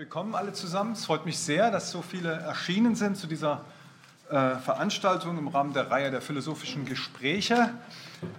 Willkommen 0.00 0.34
alle 0.34 0.54
zusammen. 0.54 0.92
Es 0.92 1.04
freut 1.04 1.26
mich 1.26 1.38
sehr, 1.38 1.70
dass 1.70 1.90
so 1.90 2.00
viele 2.00 2.32
erschienen 2.32 2.94
sind 2.94 3.18
zu 3.18 3.26
dieser 3.26 3.66
äh, 4.30 4.56
Veranstaltung 4.56 5.36
im 5.36 5.48
Rahmen 5.48 5.74
der 5.74 5.90
Reihe 5.90 6.10
der 6.10 6.22
philosophischen 6.22 6.86
Gespräche. 6.86 7.68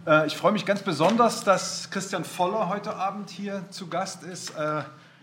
Äh, 0.08 0.26
ich 0.26 0.36
freue 0.36 0.54
mich 0.54 0.66
ganz 0.66 0.82
besonders, 0.82 1.44
dass 1.44 1.92
Christian 1.92 2.26
Voller 2.26 2.68
heute 2.68 2.96
Abend 2.96 3.30
hier 3.30 3.64
zu 3.70 3.90
Gast 3.90 4.24
ist. 4.24 4.58
Äh, 4.58 4.82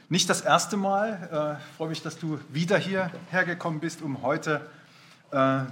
nicht 0.08 0.30
das 0.30 0.40
erste 0.42 0.76
Mal. 0.76 1.58
Ich 1.60 1.76
freue 1.76 1.88
mich, 1.88 2.02
dass 2.02 2.16
du 2.16 2.38
wieder 2.50 2.78
hierher 2.78 3.44
gekommen 3.44 3.80
bist, 3.80 4.00
um 4.00 4.22
heute 4.22 4.62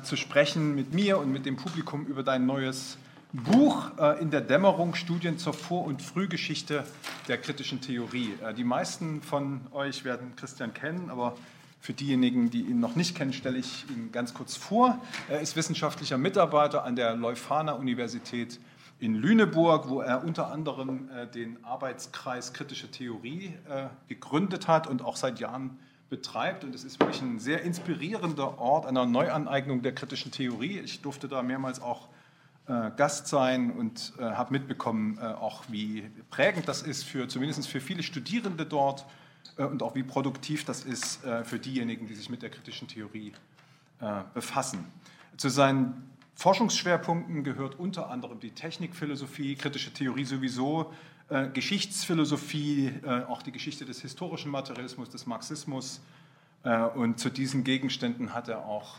zu 0.03 0.17
sprechen 0.17 0.75
mit 0.75 0.93
mir 0.93 1.17
und 1.17 1.33
mit 1.33 1.47
dem 1.47 1.57
Publikum 1.57 2.05
über 2.05 2.23
dein 2.23 2.45
neues 2.45 2.99
Buch 3.37 3.91
in 4.21 4.31
der 4.31 4.41
Dämmerung 4.41 4.95
Studien 4.95 5.39
zur 5.39 5.53
Vor- 5.53 5.85
und 5.85 6.03
Frühgeschichte 6.03 6.85
der 7.29 7.39
kritischen 7.39 7.81
Theorie. 7.81 8.35
Die 8.57 8.65
meisten 8.65 9.23
von 9.23 9.61
euch 9.73 10.05
werden 10.05 10.35
Christian 10.37 10.75
kennen, 10.75 11.11
aber 11.11 11.37
für 11.81 11.93
diejenigen, 11.93 12.51
die 12.51 12.63
ihn 12.63 12.81
noch 12.81 12.97
nicht 12.97 13.17
kennen, 13.17 13.33
stelle 13.33 13.59
ich 13.59 13.85
ihn 13.91 14.11
ganz 14.11 14.35
kurz 14.35 14.57
vor. 14.57 15.01
Er 15.29 15.41
ist 15.41 15.55
wissenschaftlicher 15.55 16.19
Mitarbeiter 16.19 16.85
an 16.85 16.97
der 16.97 17.15
Leuphana 17.15 17.73
Universität 17.73 18.59
in 18.99 19.15
Lüneburg, 19.15 19.89
wo 19.89 20.01
er 20.01 20.25
unter 20.25 20.51
anderem 20.51 21.09
äh, 21.11 21.27
den 21.27 21.63
Arbeitskreis 21.65 22.53
Kritische 22.53 22.91
Theorie 22.91 23.55
äh, 23.69 23.87
gegründet 24.09 24.69
hat 24.69 24.87
und 24.87 25.05
auch 25.05 25.17
seit 25.17 25.39
Jahren 25.39 25.79
betreibt. 26.09 26.65
Und 26.65 26.75
es 26.75 26.83
ist 26.83 26.99
wirklich 26.99 27.21
ein 27.21 27.39
sehr 27.39 27.63
inspirierender 27.63 28.59
Ort 28.59 28.87
einer 28.87 29.05
Neuaneignung 29.05 29.83
der 29.83 29.95
kritischen 29.95 30.33
Theorie. 30.33 30.79
Ich 30.79 31.03
durfte 31.03 31.29
da 31.29 31.43
mehrmals 31.43 31.81
auch 31.81 32.09
äh, 32.09 32.16
Gast 32.67 33.29
sein 33.29 33.71
und 33.71 34.15
habe 34.19 34.53
mitbekommen, 34.53 35.19
auch 35.19 35.65
wie 35.69 36.11
prägend 36.31 36.67
das 36.67 36.83
ist 36.83 37.05
für 37.05 37.29
zumindest 37.29 37.69
für 37.69 37.81
viele 37.81 38.03
Studierende 38.03 38.67
dort 38.67 39.07
äh, 39.57 39.65
und 39.65 39.83
auch 39.83 39.95
wie 39.95 40.03
produktiv 40.03 40.65
das 40.65 40.85
ist 40.85 41.25
äh, 41.25 41.45
für 41.45 41.59
diejenigen, 41.59 42.07
die 42.07 42.15
sich 42.15 42.31
mit 42.31 42.43
der 42.43 42.51
kritischen 42.51 42.89
Theorie 42.89 43.33
äh, 44.01 44.23
befassen. 44.35 44.85
Zu 45.37 45.49
seinen 45.49 46.11
Forschungsschwerpunkten 46.35 47.45
gehört 47.45 47.79
unter 47.79 48.11
anderem 48.11 48.41
die 48.41 48.51
Technikphilosophie, 48.51 49.55
kritische 49.57 49.93
Theorie 49.93 50.25
sowieso, 50.25 50.93
Geschichtsphilosophie, 51.55 52.93
auch 53.27 53.43
die 53.43 53.51
Geschichte 53.51 53.85
des 53.85 54.01
historischen 54.01 54.51
Materialismus, 54.51 55.11
des 55.11 55.27
Marxismus. 55.27 56.01
Und 56.95 57.21
zu 57.21 57.31
diesen 57.31 57.63
Gegenständen 57.63 58.35
hat 58.35 58.49
er 58.49 58.67
auch 58.67 58.97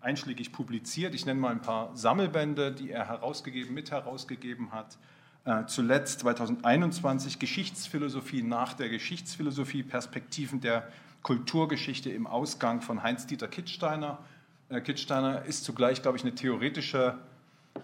einschlägig 0.00 0.52
publiziert. 0.52 1.16
Ich 1.16 1.26
nenne 1.26 1.40
mal 1.40 1.50
ein 1.50 1.60
paar 1.60 1.96
Sammelbände, 1.96 2.70
die 2.70 2.92
er 2.92 3.08
herausgegeben, 3.08 3.74
mit 3.74 3.90
herausgegeben 3.90 4.70
hat. 4.70 4.98
Äh, 5.44 5.66
zuletzt 5.66 6.20
2021 6.20 7.40
Geschichtsphilosophie 7.40 8.44
nach 8.44 8.74
der 8.74 8.88
Geschichtsphilosophie, 8.88 9.82
Perspektiven 9.82 10.60
der 10.60 10.86
Kulturgeschichte 11.22 12.10
im 12.10 12.28
Ausgang 12.28 12.80
von 12.80 13.02
Heinz-Dieter 13.02 13.48
Kittsteiner. 13.48 14.18
Äh, 14.68 14.80
Kittsteiner 14.82 15.44
ist 15.44 15.64
zugleich, 15.64 16.00
glaube 16.00 16.16
ich, 16.16 16.22
eine 16.22 16.36
theoretische 16.36 17.18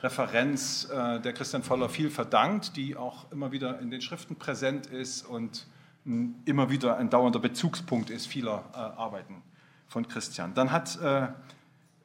Referenz, 0.00 0.88
äh, 0.88 1.18
der 1.18 1.32
Christian 1.32 1.64
Voller 1.64 1.88
viel 1.88 2.10
verdankt, 2.10 2.76
die 2.76 2.96
auch 2.96 3.30
immer 3.32 3.50
wieder 3.50 3.80
in 3.80 3.90
den 3.90 4.02
Schriften 4.02 4.36
präsent 4.36 4.86
ist 4.86 5.26
und 5.26 5.66
immer 6.04 6.70
wieder 6.70 6.96
ein 6.96 7.10
dauernder 7.10 7.38
Bezugspunkt 7.38 8.10
ist 8.10 8.26
vieler 8.26 8.64
Arbeiten 8.74 9.42
von 9.88 10.06
Christian. 10.08 10.54
Dann 10.54 10.72
hat 10.72 10.98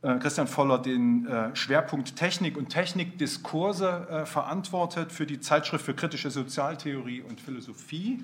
äh, 0.03 0.19
Christian 0.19 0.47
Voller 0.47 0.79
den 0.79 1.25
äh, 1.27 1.55
Schwerpunkt 1.55 2.17
Technik 2.17 2.57
und 2.57 2.67
Technikdiskurse 2.67 4.07
äh, 4.09 4.25
verantwortet 4.25 5.13
für 5.13 5.25
die 5.25 5.39
Zeitschrift 5.39 5.85
für 5.85 5.93
kritische 5.93 6.29
Sozialtheorie 6.29 7.21
und 7.21 7.39
Philosophie. 7.39 8.23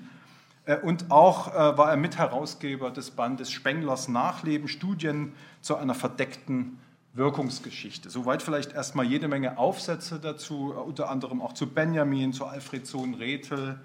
Und 0.82 1.10
auch 1.10 1.52
war 1.52 1.90
er 1.90 1.96
Mitherausgeber 1.96 2.90
des 2.90 3.10
Bandes 3.10 3.50
Spenglers 3.50 4.08
Nachleben, 4.08 4.68
Studien 4.68 5.32
zu 5.62 5.74
einer 5.74 5.94
verdeckten 5.94 6.78
Wirkungsgeschichte. 7.14 8.10
Soweit 8.10 8.42
vielleicht 8.42 8.74
erstmal 8.74 9.06
jede 9.06 9.26
Menge 9.26 9.58
Aufsätze 9.58 10.20
dazu, 10.20 10.72
unter 10.74 11.08
anderem 11.08 11.40
auch 11.40 11.54
zu 11.54 11.66
Benjamin, 11.66 12.32
zu 12.34 12.44
Alfred 12.44 12.86
Sohn-Rethel, 12.86 13.80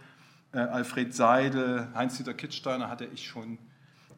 Alfred 0.55 1.13
Seidel, 1.13 1.87
Heinz-Dieter 1.93 2.33
Kittsteiner 2.33 2.89
hatte 2.89 3.05
ich 3.05 3.27
schon 3.27 3.57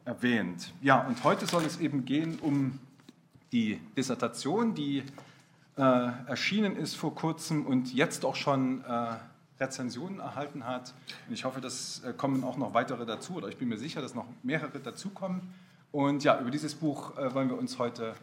erwähnt. 0.04 0.72
Ja, 0.80 1.06
und 1.06 1.22
heute 1.24 1.46
soll 1.46 1.64
es 1.64 1.80
eben 1.80 2.04
gehen 2.04 2.38
um 2.40 2.78
die 3.52 3.80
Dissertation, 3.96 4.74
die 4.74 5.02
äh, 5.76 5.82
erschienen 6.26 6.76
ist 6.76 6.96
vor 6.96 7.14
kurzem 7.14 7.66
und 7.66 7.92
jetzt 7.92 8.24
auch 8.24 8.36
schon 8.36 8.84
äh, 8.84 9.16
Rezensionen 9.60 10.20
erhalten 10.20 10.64
hat. 10.64 10.94
Und 11.26 11.34
ich 11.34 11.44
hoffe, 11.44 11.60
dass 11.60 12.02
äh, 12.04 12.12
kommen 12.12 12.44
auch 12.44 12.56
noch 12.56 12.74
weitere 12.74 13.04
dazu, 13.06 13.34
oder 13.34 13.48
ich 13.48 13.56
bin 13.56 13.68
mir 13.68 13.78
sicher, 13.78 14.00
dass 14.00 14.14
noch 14.14 14.26
mehrere 14.42 14.78
dazukommen. 14.78 15.40
Und 15.92 16.24
ja, 16.24 16.40
über 16.40 16.50
dieses 16.50 16.74
Buch 16.74 17.16
äh, 17.16 17.34
wollen 17.34 17.48
wir 17.48 17.58
uns 17.58 17.78
heute, 17.78 18.14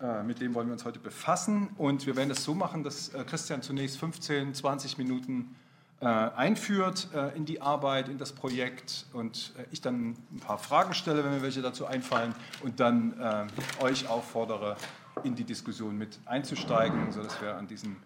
äh, 0.00 0.22
mit 0.22 0.40
dem 0.40 0.54
wollen 0.54 0.68
wir 0.68 0.72
uns 0.72 0.84
heute 0.84 0.98
befassen. 0.98 1.68
Und 1.76 2.06
wir 2.06 2.16
werden 2.16 2.30
es 2.30 2.44
so 2.44 2.54
machen, 2.54 2.84
dass 2.84 3.10
äh, 3.10 3.24
Christian 3.24 3.62
zunächst 3.62 3.98
15, 3.98 4.54
20 4.54 4.98
Minuten 4.98 5.54
äh, 5.54 5.59
einführt 6.06 7.08
äh, 7.14 7.36
in 7.36 7.44
die 7.44 7.60
Arbeit, 7.60 8.08
in 8.08 8.18
das 8.18 8.32
Projekt 8.32 9.06
und 9.12 9.52
äh, 9.58 9.64
ich 9.70 9.80
dann 9.80 10.16
ein 10.32 10.40
paar 10.40 10.58
Fragen 10.58 10.94
stelle, 10.94 11.24
wenn 11.24 11.32
mir 11.32 11.42
welche 11.42 11.62
dazu 11.62 11.86
einfallen 11.86 12.34
und 12.62 12.80
dann 12.80 13.50
euch 13.80 14.08
auffordere, 14.08 14.76
in 15.24 15.34
die 15.34 15.44
Diskussion 15.44 15.98
mit 15.98 16.18
einzusteigen, 16.24 17.12
sodass 17.12 17.40
wir 17.42 17.56
an 17.56 17.66
diesem 17.66 17.96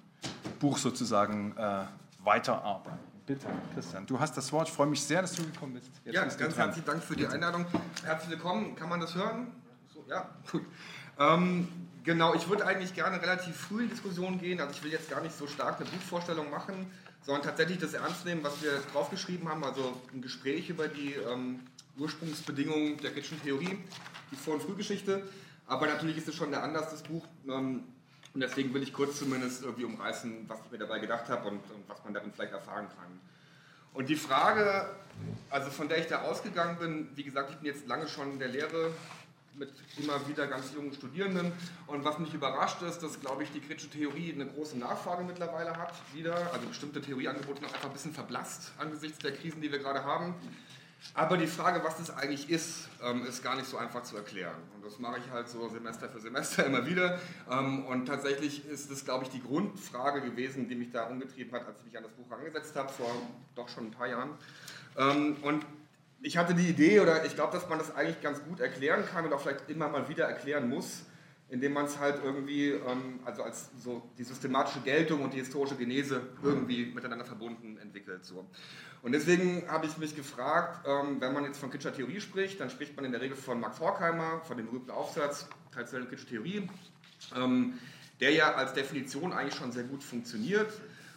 Buch 0.59 0.79
sozusagen 0.79 1.55
weiterarbeiten. 2.25 2.99
Bitte, 3.27 3.47
Christian, 3.73 4.05
du 4.05 4.21
hast 4.21 4.37
das 4.37 4.53
Wort. 4.53 4.69
Ich 4.69 4.75
freue 4.75 4.87
mich 4.87 5.03
sehr, 5.03 5.23
dass 5.23 5.33
du 5.33 5.45
gekommen 5.45 5.75
bist. 5.75 5.91
Jetzt 6.05 6.15
ja, 6.15 6.25
ganz 6.25 6.57
herzlichen 6.57 6.85
Dank 6.85 7.03
für 7.03 7.17
die 7.17 7.27
Einladung. 7.27 7.65
Herzlich 8.05 8.31
willkommen. 8.31 8.77
Kann 8.77 8.91
man 8.91 9.01
das 9.01 9.15
hören? 9.15 9.47
So, 9.87 10.05
ja, 10.09 10.29
gut. 10.51 10.63
Ähm, 11.19 11.69
genau, 12.03 12.35
ich 12.35 12.49
würde 12.49 12.67
eigentlich 12.67 12.93
gerne 12.93 13.23
relativ 13.23 13.57
früh 13.57 13.85
in 13.85 13.89
Diskussion 13.89 14.39
gehen. 14.39 14.61
Also 14.61 14.73
ich 14.73 14.83
will 14.83 14.93
jetzt 14.93 15.09
gar 15.09 15.23
nicht 15.23 15.35
so 15.35 15.47
stark 15.47 15.81
eine 15.81 15.89
Buchvorstellung 15.89 16.51
machen, 16.51 16.91
sondern 17.25 17.43
tatsächlich 17.43 17.79
das 17.79 17.95
ernst 17.95 18.25
nehmen, 18.25 18.45
was 18.45 18.63
wir 18.63 18.83
draufgeschrieben 18.93 19.49
haben, 19.49 19.65
also 19.65 20.01
ein 20.13 20.21
Gespräch 20.21 20.69
über 20.69 20.89
die 20.89 21.15
ähm, 21.15 21.61
Ursprungsbedingungen 21.99 22.99
der 22.99 23.13
kritischen 23.13 23.43
Theorie, 23.43 23.79
die 24.31 24.37
Vor- 24.37 24.55
und 24.55 24.63
Frühgeschichte. 24.63 25.23
Aber 25.67 25.87
natürlich 25.87 26.19
ist 26.19 26.29
es 26.29 26.35
schon 26.35 26.51
der 26.51 26.63
Anlass 26.63 26.91
des 26.91 27.03
Buch 27.03 27.25
ähm, 27.49 27.85
und 28.35 28.41
deswegen 28.41 28.75
will 28.75 28.83
ich 28.83 28.93
kurz 28.93 29.19
zumindest 29.19 29.63
irgendwie 29.63 29.85
umreißen, 29.85 30.45
was 30.49 30.59
ich 30.67 30.73
mir 30.73 30.79
dabei 30.79 30.99
gedacht 30.99 31.29
habe 31.29 31.49
und, 31.49 31.61
und 31.71 31.89
was 31.89 32.03
man 32.05 32.13
darin 32.13 32.33
vielleicht 32.33 32.53
erfahren 32.53 32.89
kann. 32.89 33.21
Und 33.95 34.09
die 34.09 34.17
Frage, 34.17 34.91
also 35.51 35.71
von 35.71 35.89
der 35.89 35.99
ich 35.99 36.09
da 36.09 36.23
ausgegangen 36.23 36.79
bin, 36.79 37.09
wie 37.15 37.23
gesagt, 37.23 37.51
ich 37.51 37.57
bin 37.57 37.67
jetzt 37.67 37.87
lange 37.87 38.09
schon 38.09 38.33
in 38.33 38.39
der 38.41 38.49
Lehre 38.49 38.91
mit 39.57 39.73
immer 39.97 40.27
wieder 40.29 40.47
ganz 40.47 40.73
jungen 40.75 40.93
Studierenden. 40.93 41.53
Und 41.87 42.05
was 42.05 42.19
mich 42.19 42.35
überrascht 42.35 42.83
ist, 42.83 42.99
dass, 43.03 43.21
glaube 43.21 43.45
ich, 43.45 43.53
die 43.53 43.61
kritische 43.61 43.91
Theorie 43.91 44.33
eine 44.33 44.47
große 44.47 44.79
Nachfrage 44.79 45.25
mittlerweile 45.25 45.77
hat, 45.77 45.95
wieder. 46.13 46.35
Also 46.53 46.67
bestimmte 46.67 47.01
Theorieangebote 47.01 47.63
noch 47.63 47.73
einfach 47.73 47.89
ein 47.89 47.93
bisschen 47.93 48.15
verblasst 48.15 48.73
angesichts 48.79 49.19
der 49.19 49.33
Krisen, 49.33 49.61
die 49.61 49.71
wir 49.71 49.79
gerade 49.79 50.05
haben. 50.05 50.35
Aber 51.13 51.37
die 51.37 51.47
Frage, 51.47 51.85
was 51.85 51.99
das 51.99 52.11
eigentlich 52.11 52.49
ist, 52.49 52.89
ähm, 53.03 53.27
ist 53.27 53.43
gar 53.43 53.57
nicht 53.57 53.69
so 53.69 53.77
einfach 53.77 54.03
zu 54.05 54.17
erklären. 54.17 54.57
Und 54.75 54.85
das 54.85 54.99
mache 54.99 55.19
ich 55.19 55.31
halt 55.31 55.49
so 55.49 55.69
Semester 55.69 56.09
für 56.09 56.19
Semester 56.19 56.65
immer 56.65 56.87
wieder. 56.87 57.21
Ähm, 57.51 57.85
und 57.85 58.07
tatsächlich 58.07 58.67
ist 58.67 58.91
das, 58.91 59.05
glaube 59.05 59.25
ich, 59.25 59.31
die 59.31 59.43
Grundfrage 59.43 60.23
gewesen, 60.23 60.67
die 60.69 60.75
mich 60.75 60.91
da 60.91 61.05
umgetrieben 61.05 61.53
hat, 61.53 61.67
als 61.67 61.81
ich 61.81 61.87
mich 61.87 61.97
an 61.99 62.05
das 62.05 62.13
Buch 62.13 62.31
angesetzt 62.31 62.75
habe, 62.75 62.89
vor 62.89 63.15
doch 63.55 63.69
schon 63.69 63.89
ein 63.89 63.91
paar 63.91 64.09
Jahren. 64.09 64.31
Ähm, 64.97 65.37
und 65.43 65.67
ich 66.25 66.39
hatte 66.39 66.55
die 66.55 66.69
Idee, 66.69 67.01
oder 67.01 67.25
ich 67.27 67.35
glaube, 67.35 67.53
dass 67.53 67.69
man 67.69 67.79
das 67.79 67.95
eigentlich 67.95 68.21
ganz 68.23 68.43
gut 68.43 68.59
erklären 68.59 69.05
kann 69.05 69.27
und 69.27 69.33
auch 69.35 69.41
vielleicht 69.41 69.69
immer 69.69 69.89
mal 69.89 70.09
wieder 70.09 70.25
erklären 70.25 70.71
muss, 70.71 71.03
indem 71.51 71.75
man 71.75 71.85
es 71.85 71.99
halt 71.99 72.19
irgendwie, 72.25 72.71
ähm, 72.71 73.21
also 73.27 73.43
als 73.43 73.69
so 73.79 74.03
die 74.17 74.25
systematische 74.25 74.81
Geltung 74.81 75.23
und 75.23 75.35
die 75.35 75.39
historische 75.39 75.77
Genese 75.77 76.23
irgendwie 76.43 76.87
miteinander 76.87 77.27
verbunden 77.27 77.77
entwickelt. 77.77 78.25
So. 78.25 78.47
Und 79.03 79.13
deswegen 79.13 79.69
habe 79.69 79.85
ich 79.85 79.99
mich 79.99 80.17
gefragt, 80.17 80.87
ähm, 80.89 81.21
wenn 81.21 81.35
man 81.35 81.45
jetzt 81.45 81.59
von 81.59 81.71
kritischer 81.71 81.95
Theorie 81.95 82.23
spricht, 82.23 82.59
dann 82.59 82.71
spricht 82.71 82.97
man 82.97 83.05
in 83.05 83.13
der 83.13 83.21
Regel 83.21 83.37
von 83.37 83.61
Max 83.61 83.79
Horkheimer, 83.79 84.41
von 84.45 84.57
dem 84.57 84.67
berühmten 84.67 84.91
Aufsatz 84.91 85.47
Traditionelle 85.73 86.09
kritische 86.09 86.29
Theorie, 86.29 86.69
ähm, 87.37 87.75
der 88.21 88.33
ja 88.33 88.55
als 88.55 88.73
Definition 88.73 89.35
eigentlich 89.35 89.57
schon 89.57 89.73
sehr 89.73 89.85
gut 89.85 90.03
funktioniert 90.03 90.73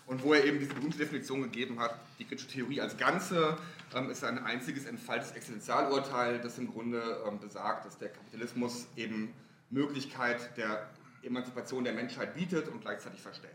und 0.07 0.23
wo 0.23 0.33
er 0.33 0.45
eben 0.45 0.59
diese 0.59 0.73
berühmte 0.73 0.97
Definition 0.97 1.43
gegeben 1.43 1.79
hat, 1.79 1.99
die 2.17 2.25
kritische 2.25 2.47
Theorie 2.47 2.81
als 2.81 2.97
Ganze 2.97 3.57
ähm, 3.93 4.09
ist 4.09 4.23
ein 4.23 4.43
einziges 4.43 4.85
entfaltes 4.85 5.31
Existenzialurteil, 5.31 6.39
das 6.39 6.57
im 6.57 6.71
Grunde 6.71 7.21
ähm, 7.27 7.39
besagt, 7.39 7.85
dass 7.85 7.97
der 7.97 8.09
Kapitalismus 8.09 8.87
eben 8.95 9.33
Möglichkeit 9.69 10.57
der 10.57 10.89
Emanzipation 11.23 11.83
der 11.83 11.93
Menschheit 11.93 12.35
bietet 12.35 12.69
und 12.69 12.81
gleichzeitig 12.81 13.21
verstellt. 13.21 13.53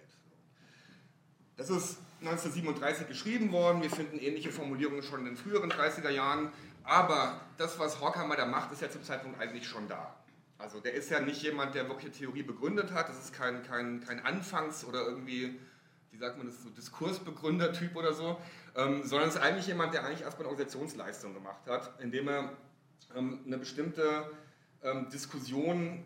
Das 1.56 1.70
ist 1.70 1.98
1937 2.20 3.08
geschrieben 3.08 3.50
worden, 3.50 3.82
wir 3.82 3.90
finden 3.90 4.18
ähnliche 4.18 4.52
Formulierungen 4.52 5.02
schon 5.02 5.20
in 5.20 5.26
den 5.26 5.36
früheren 5.36 5.70
30er 5.70 6.10
Jahren, 6.10 6.50
aber 6.84 7.40
das, 7.56 7.78
was 7.78 8.00
Horkheimer 8.00 8.36
da 8.36 8.46
macht, 8.46 8.72
ist 8.72 8.82
ja 8.82 8.90
zum 8.90 9.02
Zeitpunkt 9.02 9.40
eigentlich 9.40 9.66
schon 9.66 9.88
da. 9.88 10.16
Also 10.58 10.80
der 10.80 10.94
ist 10.94 11.10
ja 11.10 11.20
nicht 11.20 11.42
jemand, 11.42 11.74
der 11.74 11.88
wirklich 11.88 12.12
Theorie 12.12 12.42
begründet 12.42 12.92
hat, 12.92 13.08
das 13.08 13.18
ist 13.18 13.32
kein, 13.32 13.62
kein, 13.64 14.00
kein 14.00 14.24
Anfangs- 14.24 14.84
oder 14.84 15.02
irgendwie 15.02 15.58
wie 15.58 15.58
sagt 16.22 16.38
man 16.38 16.46
das, 16.46 16.62
so 16.62 16.70
Diskursbegründer-Typ 16.70 17.96
oder 17.96 18.14
so, 18.14 18.38
ähm, 18.76 19.02
sondern 19.04 19.28
es 19.28 19.34
ist 19.34 19.40
eigentlich 19.40 19.66
jemand, 19.66 19.92
der 19.92 20.04
eigentlich 20.04 20.22
erstmal 20.22 20.46
eine 20.46 20.50
Organisationsleistung 20.50 21.34
gemacht 21.34 21.66
hat, 21.66 22.00
indem 22.00 22.28
er 22.28 22.52
ähm, 23.16 23.40
eine 23.44 23.58
bestimmte 23.58 24.30
ähm, 24.84 25.08
Diskussion 25.10 26.04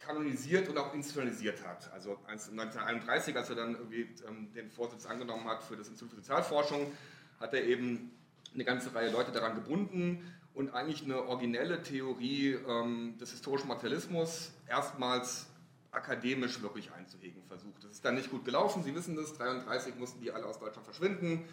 kanonisiert 0.00 0.70
und 0.70 0.78
auch 0.78 0.94
institutionalisiert 0.94 1.66
hat. 1.66 1.92
Also 1.92 2.18
1931, 2.28 3.36
als 3.36 3.50
er 3.50 3.56
dann 3.56 3.74
irgendwie 3.74 4.08
ähm, 4.26 4.50
den 4.54 4.70
Vorsitz 4.70 5.04
angenommen 5.04 5.46
hat 5.46 5.62
für 5.62 5.76
das 5.76 5.88
Institut 5.88 6.14
für 6.14 6.16
Sozialforschung, 6.16 6.90
hat 7.38 7.52
er 7.52 7.64
eben 7.64 8.10
eine 8.54 8.64
ganze 8.64 8.94
Reihe 8.94 9.10
Leute 9.10 9.32
daran 9.32 9.54
gebunden 9.54 10.34
und 10.54 10.72
eigentlich 10.72 11.04
eine 11.04 11.24
originelle 11.24 11.82
Theorie 11.82 12.56
ähm, 12.66 13.18
des 13.20 13.32
historischen 13.32 13.68
Materialismus 13.68 14.50
erstmals 14.66 15.47
akademisch 15.90 16.60
wirklich 16.62 16.92
einzuhegen 16.92 17.42
versucht. 17.44 17.84
Das 17.84 17.92
ist 17.92 18.04
dann 18.04 18.14
nicht 18.14 18.30
gut 18.30 18.44
gelaufen, 18.44 18.82
Sie 18.82 18.94
wissen 18.94 19.16
das, 19.16 19.32
1933 19.32 19.96
mussten 19.96 20.20
die 20.20 20.30
alle 20.30 20.46
aus 20.46 20.58
Deutschland 20.58 20.84
verschwinden, 20.84 21.44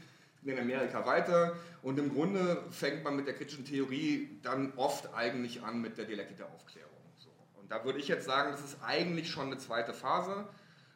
in 0.43 0.59
Amerika 0.59 1.05
weiter 1.05 1.55
und 1.81 1.97
im 1.97 2.13
Grunde 2.13 2.63
fängt 2.69 3.03
man 3.03 3.15
mit 3.15 3.27
der 3.27 3.33
kritischen 3.33 3.65
Theorie 3.65 4.39
dann 4.43 4.73
oft 4.75 5.13
eigentlich 5.13 5.63
an 5.63 5.81
mit 5.81 5.97
der 5.97 6.05
Dialektik 6.05 6.37
der 6.37 6.47
Aufklärung. 6.47 6.91
So. 7.17 7.29
Und 7.59 7.71
da 7.71 7.83
würde 7.83 7.99
ich 7.99 8.07
jetzt 8.07 8.25
sagen, 8.25 8.51
das 8.51 8.63
ist 8.63 8.77
eigentlich 8.83 9.31
schon 9.31 9.47
eine 9.47 9.57
zweite 9.57 9.93
Phase, 9.93 10.47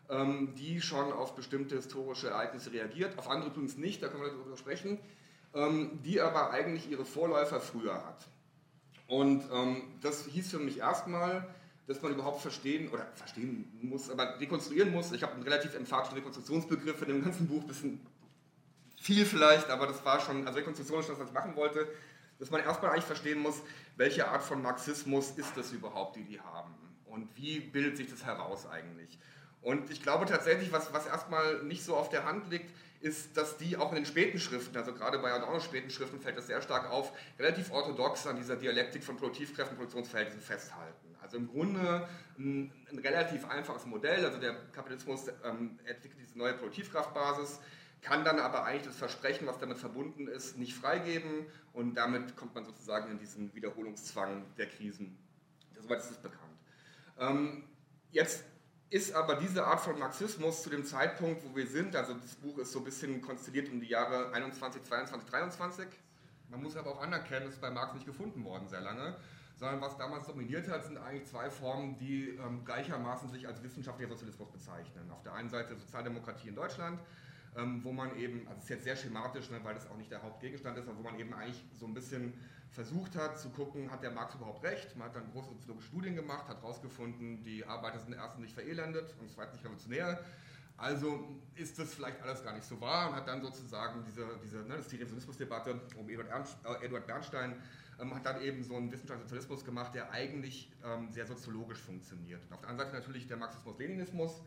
ähm, 0.10 0.54
die 0.56 0.82
schon 0.82 1.12
auf 1.12 1.36
bestimmte 1.36 1.76
historische 1.76 2.30
Ereignisse 2.30 2.72
reagiert, 2.72 3.18
auf 3.18 3.30
andere 3.30 3.50
übrigens 3.50 3.78
nicht, 3.78 4.04
da 4.04 4.08
können 4.08 4.24
wir 4.24 4.30
darüber 4.30 4.58
sprechen, 4.58 5.00
ähm, 5.56 6.00
die 6.04 6.22
aber 6.22 6.52
eigentlich 6.52 6.90
ihre 6.90 7.06
Vorläufer 7.06 7.60
früher 7.60 8.06
hat. 8.06 8.28
Und 9.08 9.44
ähm, 9.52 9.82
das 10.02 10.26
hieß 10.26 10.52
für 10.52 10.60
mich 10.60 10.80
erstmal, 10.80 11.48
dass 11.90 12.04
man 12.04 12.14
überhaupt 12.14 12.42
verstehen 12.42 12.88
oder 12.90 13.08
verstehen 13.16 13.68
muss, 13.82 14.12
aber 14.12 14.40
rekonstruieren 14.40 14.92
muss. 14.92 15.12
Ich 15.12 15.24
habe 15.24 15.34
einen 15.34 15.42
relativ 15.42 15.74
emphatischen 15.74 16.20
Rekonstruktionsbegriff 16.20 17.02
in 17.02 17.08
dem 17.08 17.24
ganzen 17.24 17.48
Buch, 17.48 17.64
ein 17.64 17.68
bisschen 17.68 18.00
viel 19.02 19.26
vielleicht, 19.26 19.72
aber 19.72 19.88
das 19.88 20.06
war 20.06 20.20
schon, 20.20 20.46
also 20.46 20.60
Rekonstruktion 20.60 21.00
ist 21.00 21.10
das, 21.10 21.20
was 21.20 21.30
ich 21.30 21.34
machen 21.34 21.56
wollte, 21.56 21.88
dass 22.38 22.52
man 22.52 22.62
erstmal 22.62 22.92
eigentlich 22.92 23.06
verstehen 23.06 23.40
muss, 23.40 23.56
welche 23.98 24.28
Art 24.28 24.44
von 24.44 24.62
Marxismus 24.62 25.32
ist 25.32 25.58
das 25.58 25.72
überhaupt, 25.72 26.16
die 26.16 26.24
die 26.26 26.40
haben 26.40 26.76
und 27.06 27.28
wie 27.36 27.60
bildet 27.60 27.98
sich 27.98 28.08
das 28.08 28.24
heraus 28.24 28.68
eigentlich. 28.68 29.18
Und 29.64 29.90
ich 29.90 30.04
glaube 30.04 30.28
tatsächlich, 30.28 30.72
was, 30.72 30.94
was 30.94 31.08
erstmal 31.08 31.64
nicht 31.64 31.84
so 31.84 31.96
auf 31.96 32.10
der 32.10 32.24
Hand 32.24 32.52
liegt, 32.52 32.72
ist, 33.02 33.36
dass 33.36 33.58
die 33.58 33.78
auch 33.78 33.90
in 33.90 33.96
den 33.96 34.06
späten 34.06 34.40
Schriften, 34.40 34.78
also 34.78 34.94
gerade 34.94 35.18
bei 35.18 35.34
Adorno 35.34 35.60
späten 35.60 35.90
Schriften 35.90 36.20
fällt 36.20 36.38
das 36.38 36.46
sehr 36.46 36.62
stark 36.62 36.88
auf, 36.92 37.12
relativ 37.40 37.72
orthodox 37.72 38.28
an 38.28 38.36
dieser 38.36 38.58
Dialektik 38.58 39.04
von 39.04 39.18
Produktivkräften 39.18 39.72
und 39.72 39.78
Produktionsverhältnissen 39.78 40.44
festhalten. 40.44 41.09
Also 41.30 41.38
im 41.38 41.48
Grunde 41.48 42.10
ein, 42.40 42.72
ein 42.92 42.98
relativ 42.98 43.48
einfaches 43.48 43.86
Modell, 43.86 44.26
also 44.26 44.40
der 44.40 44.56
Kapitalismus 44.72 45.28
ähm, 45.44 45.78
entwickelt 45.86 46.20
diese 46.20 46.36
neue 46.40 46.54
Produktivkraftbasis, 46.54 47.60
kann 48.02 48.26
dann 48.26 48.40
aber 48.40 48.66
eigentlich 48.66 48.88
das 48.88 48.96
Versprechen, 48.96 49.46
was 49.46 49.60
damit 49.60 49.78
verbunden 49.78 50.28
ist, 50.28 50.58
nicht 50.58 50.74
freigeben 50.74 51.46
und 51.72 51.94
damit 51.94 52.36
kommt 52.36 52.56
man 52.56 52.66
sozusagen 52.66 53.12
in 53.12 53.20
diesen 53.20 53.54
Wiederholungszwang 53.54 54.44
der 54.58 54.66
Krisen. 54.66 55.20
Soweit 55.80 56.00
ist 56.00 56.10
es 56.10 56.18
bekannt. 56.18 56.58
Ähm, 57.20 57.64
jetzt 58.10 58.44
ist 58.90 59.14
aber 59.14 59.36
diese 59.36 59.68
Art 59.68 59.82
von 59.82 60.00
Marxismus 60.00 60.64
zu 60.64 60.72
dem 60.72 60.84
Zeitpunkt, 60.84 61.44
wo 61.46 61.56
wir 61.56 61.68
sind, 61.68 61.96
also 61.96 62.16
das 62.16 62.34
Buch 62.38 62.58
ist 62.58 62.72
so 62.72 62.80
ein 62.80 62.86
bisschen 62.86 63.22
konstelliert 63.22 63.70
um 63.70 63.80
die 63.80 63.90
Jahre 63.90 64.32
21, 64.34 64.82
22, 64.82 65.30
23. 65.30 65.88
Man 66.50 66.64
muss 66.64 66.76
aber 66.76 66.90
auch 66.90 67.02
anerkennen, 67.04 67.46
es 67.46 67.54
ist 67.54 67.62
bei 67.62 67.70
Marx 67.70 67.94
nicht 67.94 68.08
gefunden 68.08 68.44
worden 68.44 68.68
sehr 68.68 68.82
lange, 68.82 69.16
sondern 69.60 69.82
was 69.82 69.98
damals 69.98 70.26
dominiert 70.26 70.70
hat, 70.70 70.86
sind 70.86 70.98
eigentlich 70.98 71.26
zwei 71.26 71.50
Formen, 71.50 71.98
die 71.98 72.30
ähm, 72.30 72.64
gleichermaßen 72.64 73.30
sich 73.30 73.46
als 73.46 73.62
wissenschaftlicher 73.62 74.10
Sozialismus 74.10 74.50
bezeichnen. 74.50 75.12
Auf 75.12 75.22
der 75.22 75.34
einen 75.34 75.50
Seite 75.50 75.76
Sozialdemokratie 75.76 76.48
in 76.48 76.56
Deutschland, 76.56 77.00
ähm, 77.58 77.84
wo 77.84 77.92
man 77.92 78.16
eben, 78.16 78.48
also 78.48 78.58
es 78.58 78.64
ist 78.64 78.70
jetzt 78.70 78.84
sehr 78.86 78.96
schematisch, 78.96 79.50
ne, 79.50 79.60
weil 79.64 79.74
das 79.74 79.90
auch 79.90 79.98
nicht 79.98 80.10
der 80.10 80.24
Hauptgegenstand 80.24 80.78
ist, 80.78 80.88
aber 80.88 80.98
wo 80.98 81.04
man 81.04 81.20
eben 81.20 81.34
eigentlich 81.34 81.62
so 81.78 81.86
ein 81.88 81.94
bisschen 81.94 82.34
versucht 82.72 83.18
hat 83.18 83.38
zu 83.38 83.50
gucken, 83.50 83.92
hat 83.92 84.02
der 84.02 84.12
Marx 84.12 84.36
überhaupt 84.36 84.64
recht? 84.64 84.96
Man 84.96 85.10
hat 85.10 85.16
dann 85.16 85.30
große 85.34 85.50
soziologische 85.50 85.90
Studien 85.90 86.16
gemacht, 86.16 86.48
hat 86.48 86.62
herausgefunden, 86.62 87.44
die 87.44 87.66
Arbeiter 87.66 88.00
sind 88.00 88.14
erstens 88.14 88.42
nicht 88.42 88.54
verelendet 88.54 89.14
und 89.20 89.30
zweitens 89.30 89.56
nicht 89.56 89.66
revolutionär. 89.66 90.24
Also 90.78 91.28
ist 91.56 91.78
das 91.78 91.94
vielleicht 91.94 92.22
alles 92.22 92.42
gar 92.44 92.54
nicht 92.54 92.66
so 92.66 92.80
wahr 92.80 93.10
und 93.10 93.16
hat 93.16 93.28
dann 93.28 93.42
sozusagen 93.42 94.06
diese, 94.06 94.26
diese 94.42 94.60
ne, 94.60 94.78
das 94.78 94.82
ist 94.82 94.92
die 94.94 94.98
Revisionismusdebatte 94.98 95.82
um 95.98 96.08
Eduard, 96.08 96.30
Ernst, 96.30 96.56
äh, 96.64 96.86
Eduard 96.86 97.06
Bernstein, 97.06 97.56
ähm, 98.00 98.14
hat 98.14 98.26
dann 98.26 98.42
eben 98.42 98.64
so 98.64 98.76
einen 98.76 98.92
Wissenschaftssozialismus 98.92 99.66
gemacht, 99.66 99.94
der 99.96 100.12
eigentlich 100.12 100.72
ähm, 100.84 101.12
sehr 101.12 101.26
soziologisch 101.26 101.80
funktioniert. 101.80 102.42
Auf 102.52 102.62
der 102.62 102.70
anderen 102.70 102.90
Seite 102.90 103.02
natürlich 103.02 103.28
der 103.28 103.38
Marxismus-Leninismus, 103.38 104.42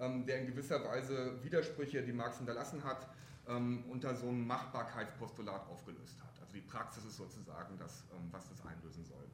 ähm, 0.00 0.26
der 0.26 0.40
in 0.40 0.46
gewisser 0.46 0.84
Weise 0.84 1.42
Widersprüche, 1.42 2.02
die 2.02 2.12
Marx 2.12 2.38
hinterlassen 2.38 2.84
hat, 2.84 3.08
ähm, 3.48 3.84
unter 3.88 4.14
so 4.14 4.28
einem 4.28 4.46
Machbarkeitspostulat 4.46 5.68
aufgelöst 5.68 6.20
hat 6.22 6.34
die 6.54 6.60
Praxis 6.60 7.04
ist 7.04 7.16
sozusagen 7.16 7.76
das, 7.78 8.04
ähm, 8.14 8.28
was 8.30 8.48
das 8.48 8.64
einlösen 8.64 9.04
soll. 9.04 9.26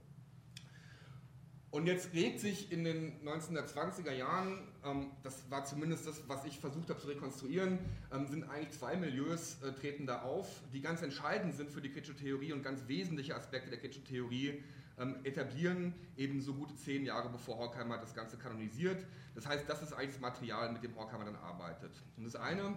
Und 1.71 1.87
jetzt 1.87 2.13
regt 2.15 2.41
sich 2.41 2.73
in 2.73 2.83
den 2.83 3.21
1920er 3.25 4.13
Jahren, 4.13 4.59
ähm, 4.85 5.13
das 5.23 5.49
war 5.51 5.65
zumindest 5.65 6.05
das, 6.05 6.29
was 6.29 6.45
ich 6.45 6.59
versucht 6.59 6.91
habe 6.91 6.99
zu 6.99 7.07
rekonstruieren, 7.07 7.79
ähm, 8.13 8.27
sind 8.27 8.51
eigentlich 8.51 8.77
zwei 8.77 8.97
Milieus 8.97 9.63
äh, 9.63 9.73
treten 9.73 10.05
da 10.05 10.23
auf, 10.23 10.49
die 10.73 10.81
ganz 10.81 11.01
entscheidend 11.03 11.55
sind 11.55 11.71
für 11.71 11.81
die 11.81 11.91
kritische 11.91 12.17
Theorie 12.17 12.53
und 12.53 12.65
ganz 12.65 12.89
wesentliche 12.89 13.37
Aspekte 13.37 13.71
der 13.71 13.79
kritischen 13.79 14.05
Theorie 14.05 14.63
etablieren, 15.25 15.95
eben 16.19 16.43
so 16.43 16.53
gute 16.53 16.75
zehn 16.75 17.07
Jahre 17.07 17.31
bevor 17.31 17.57
Horkheimer 17.57 17.97
das 17.97 18.15
Ganze 18.15 18.37
kanonisiert. 18.37 19.03
Das 19.35 19.47
heißt, 19.47 19.67
das 19.67 19.81
ist 19.81 19.95
eigentlich 19.95 20.11
das 20.11 20.21
Material, 20.21 20.71
mit 20.73 20.83
dem 20.83 20.95
Horkheimer 20.95 21.25
dann 21.25 21.37
arbeitet. 21.37 21.91
Und 22.19 22.25
das 22.25 22.37
eine 22.37 22.77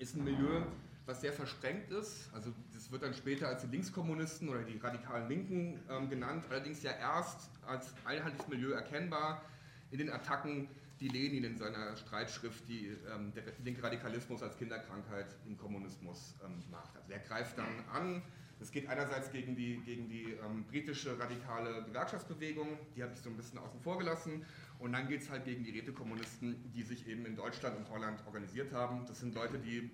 ist 0.00 0.16
ein 0.16 0.24
Milieu, 0.24 0.62
was 1.06 1.20
sehr 1.20 1.32
versprengt 1.32 1.90
ist. 1.90 2.28
Also 2.34 2.52
das 2.74 2.90
wird 2.90 3.02
dann 3.02 3.14
später 3.14 3.48
als 3.48 3.62
die 3.62 3.68
Linkskommunisten 3.68 4.48
oder 4.48 4.62
die 4.62 4.76
radikalen 4.78 5.28
Linken 5.28 5.80
ähm, 5.88 6.10
genannt, 6.10 6.44
allerdings 6.50 6.82
ja 6.82 6.92
erst 6.92 7.48
als 7.66 7.94
einheitliches 8.04 8.48
Milieu 8.48 8.72
erkennbar 8.72 9.42
in 9.90 9.98
den 9.98 10.10
Attacken, 10.10 10.68
die 10.98 11.08
Lenin 11.08 11.44
in 11.44 11.56
seiner 11.56 11.96
Streitschrift 11.96 12.66
die, 12.68 12.88
ähm, 13.14 13.32
der 13.34 13.44
linke 13.62 13.82
Radikalismus 13.82 14.42
als 14.42 14.56
Kinderkrankheit 14.56 15.26
im 15.46 15.56
Kommunismus 15.56 16.34
ähm, 16.44 16.62
macht. 16.70 16.96
Also 16.96 17.12
er 17.12 17.20
greift 17.20 17.58
dann 17.58 17.84
an. 17.92 18.22
Es 18.58 18.70
geht 18.70 18.88
einerseits 18.88 19.30
gegen 19.30 19.54
die, 19.54 19.76
gegen 19.84 20.08
die 20.08 20.32
ähm, 20.42 20.64
britische 20.64 21.18
radikale 21.18 21.84
Gewerkschaftsbewegung, 21.84 22.78
die 22.96 23.02
habe 23.02 23.12
ich 23.12 23.20
so 23.20 23.28
ein 23.28 23.36
bisschen 23.36 23.58
außen 23.58 23.78
vor 23.80 23.98
gelassen. 23.98 24.46
Und 24.78 24.92
dann 24.92 25.06
geht 25.08 25.22
es 25.22 25.30
halt 25.30 25.44
gegen 25.44 25.62
die 25.62 25.78
Rätekommunisten, 25.78 26.72
die 26.72 26.82
sich 26.82 27.06
eben 27.06 27.26
in 27.26 27.36
Deutschland 27.36 27.76
und 27.76 27.90
Holland 27.90 28.26
organisiert 28.26 28.72
haben. 28.72 29.04
Das 29.06 29.20
sind 29.20 29.34
Leute, 29.34 29.58
die 29.58 29.90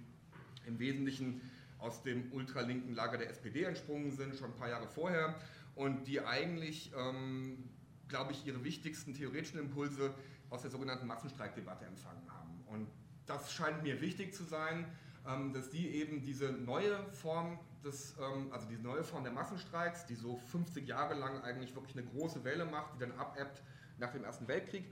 im 0.67 0.79
Wesentlichen 0.79 1.41
aus 1.79 2.03
dem 2.03 2.33
ultralinken 2.33 2.95
Lager 2.95 3.19
der 3.19 3.31
SPD 3.31 3.65
entsprungen 3.65 4.13
sind, 4.13 4.37
schon 4.37 4.51
ein 4.51 4.57
paar 4.57 4.69
Jahre 4.69 4.87
vorher, 4.87 5.35
und 5.75 6.07
die 6.07 6.21
eigentlich, 6.21 6.93
ähm, 6.97 7.71
glaube 8.09 8.33
ich, 8.33 8.47
ihre 8.47 8.63
wichtigsten 8.63 9.15
theoretischen 9.15 9.59
Impulse 9.59 10.15
aus 10.51 10.63
der 10.63 10.71
sogenannten 10.71 11.07
Massenstreikdebatte 11.07 11.87
empfangen 11.87 12.31
haben. 12.31 12.63
Und 12.67 12.89
das 13.27 13.53
scheint 13.53 13.83
mir 13.83 14.01
wichtig 14.01 14.35
zu 14.35 14.45
sein, 14.45 14.85
ähm, 15.27 15.53
dass 15.53 15.71
die 15.71 15.89
eben 15.89 16.21
diese 16.21 16.53
neue 16.53 17.05
Form 17.13 17.59
des, 17.85 18.17
ähm, 18.19 18.53
also 18.53 18.69
diese 18.69 18.83
neue 18.83 19.03
Form 19.03 19.25
der 19.25 19.33
Massenstreiks, 19.33 20.07
die 20.07 20.15
so 20.15 20.37
50 20.37 20.87
Jahre 20.87 21.15
lang 21.15 21.43
eigentlich 21.43 21.75
wirklich 21.75 21.97
eine 21.97 22.07
große 22.07 22.45
Welle 22.45 22.65
macht, 22.65 22.95
die 22.95 22.99
dann 22.99 23.13
abebbt 23.13 23.63
nach 23.99 24.13
dem 24.13 24.25
Ersten 24.25 24.49
Weltkrieg, 24.49 24.85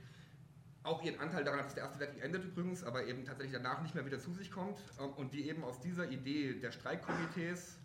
auch 0.83 1.03
ihren 1.03 1.19
Anteil 1.19 1.43
daran 1.43 1.59
hat, 1.59 1.67
dass 1.67 1.75
der 1.75 1.83
Erste 1.83 1.99
Weltkrieg 1.99 2.23
endet 2.23 2.43
übrigens, 2.43 2.83
aber 2.83 3.05
eben 3.05 3.25
tatsächlich 3.25 3.53
danach 3.53 3.81
nicht 3.81 3.93
mehr 3.93 4.05
wieder 4.05 4.19
zu 4.19 4.33
sich 4.33 4.51
kommt 4.51 4.79
ähm, 4.99 5.11
und 5.13 5.33
die 5.33 5.47
eben 5.47 5.63
aus 5.63 5.79
dieser 5.79 6.09
Idee 6.09 6.53
der 6.59 6.71
Streikkomitees, 6.71 7.77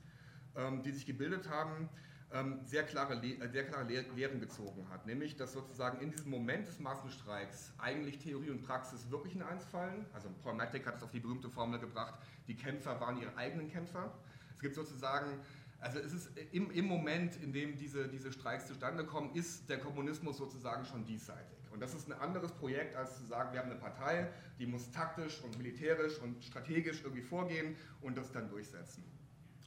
ähm, 0.56 0.82
die 0.82 0.92
sich 0.92 1.06
gebildet 1.06 1.48
haben, 1.48 1.88
ähm, 2.32 2.60
sehr 2.64 2.82
klare, 2.82 3.14
äh, 3.14 3.48
sehr 3.48 3.64
klare 3.64 3.84
Lehren 3.84 4.40
gezogen 4.40 4.88
hat. 4.90 5.06
Nämlich, 5.06 5.36
dass 5.36 5.52
sozusagen 5.52 6.00
in 6.00 6.10
diesem 6.10 6.30
Moment 6.30 6.66
des 6.66 6.80
Massenstreiks 6.80 7.72
eigentlich 7.78 8.18
Theorie 8.18 8.50
und 8.50 8.62
Praxis 8.62 9.10
wirklich 9.10 9.34
in 9.34 9.42
eins 9.42 9.64
fallen. 9.64 10.06
Also 10.12 10.28
Paul 10.42 10.54
Matic 10.54 10.86
hat 10.86 10.96
es 10.96 11.02
auf 11.02 11.10
die 11.10 11.20
berühmte 11.20 11.50
Formel 11.50 11.78
gebracht, 11.78 12.14
die 12.48 12.56
Kämpfer 12.56 13.00
waren 13.00 13.20
ihre 13.20 13.36
eigenen 13.36 13.70
Kämpfer. 13.70 14.12
Es 14.54 14.60
gibt 14.60 14.74
sozusagen 14.74 15.38
also 15.80 15.98
es 15.98 16.12
ist 16.12 16.30
im, 16.52 16.70
im 16.70 16.86
Moment, 16.86 17.36
in 17.36 17.52
dem 17.52 17.76
diese, 17.76 18.08
diese 18.08 18.32
Streiks 18.32 18.66
zustande 18.66 19.04
kommen, 19.04 19.34
ist 19.34 19.68
der 19.68 19.78
Kommunismus 19.78 20.38
sozusagen 20.38 20.84
schon 20.84 21.04
diesseitig. 21.04 21.58
Und 21.70 21.80
das 21.80 21.94
ist 21.94 22.08
ein 22.08 22.18
anderes 22.18 22.52
Projekt, 22.52 22.96
als 22.96 23.18
zu 23.18 23.24
sagen, 23.24 23.52
wir 23.52 23.60
haben 23.60 23.70
eine 23.70 23.78
Partei, 23.78 24.28
die 24.58 24.66
muss 24.66 24.90
taktisch 24.90 25.42
und 25.42 25.58
militärisch 25.58 26.18
und 26.18 26.42
strategisch 26.42 27.02
irgendwie 27.02 27.22
vorgehen 27.22 27.76
und 28.00 28.16
das 28.16 28.32
dann 28.32 28.48
durchsetzen. 28.48 29.04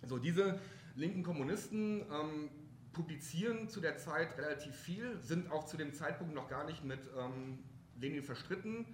So, 0.08 0.18
diese 0.18 0.60
linken 0.96 1.22
Kommunisten 1.24 2.02
ähm, 2.02 2.50
publizieren 2.94 3.70
zu 3.70 3.80
der 3.80 3.98
Zeit 3.98 4.38
relativ 4.38 4.76
viel, 4.76 5.20
sind 5.22 5.52
auch 5.52 5.66
zu 5.66 5.78
dem 5.78 5.94
Zeitpunkt 5.94 6.34
noch 6.34 6.50
gar 6.50 6.66
nicht 6.66 6.84
mit 6.84 7.00
ähm, 7.18 7.60
Lenin 8.00 8.24
verstritten, 8.24 8.88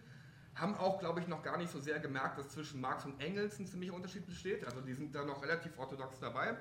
haben 0.55 0.75
auch, 0.75 0.99
glaube 0.99 1.21
ich, 1.21 1.27
noch 1.27 1.43
gar 1.43 1.57
nicht 1.57 1.71
so 1.71 1.79
sehr 1.79 1.99
gemerkt, 1.99 2.37
dass 2.37 2.49
zwischen 2.49 2.81
Marx 2.81 3.05
und 3.05 3.21
Engels 3.21 3.59
ein 3.59 3.67
ziemlicher 3.67 3.93
Unterschied 3.93 4.25
besteht. 4.25 4.65
Also 4.65 4.81
die 4.81 4.93
sind 4.93 5.15
da 5.15 5.23
noch 5.23 5.41
relativ 5.41 5.77
orthodox 5.77 6.19
dabei 6.19 6.57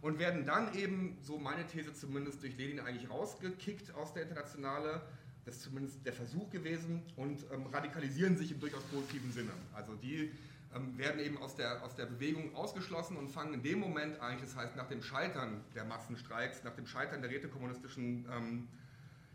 und 0.00 0.18
werden 0.18 0.44
dann 0.44 0.74
eben, 0.74 1.18
so 1.22 1.38
meine 1.38 1.66
These 1.66 1.94
zumindest, 1.94 2.42
durch 2.42 2.56
Lenin 2.56 2.80
eigentlich 2.80 3.10
rausgekickt 3.10 3.94
aus 3.94 4.12
der 4.12 4.24
Internationale 4.24 5.02
das 5.46 5.58
ist 5.58 5.62
zumindest 5.62 6.04
der 6.04 6.12
Versuch 6.12 6.50
gewesen 6.50 7.02
und 7.14 7.46
ähm, 7.52 7.66
radikalisieren 7.66 8.36
sich 8.36 8.50
im 8.50 8.58
durchaus 8.58 8.82
positiven 8.82 9.30
Sinne. 9.30 9.52
Also 9.74 9.94
die 9.94 10.32
ähm, 10.74 10.98
werden 10.98 11.20
eben 11.20 11.38
aus 11.38 11.54
der, 11.54 11.84
aus 11.84 11.94
der 11.94 12.06
Bewegung 12.06 12.52
ausgeschlossen 12.56 13.16
und 13.16 13.28
fangen 13.28 13.54
in 13.54 13.62
dem 13.62 13.78
Moment 13.78 14.20
eigentlich, 14.20 14.50
das 14.50 14.56
heißt 14.56 14.74
nach 14.74 14.88
dem 14.88 15.02
Scheitern 15.02 15.62
der 15.76 15.84
Massenstreiks, 15.84 16.64
nach 16.64 16.74
dem 16.74 16.88
Scheitern 16.88 17.22
der 17.22 17.30
rätekommunistischen 17.30 18.26
ähm, 18.28 18.68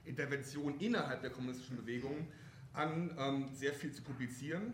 Intervention 0.03 0.77
innerhalb 0.79 1.21
der 1.21 1.29
kommunistischen 1.29 1.77
Bewegung 1.77 2.27
an, 2.73 3.15
ähm, 3.17 3.47
sehr 3.53 3.73
viel 3.73 3.93
zu 3.93 4.01
publizieren. 4.01 4.73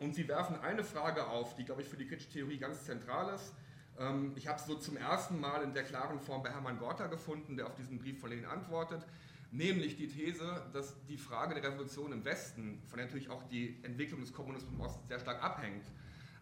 Und 0.00 0.16
sie 0.16 0.26
werfen 0.26 0.56
eine 0.56 0.82
Frage 0.82 1.28
auf, 1.28 1.54
die, 1.54 1.64
glaube 1.64 1.82
ich, 1.82 1.88
für 1.88 1.96
die 1.96 2.06
kritische 2.06 2.30
Theorie 2.30 2.58
ganz 2.58 2.82
zentral 2.82 3.32
ist. 3.32 3.54
Ähm, 3.98 4.32
ich 4.36 4.46
habe 4.46 4.58
es 4.58 4.66
so 4.66 4.74
zum 4.76 4.96
ersten 4.96 5.40
Mal 5.40 5.62
in 5.62 5.74
der 5.74 5.84
klaren 5.84 6.20
Form 6.20 6.42
bei 6.42 6.50
Hermann 6.50 6.78
Gorter 6.78 7.08
gefunden, 7.08 7.56
der 7.56 7.66
auf 7.66 7.74
diesen 7.74 7.98
Brief 7.98 8.20
von 8.20 8.30
Lenin 8.30 8.46
antwortet, 8.46 9.06
nämlich 9.50 9.96
die 9.96 10.08
These, 10.08 10.62
dass 10.72 10.94
die 11.06 11.16
Frage 11.16 11.54
der 11.54 11.64
Revolution 11.64 12.12
im 12.12 12.24
Westen, 12.24 12.82
von 12.86 12.98
der 12.98 13.06
natürlich 13.06 13.30
auch 13.30 13.42
die 13.44 13.78
Entwicklung 13.82 14.20
des 14.20 14.32
Kommunismus 14.32 14.72
im 14.72 14.80
Osten 14.80 15.06
sehr 15.08 15.20
stark 15.20 15.42
abhängt, 15.42 15.86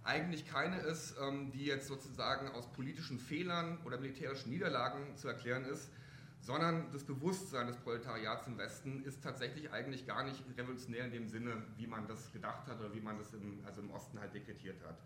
eigentlich 0.03 0.47
keine 0.47 0.79
ist, 0.79 1.17
ähm, 1.21 1.51
die 1.53 1.65
jetzt 1.65 1.89
sozusagen 1.89 2.49
aus 2.49 2.71
politischen 2.73 3.19
Fehlern 3.19 3.79
oder 3.85 3.99
militärischen 3.99 4.51
Niederlagen 4.51 5.17
zu 5.17 5.29
erklären 5.29 5.65
ist, 5.65 5.91
sondern 6.41 6.93
das 6.93 7.05
Bewusstsein 7.05 7.69
des 7.69 7.77
Proletariats 7.79 8.47
im 8.47 8.59
Westen 8.59 9.03
ist 9.05 9.23
tatsächlich 9.23 9.73
eigentlich 9.73 10.07
gar 10.07 10.25
nicht 10.25 10.45
revolutionär 10.59 11.07
in 11.07 11.13
dem 11.13 11.27
Sinne, 11.27 11.63
wie 11.79 11.87
man 11.87 12.07
das 12.07 12.31
gedacht 12.33 12.67
hat 12.69 12.79
oder 12.81 12.95
wie 12.95 13.01
man 13.01 13.17
das 13.17 13.33
im, 13.33 13.63
also 13.65 13.81
im 13.81 13.91
Osten 13.91 14.21
halt 14.21 14.35
dekretiert 14.35 14.77
hat. 14.87 14.99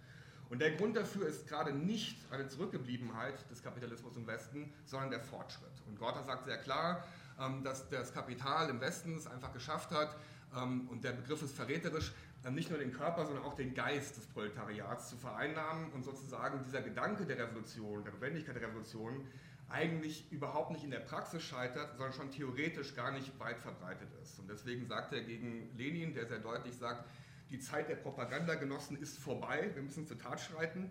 Und 0.51 0.61
der 0.61 0.73
Grund 0.73 0.97
dafür 0.97 1.27
ist 1.27 1.47
gerade 1.47 1.73
nicht 1.73 2.19
eine 2.31 2.49
Zurückgebliebenheit 2.49 3.51
des 3.51 3.63
Kapitalismus 3.63 4.17
im 4.17 4.27
Westen, 4.27 4.73
sondern 4.87 5.11
der 5.11 5.21
Fortschritt. 5.21 5.71
Und 5.87 5.99
Gorter 5.99 6.23
sagt 6.25 6.47
sehr 6.47 6.59
klar, 6.59 7.05
ähm, 7.39 7.63
dass 7.63 7.89
das 7.89 8.13
Kapital 8.15 8.71
im 8.71 8.81
Westen 8.81 9.17
es 9.17 9.27
einfach 9.27 9.53
geschafft 9.53 9.91
hat, 9.91 10.17
ähm, 10.57 10.89
und 10.89 11.05
der 11.05 11.13
Begriff 11.13 11.43
ist 11.43 11.55
verräterisch, 11.55 12.13
ähm, 12.45 12.55
nicht 12.55 12.71
nur 12.71 12.79
den 12.79 12.93
Körper, 12.93 13.27
sondern 13.27 13.45
auch 13.45 13.55
den 13.55 13.75
Geist 13.75 14.17
des 14.17 14.27
Proletariats 14.27 15.11
zu 15.11 15.17
vereinnahmen 15.17 15.93
und 15.93 16.05
sozusagen 16.05 16.63
dieser 16.65 16.83
Gedanke 16.83 17.27
der 17.27 17.39
Revolution, 17.39 18.05
der 18.05 18.13
Notwendigkeit 18.13 18.55
der 18.55 18.63
Revolution, 18.63 19.27
eigentlich 19.71 20.31
überhaupt 20.33 20.71
nicht 20.71 20.85
in 20.85 20.91
der 20.91 21.01
Praxis 21.01 21.43
scheitert, 21.43 21.91
sondern 21.99 22.15
schon 22.15 22.31
theoretisch 22.31 22.95
gar 22.95 23.11
nicht 23.11 23.39
weit 23.39 23.59
verbreitet 23.59 24.09
ist. 24.23 24.39
Und 24.39 24.49
deswegen 24.49 24.87
sagt 24.87 25.13
er 25.13 25.21
gegen 25.21 25.77
Lenin, 25.77 26.15
der 26.15 26.27
sehr 26.27 26.39
deutlich 26.39 26.75
sagt, 26.75 27.05
die 27.51 27.59
Zeit 27.59 27.89
der 27.89 27.97
Propagandagenossen 27.97 28.97
ist 28.99 29.19
vorbei, 29.19 29.71
wir 29.75 29.83
müssen 29.83 30.07
zur 30.07 30.19
Tat 30.19 30.41
schreiten. 30.41 30.91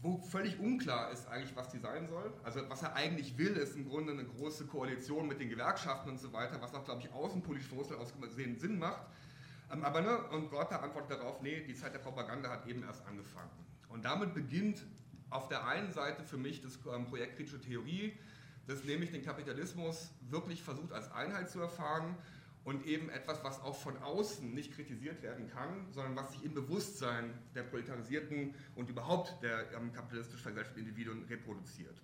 Wo 0.00 0.18
völlig 0.18 0.58
unklar 0.58 1.12
ist 1.12 1.28
eigentlich, 1.28 1.54
was 1.54 1.68
die 1.68 1.78
sein 1.78 2.08
soll. 2.08 2.32
Also 2.42 2.68
was 2.68 2.82
er 2.82 2.94
eigentlich 2.94 3.38
will, 3.38 3.52
ist 3.52 3.76
im 3.76 3.88
Grunde 3.88 4.12
eine 4.12 4.24
große 4.24 4.66
Koalition 4.66 5.28
mit 5.28 5.38
den 5.38 5.48
Gewerkschaften 5.48 6.10
und 6.10 6.18
so 6.18 6.32
weiter, 6.32 6.60
was 6.60 6.74
auch, 6.74 6.84
glaube 6.84 7.02
ich, 7.02 7.12
außenpolitisch 7.12 7.68
von 7.68 7.78
Russland 7.78 8.02
aus 8.02 8.12
gesehen 8.20 8.58
Sinn 8.58 8.80
macht. 8.80 9.06
Ähm, 9.72 9.84
aber 9.84 10.00
ne, 10.00 10.18
und 10.30 10.50
Gorta 10.50 10.80
antwortet 10.80 11.20
darauf, 11.20 11.40
nee, 11.40 11.60
die 11.60 11.74
Zeit 11.74 11.94
der 11.94 12.00
Propaganda 12.00 12.50
hat 12.50 12.66
eben 12.66 12.82
erst 12.82 13.06
angefangen. 13.06 13.50
Und 13.90 14.04
damit 14.04 14.34
beginnt 14.34 14.82
auf 15.30 15.48
der 15.48 15.66
einen 15.68 15.92
Seite 15.92 16.24
für 16.24 16.36
mich 16.36 16.62
das 16.62 16.80
ähm, 16.92 17.06
Projekt 17.06 17.36
Kritische 17.36 17.60
Theorie, 17.60 18.18
das 18.66 18.82
nämlich 18.82 19.12
den 19.12 19.24
Kapitalismus 19.24 20.10
wirklich 20.28 20.64
versucht 20.64 20.92
als 20.92 21.12
Einheit 21.12 21.48
zu 21.48 21.60
erfahren 21.60 22.16
und 22.64 22.86
eben 22.86 23.10
etwas, 23.10 23.42
was 23.42 23.60
auch 23.60 23.76
von 23.76 23.96
außen 23.98 24.52
nicht 24.54 24.74
kritisiert 24.74 25.22
werden 25.22 25.48
kann, 25.48 25.86
sondern 25.90 26.16
was 26.16 26.32
sich 26.32 26.44
im 26.44 26.54
Bewusstsein 26.54 27.32
der 27.54 27.64
proletarisierten 27.64 28.54
und 28.76 28.88
überhaupt 28.88 29.42
der 29.42 29.72
ähm, 29.72 29.92
kapitalistisch 29.92 30.40
vergesellschafteten 30.40 30.88
Individuen 30.88 31.24
reproduziert. 31.24 32.00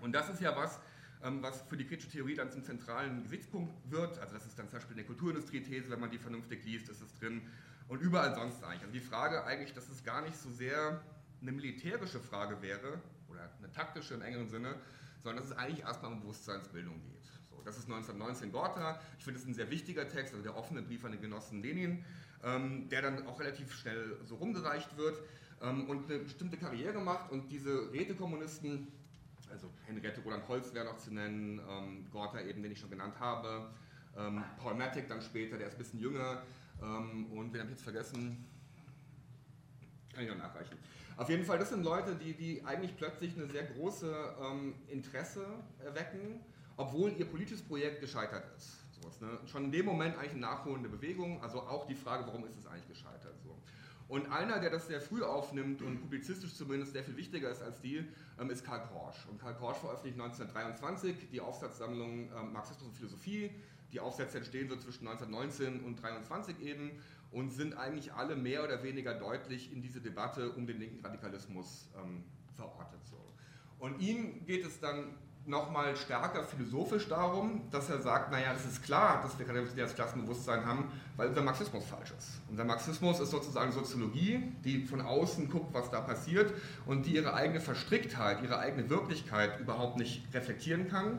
Und 0.00 0.12
das 0.12 0.28
ist 0.28 0.40
ja 0.40 0.56
was, 0.56 0.80
ähm, 1.22 1.42
was 1.42 1.62
für 1.62 1.76
die 1.76 1.86
kritische 1.86 2.10
Theorie 2.10 2.34
dann 2.34 2.50
zum 2.50 2.64
zentralen 2.64 3.22
Gesichtspunkt 3.22 3.72
wird. 3.90 4.18
Also 4.18 4.34
das 4.34 4.46
ist 4.46 4.58
dann 4.58 4.68
zum 4.68 4.78
Beispiel 4.78 4.96
eine 4.96 5.06
Kulturindustrie-These, 5.06 5.90
wenn 5.90 6.00
man 6.00 6.10
die 6.10 6.18
vernünftig 6.18 6.64
liest, 6.64 6.88
ist 6.88 7.00
es 7.00 7.14
drin. 7.14 7.42
Und 7.86 8.00
überall 8.00 8.34
sonst 8.34 8.64
eigentlich. 8.64 8.82
Also 8.82 8.92
die 8.92 9.00
Frage 9.00 9.44
eigentlich, 9.44 9.74
dass 9.74 9.88
es 9.88 10.02
gar 10.02 10.22
nicht 10.22 10.36
so 10.36 10.50
sehr 10.50 11.02
eine 11.40 11.52
militärische 11.52 12.18
Frage 12.18 12.60
wäre, 12.62 13.00
oder 13.28 13.50
eine 13.58 13.70
taktische 13.72 14.14
im 14.14 14.22
engeren 14.22 14.48
Sinne, 14.48 14.76
sondern 15.22 15.42
dass 15.42 15.52
es 15.52 15.56
eigentlich 15.56 15.80
erstmal 15.80 16.12
um 16.12 16.20
Bewusstseinsbildung 16.20 17.00
geht. 17.02 17.30
Das 17.64 17.78
ist 17.78 17.84
1919 17.84 18.52
Gorta. 18.52 19.00
Ich 19.18 19.24
finde, 19.24 19.38
das 19.38 19.44
ist 19.44 19.48
ein 19.48 19.54
sehr 19.54 19.70
wichtiger 19.70 20.08
Text, 20.08 20.34
also 20.34 20.42
der 20.42 20.56
offene 20.56 20.82
Brief 20.82 21.04
an 21.04 21.12
den 21.12 21.20
Genossen 21.20 21.62
Lenin, 21.62 22.04
ähm, 22.42 22.88
der 22.88 23.02
dann 23.02 23.26
auch 23.26 23.40
relativ 23.40 23.72
schnell 23.72 24.18
so 24.24 24.36
rumgereicht 24.36 24.96
wird 24.96 25.22
ähm, 25.62 25.88
und 25.88 26.10
eine 26.10 26.20
bestimmte 26.20 26.56
Karriere 26.56 27.00
macht. 27.00 27.30
Und 27.30 27.50
diese 27.50 27.92
Rätekommunisten, 27.92 28.88
also 29.50 29.70
Henriette 29.86 30.20
Roland 30.20 30.46
Holz 30.48 30.74
wäre 30.74 30.84
noch 30.84 30.98
zu 30.98 31.12
nennen, 31.12 31.60
ähm, 31.68 32.06
Gorta 32.12 32.40
eben, 32.40 32.62
den 32.62 32.72
ich 32.72 32.80
schon 32.80 32.90
genannt 32.90 33.14
habe, 33.18 33.70
ähm, 34.16 34.44
Paul 34.58 34.74
Matic 34.74 35.08
dann 35.08 35.22
später, 35.22 35.56
der 35.56 35.68
ist 35.68 35.74
ein 35.74 35.78
bisschen 35.78 36.00
jünger. 36.00 36.42
Ähm, 36.82 37.26
und 37.32 37.52
wen 37.52 37.60
habe 37.60 37.70
ich 37.70 37.76
jetzt 37.76 37.84
vergessen? 37.84 38.44
Kann 40.12 40.24
ich 40.24 40.30
noch 40.30 40.38
nachreichen. 40.38 40.76
Auf 41.16 41.28
jeden 41.28 41.44
Fall, 41.44 41.58
das 41.58 41.70
sind 41.70 41.84
Leute, 41.84 42.16
die, 42.16 42.34
die 42.34 42.64
eigentlich 42.64 42.96
plötzlich 42.96 43.36
eine 43.36 43.46
sehr 43.46 43.64
große 43.64 44.34
ähm, 44.42 44.74
Interesse 44.88 45.46
erwecken, 45.84 46.40
obwohl 46.76 47.12
ihr 47.18 47.26
politisches 47.26 47.62
Projekt 47.62 48.00
gescheitert 48.00 48.44
ist. 48.56 48.76
Sowas, 48.94 49.20
ne? 49.20 49.38
Schon 49.46 49.64
in 49.64 49.72
dem 49.72 49.86
Moment 49.86 50.16
eigentlich 50.16 50.32
eine 50.32 50.40
nachholende 50.40 50.88
Bewegung, 50.88 51.42
also 51.42 51.60
auch 51.60 51.86
die 51.86 51.94
Frage, 51.94 52.26
warum 52.26 52.46
ist 52.46 52.56
es 52.56 52.66
eigentlich 52.66 52.88
gescheitert. 52.88 53.34
So. 53.42 53.56
Und 54.08 54.30
einer, 54.30 54.60
der 54.60 54.70
das 54.70 54.86
sehr 54.86 55.00
früh 55.00 55.22
aufnimmt 55.22 55.80
und 55.80 56.00
publizistisch 56.00 56.54
zumindest 56.54 56.92
sehr 56.92 57.04
viel 57.04 57.16
wichtiger 57.16 57.50
ist 57.50 57.62
als 57.62 57.80
die, 57.80 58.04
ähm, 58.38 58.50
ist 58.50 58.64
Karl 58.64 58.86
Korsch. 58.88 59.26
Und 59.30 59.40
Karl 59.40 59.54
Korsch 59.54 59.78
veröffentlicht 59.78 60.20
1923 60.20 61.30
die 61.30 61.40
Aufsatzsammlung 61.40 62.30
ähm, 62.30 62.52
Marxismus 62.52 62.88
und 62.88 62.94
Philosophie. 62.94 63.50
Die 63.92 64.00
Aufsätze 64.00 64.38
entstehen 64.38 64.68
so 64.68 64.76
zwischen 64.76 65.08
1919 65.08 65.84
und 65.84 66.04
1923 66.04 66.60
eben 66.60 66.90
und 67.30 67.50
sind 67.50 67.76
eigentlich 67.78 68.12
alle 68.12 68.36
mehr 68.36 68.62
oder 68.62 68.82
weniger 68.82 69.14
deutlich 69.14 69.72
in 69.72 69.80
diese 69.80 70.00
Debatte 70.00 70.50
um 70.52 70.66
den 70.66 70.78
linken 70.78 71.04
Radikalismus 71.04 71.88
ähm, 71.96 72.24
verortet. 72.56 73.00
So. 73.04 73.16
Und 73.78 74.00
ihm 74.00 74.44
geht 74.44 74.66
es 74.66 74.80
dann 74.80 75.14
nochmal 75.46 75.94
stärker 75.96 76.42
philosophisch 76.42 77.08
darum, 77.08 77.62
dass 77.70 77.90
er 77.90 78.00
sagt, 78.00 78.32
naja, 78.32 78.52
es 78.56 78.64
ist 78.64 78.82
klar, 78.82 79.20
dass 79.22 79.38
wir 79.38 79.84
das 79.84 79.94
Klassenbewusstsein 79.94 80.64
haben, 80.64 80.90
weil 81.16 81.28
unser 81.28 81.42
Marxismus 81.42 81.84
falsch 81.84 82.12
ist. 82.18 82.40
Unser 82.48 82.64
Marxismus 82.64 83.20
ist 83.20 83.30
sozusagen 83.30 83.70
Soziologie, 83.72 84.52
die 84.64 84.86
von 84.86 85.00
außen 85.02 85.50
guckt, 85.50 85.74
was 85.74 85.90
da 85.90 86.00
passiert 86.00 86.52
und 86.86 87.04
die 87.06 87.16
ihre 87.16 87.34
eigene 87.34 87.60
Verstricktheit, 87.60 88.42
ihre 88.42 88.58
eigene 88.58 88.88
Wirklichkeit 88.88 89.60
überhaupt 89.60 89.98
nicht 89.98 90.22
reflektieren 90.32 90.88
kann. 90.88 91.18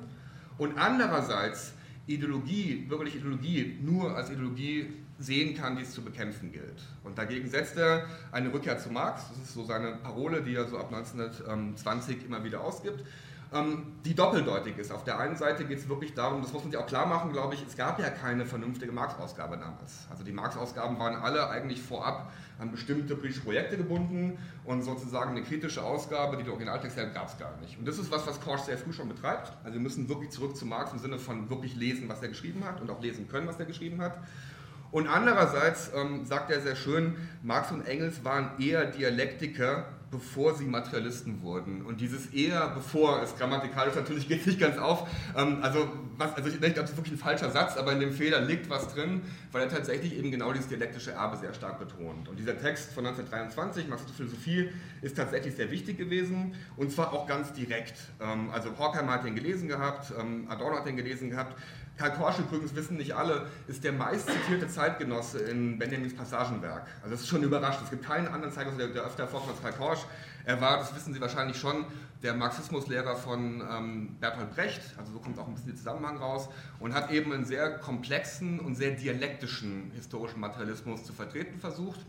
Und 0.57 0.77
andererseits 0.77 1.73
Ideologie, 2.07 2.85
bürgerliche 2.87 3.19
Ideologie, 3.19 3.79
nur 3.81 4.15
als 4.15 4.29
Ideologie 4.29 4.93
sehen 5.17 5.55
kann, 5.55 5.77
die 5.77 5.83
es 5.83 5.91
zu 5.91 6.03
bekämpfen 6.03 6.51
gilt. 6.51 6.83
Und 7.03 7.17
dagegen 7.17 7.49
setzt 7.49 7.77
er 7.77 8.07
eine 8.31 8.53
Rückkehr 8.53 8.77
zu 8.77 8.89
Marx, 8.89 9.29
das 9.29 9.37
ist 9.37 9.53
so 9.53 9.63
seine 9.63 9.93
Parole, 9.93 10.41
die 10.41 10.55
er 10.55 10.67
so 10.67 10.77
ab 10.77 10.93
1920 10.93 12.25
immer 12.25 12.43
wieder 12.43 12.61
ausgibt, 12.61 13.03
die 14.03 14.13
doppeldeutig 14.13 14.77
ist. 14.77 14.91
Auf 14.91 15.03
der 15.03 15.19
einen 15.19 15.37
Seite 15.37 15.65
geht 15.65 15.77
es 15.77 15.87
wirklich 15.87 16.13
darum, 16.13 16.41
das 16.41 16.51
muss 16.51 16.63
man 16.63 16.71
sich 16.71 16.79
auch 16.79 16.87
klar 16.87 17.05
machen, 17.05 17.31
glaube 17.31 17.53
ich, 17.53 17.65
es 17.65 17.77
gab 17.77 17.99
ja 17.99 18.09
keine 18.09 18.45
vernünftige 18.45 18.91
Marx-Ausgabe 18.91 19.57
damals. 19.57 20.07
Also 20.09 20.23
die 20.23 20.33
Marx-Ausgaben 20.33 20.99
waren 20.99 21.15
alle 21.15 21.49
eigentlich 21.49 21.81
vorab 21.81 22.31
an 22.59 22.71
bestimmte 22.71 23.15
politische 23.15 23.43
Projekte 23.43 23.77
gebunden 23.77 24.37
und 24.65 24.81
sozusagen 24.81 25.31
eine 25.31 25.43
kritische 25.43 25.83
Ausgabe, 25.83 26.37
die 26.37 26.43
der 26.43 26.53
Originaltext 26.53 26.97
hält, 26.97 27.13
gab 27.13 27.29
es 27.29 27.37
gar 27.37 27.55
nicht. 27.61 27.77
Und 27.77 27.87
das 27.87 27.97
ist 27.97 28.11
was, 28.11 28.25
was 28.27 28.41
Korsch 28.41 28.63
sehr 28.63 28.77
früh 28.77 28.93
schon 28.93 29.07
betreibt. 29.07 29.53
Also 29.63 29.73
wir 29.73 29.81
müssen 29.81 30.09
wirklich 30.09 30.31
zurück 30.31 30.57
zu 30.57 30.65
Marx 30.65 30.91
im 30.91 30.99
Sinne 30.99 31.19
von 31.19 31.49
wirklich 31.49 31.75
lesen, 31.75 32.09
was 32.09 32.21
er 32.21 32.29
geschrieben 32.29 32.65
hat 32.65 32.81
und 32.81 32.89
auch 32.89 33.01
lesen 33.01 33.29
können, 33.29 33.47
was 33.47 33.59
er 33.59 33.65
geschrieben 33.65 34.01
hat. 34.01 34.17
Und 34.91 35.07
andererseits 35.07 35.91
ähm, 35.93 36.25
sagt 36.25 36.51
er 36.51 36.61
sehr 36.61 36.75
schön, 36.75 37.15
Marx 37.43 37.71
und 37.71 37.85
Engels 37.85 38.23
waren 38.23 38.51
eher 38.59 38.85
Dialektiker, 38.85 39.85
bevor 40.11 40.55
sie 40.55 40.65
Materialisten 40.65 41.41
wurden. 41.41 41.81
Und 41.81 42.01
dieses 42.01 42.27
eher 42.27 42.69
bevor 42.69 43.21
ist 43.23 43.37
grammatikalisch 43.37 43.95
natürlich 43.95 44.27
geht 44.27 44.45
nicht 44.45 44.59
ganz 44.59 44.77
auf. 44.77 45.07
Ähm, 45.35 45.59
also, 45.61 45.87
was, 46.17 46.33
also 46.35 46.49
ich 46.49 46.59
denke, 46.59 46.79
das 46.79 46.91
ist 46.91 46.97
wirklich 46.97 47.13
ein 47.13 47.19
falscher 47.19 47.51
Satz, 47.51 47.77
aber 47.77 47.93
in 47.93 47.99
dem 47.99 48.11
Fehler 48.13 48.41
liegt 48.41 48.69
was 48.69 48.93
drin, 48.93 49.21
weil 49.51 49.63
er 49.63 49.69
tatsächlich 49.69 50.17
eben 50.17 50.31
genau 50.31 50.53
dieses 50.53 50.67
dialektische 50.67 51.11
Erbe 51.11 51.37
sehr 51.37 51.53
stark 51.53 51.79
betont. 51.79 52.29
Und 52.29 52.39
dieser 52.39 52.57
Text 52.57 52.91
von 52.93 53.05
1923, 53.05 53.87
Marxische 53.87 54.13
Philosophie, 54.13 54.69
ist 55.01 55.17
tatsächlich 55.17 55.55
sehr 55.55 55.71
wichtig 55.71 55.97
gewesen 55.97 56.55
und 56.77 56.91
zwar 56.91 57.13
auch 57.13 57.27
ganz 57.27 57.53
direkt. 57.53 57.95
Ähm, 58.19 58.49
also 58.51 58.77
Horkheimer 58.77 59.13
hat 59.13 59.25
den 59.25 59.35
gelesen 59.35 59.67
gehabt, 59.67 60.13
ähm, 60.19 60.47
Adorno 60.49 60.77
hat 60.77 60.85
den 60.85 60.97
gelesen 60.97 61.29
gehabt. 61.29 61.55
Karl 61.97 62.11
Korsch 62.11 62.39
übrigens, 62.39 62.75
wissen 62.75 62.97
nicht 62.97 63.15
alle, 63.15 63.47
ist 63.67 63.83
der 63.83 63.93
meist 63.93 64.29
zitierte 64.29 64.67
Zeitgenosse 64.67 65.39
in 65.39 65.79
Benjamins 65.79 66.15
Passagenwerk. 66.15 66.87
Also 67.01 67.11
das 67.11 67.21
ist 67.21 67.29
schon 67.29 67.43
überraschend. 67.43 67.85
Es 67.85 67.89
gibt 67.89 68.05
keinen 68.05 68.27
anderen 68.27 68.53
Zeitgenosse, 68.53 68.87
der, 68.87 68.93
der 68.93 69.03
öfter 69.05 69.27
vorkommt 69.27 69.53
als 69.53 69.61
Karl 69.61 69.73
Korsch. 69.73 70.05
Er 70.43 70.59
war, 70.59 70.77
das 70.77 70.93
wissen 70.95 71.13
Sie 71.13 71.21
wahrscheinlich 71.21 71.57
schon, 71.57 71.85
der 72.21 72.33
Marxismuslehrer 72.33 73.15
von 73.15 73.61
ähm, 73.61 74.15
Bertolt 74.19 74.51
Brecht, 74.51 74.81
also 74.97 75.13
so 75.13 75.19
kommt 75.19 75.39
auch 75.39 75.47
ein 75.47 75.53
bisschen 75.53 75.69
der 75.69 75.77
Zusammenhang 75.77 76.17
raus, 76.17 76.49
und 76.79 76.93
hat 76.93 77.11
eben 77.11 77.31
einen 77.31 77.45
sehr 77.45 77.77
komplexen 77.79 78.59
und 78.59 78.75
sehr 78.75 78.91
dialektischen 78.91 79.91
historischen 79.95 80.39
Materialismus 80.39 81.03
zu 81.03 81.13
vertreten 81.13 81.59
versucht, 81.59 81.99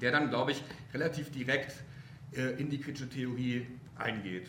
der 0.00 0.12
dann, 0.12 0.28
glaube 0.28 0.52
ich, 0.52 0.62
relativ 0.94 1.30
direkt 1.30 1.74
äh, 2.32 2.60
in 2.60 2.70
die 2.70 2.78
kritische 2.78 3.08
Theorie 3.08 3.66
eingeht. 3.96 4.48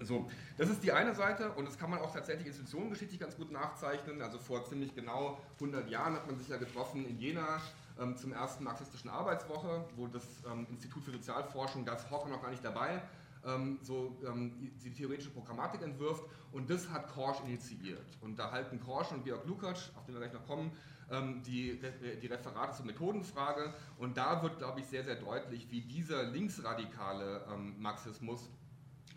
So, 0.00 0.28
das 0.58 0.68
ist 0.68 0.82
die 0.82 0.92
eine 0.92 1.14
Seite 1.14 1.52
und 1.52 1.66
das 1.66 1.78
kann 1.78 1.90
man 1.90 2.00
auch 2.00 2.12
tatsächlich 2.12 2.46
institutionengeschichtlich 2.46 3.20
ganz 3.20 3.36
gut 3.36 3.50
nachzeichnen. 3.50 4.20
Also 4.22 4.38
vor 4.38 4.64
ziemlich 4.64 4.94
genau 4.94 5.40
100 5.54 5.88
Jahren 5.88 6.14
hat 6.14 6.26
man 6.26 6.38
sich 6.38 6.48
ja 6.48 6.56
getroffen 6.56 7.06
in 7.06 7.18
Jena 7.18 7.60
ähm, 8.00 8.16
zum 8.16 8.32
ersten 8.32 8.64
marxistischen 8.64 9.10
Arbeitswoche, 9.10 9.84
wo 9.96 10.06
das 10.06 10.24
ähm, 10.50 10.66
Institut 10.70 11.04
für 11.04 11.12
Sozialforschung, 11.12 11.84
da 11.84 11.94
ist 11.94 12.10
Hocker 12.10 12.28
noch 12.28 12.42
gar 12.42 12.50
nicht 12.50 12.64
dabei, 12.64 13.02
ähm, 13.44 13.78
so 13.82 14.16
ähm, 14.26 14.72
die 14.82 14.92
theoretische 14.92 15.30
Programmatik 15.30 15.82
entwirft 15.82 16.24
und 16.52 16.68
das 16.70 16.88
hat 16.90 17.08
Korsch 17.12 17.40
initiiert. 17.46 18.06
Und 18.20 18.38
da 18.38 18.50
halten 18.50 18.80
Korsch 18.80 19.10
und 19.12 19.24
Georg 19.24 19.46
Lukacs, 19.46 19.90
auf 19.96 20.04
den 20.04 20.14
wir 20.14 20.20
gleich 20.20 20.32
noch 20.32 20.46
kommen, 20.46 20.70
ähm, 21.10 21.42
die, 21.42 21.78
die 22.20 22.26
Referate 22.26 22.76
zur 22.76 22.86
Methodenfrage 22.86 23.74
und 23.98 24.16
da 24.16 24.42
wird, 24.42 24.58
glaube 24.58 24.80
ich, 24.80 24.86
sehr, 24.86 25.04
sehr 25.04 25.16
deutlich, 25.16 25.70
wie 25.70 25.80
dieser 25.80 26.24
linksradikale 26.24 27.44
ähm, 27.52 27.74
Marxismus 27.78 28.48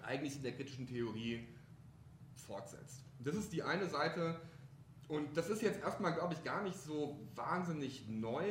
eigentlich 0.05 0.35
in 0.35 0.43
der 0.43 0.53
kritischen 0.53 0.87
Theorie 0.87 1.47
fortsetzt. 2.35 3.01
Das 3.19 3.35
ist 3.35 3.51
die 3.53 3.63
eine 3.63 3.87
Seite 3.87 4.39
und 5.07 5.37
das 5.37 5.49
ist 5.49 5.61
jetzt 5.61 5.81
erstmal, 5.81 6.13
glaube 6.13 6.33
ich, 6.33 6.43
gar 6.43 6.63
nicht 6.63 6.77
so 6.77 7.19
wahnsinnig 7.35 8.07
neu. 8.07 8.43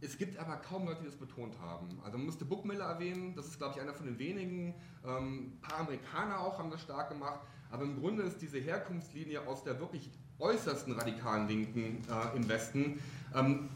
Es 0.00 0.16
gibt 0.16 0.38
aber 0.38 0.56
kaum 0.56 0.86
Leute, 0.86 1.00
die 1.00 1.06
das 1.06 1.16
betont 1.16 1.58
haben. 1.60 2.00
Also 2.04 2.16
man 2.16 2.26
müsste 2.26 2.44
Buckmiller 2.44 2.84
erwähnen, 2.84 3.34
das 3.34 3.46
ist, 3.46 3.58
glaube 3.58 3.74
ich, 3.74 3.80
einer 3.80 3.92
von 3.92 4.06
den 4.06 4.18
wenigen. 4.18 4.74
Ähm, 5.04 5.52
ein 5.54 5.60
paar 5.60 5.80
Amerikaner 5.80 6.40
auch 6.40 6.58
haben 6.58 6.70
das 6.70 6.82
stark 6.82 7.10
gemacht. 7.10 7.40
Aber 7.70 7.82
im 7.82 7.98
Grunde 7.98 8.22
ist 8.22 8.40
diese 8.40 8.58
Herkunftslinie 8.58 9.46
aus 9.46 9.64
der 9.64 9.78
wirklich 9.80 10.10
äußersten 10.38 10.94
radikalen 10.94 11.48
Linken 11.48 12.02
äh, 12.08 12.36
im 12.36 12.48
Westen 12.48 13.00
ähm, 13.34 13.68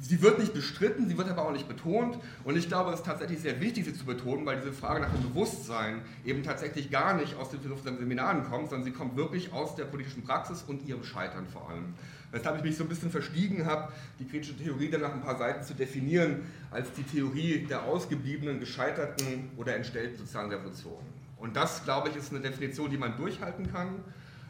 sie 0.00 0.22
wird 0.22 0.38
nicht 0.38 0.54
bestritten, 0.54 1.08
sie 1.08 1.18
wird 1.18 1.28
aber 1.28 1.46
auch 1.46 1.52
nicht 1.52 1.68
betont. 1.68 2.18
Und 2.44 2.56
ich 2.56 2.68
glaube, 2.68 2.90
es 2.90 3.00
ist 3.00 3.06
tatsächlich 3.06 3.40
sehr 3.40 3.60
wichtig, 3.60 3.84
sie 3.84 3.94
zu 3.94 4.04
betonen, 4.04 4.46
weil 4.46 4.56
diese 4.56 4.72
Frage 4.72 5.00
nach 5.00 5.10
dem 5.10 5.22
Bewusstsein 5.22 6.02
eben 6.24 6.42
tatsächlich 6.42 6.90
gar 6.90 7.14
nicht 7.14 7.36
aus 7.36 7.50
den 7.50 7.60
philosophischen 7.60 7.98
Seminaren 7.98 8.44
kommt, 8.44 8.70
sondern 8.70 8.84
sie 8.84 8.92
kommt 8.92 9.16
wirklich 9.16 9.52
aus 9.52 9.76
der 9.76 9.84
politischen 9.84 10.22
Praxis 10.24 10.64
und 10.66 10.86
ihrem 10.86 11.04
Scheitern 11.04 11.46
vor 11.46 11.70
allem. 11.70 11.94
Weshalb 12.32 12.58
ich 12.58 12.62
mich 12.62 12.76
so 12.76 12.84
ein 12.84 12.88
bisschen 12.88 13.10
verstiegen 13.10 13.66
habe, 13.66 13.92
die 14.18 14.24
kritische 14.24 14.56
Theorie 14.56 14.88
dann 14.88 15.00
nach 15.00 15.12
ein 15.12 15.22
paar 15.22 15.36
Seiten 15.36 15.64
zu 15.64 15.74
definieren 15.74 16.42
als 16.70 16.92
die 16.92 17.02
Theorie 17.02 17.66
der 17.68 17.82
ausgebliebenen, 17.82 18.60
gescheiterten 18.60 19.50
oder 19.56 19.74
entstellten 19.74 20.16
sozialen 20.16 20.50
Revolution. 20.50 21.02
Und 21.38 21.56
das, 21.56 21.84
glaube 21.84 22.10
ich, 22.10 22.16
ist 22.16 22.30
eine 22.30 22.40
Definition, 22.40 22.90
die 22.90 22.98
man 22.98 23.16
durchhalten 23.16 23.72
kann 23.72 23.96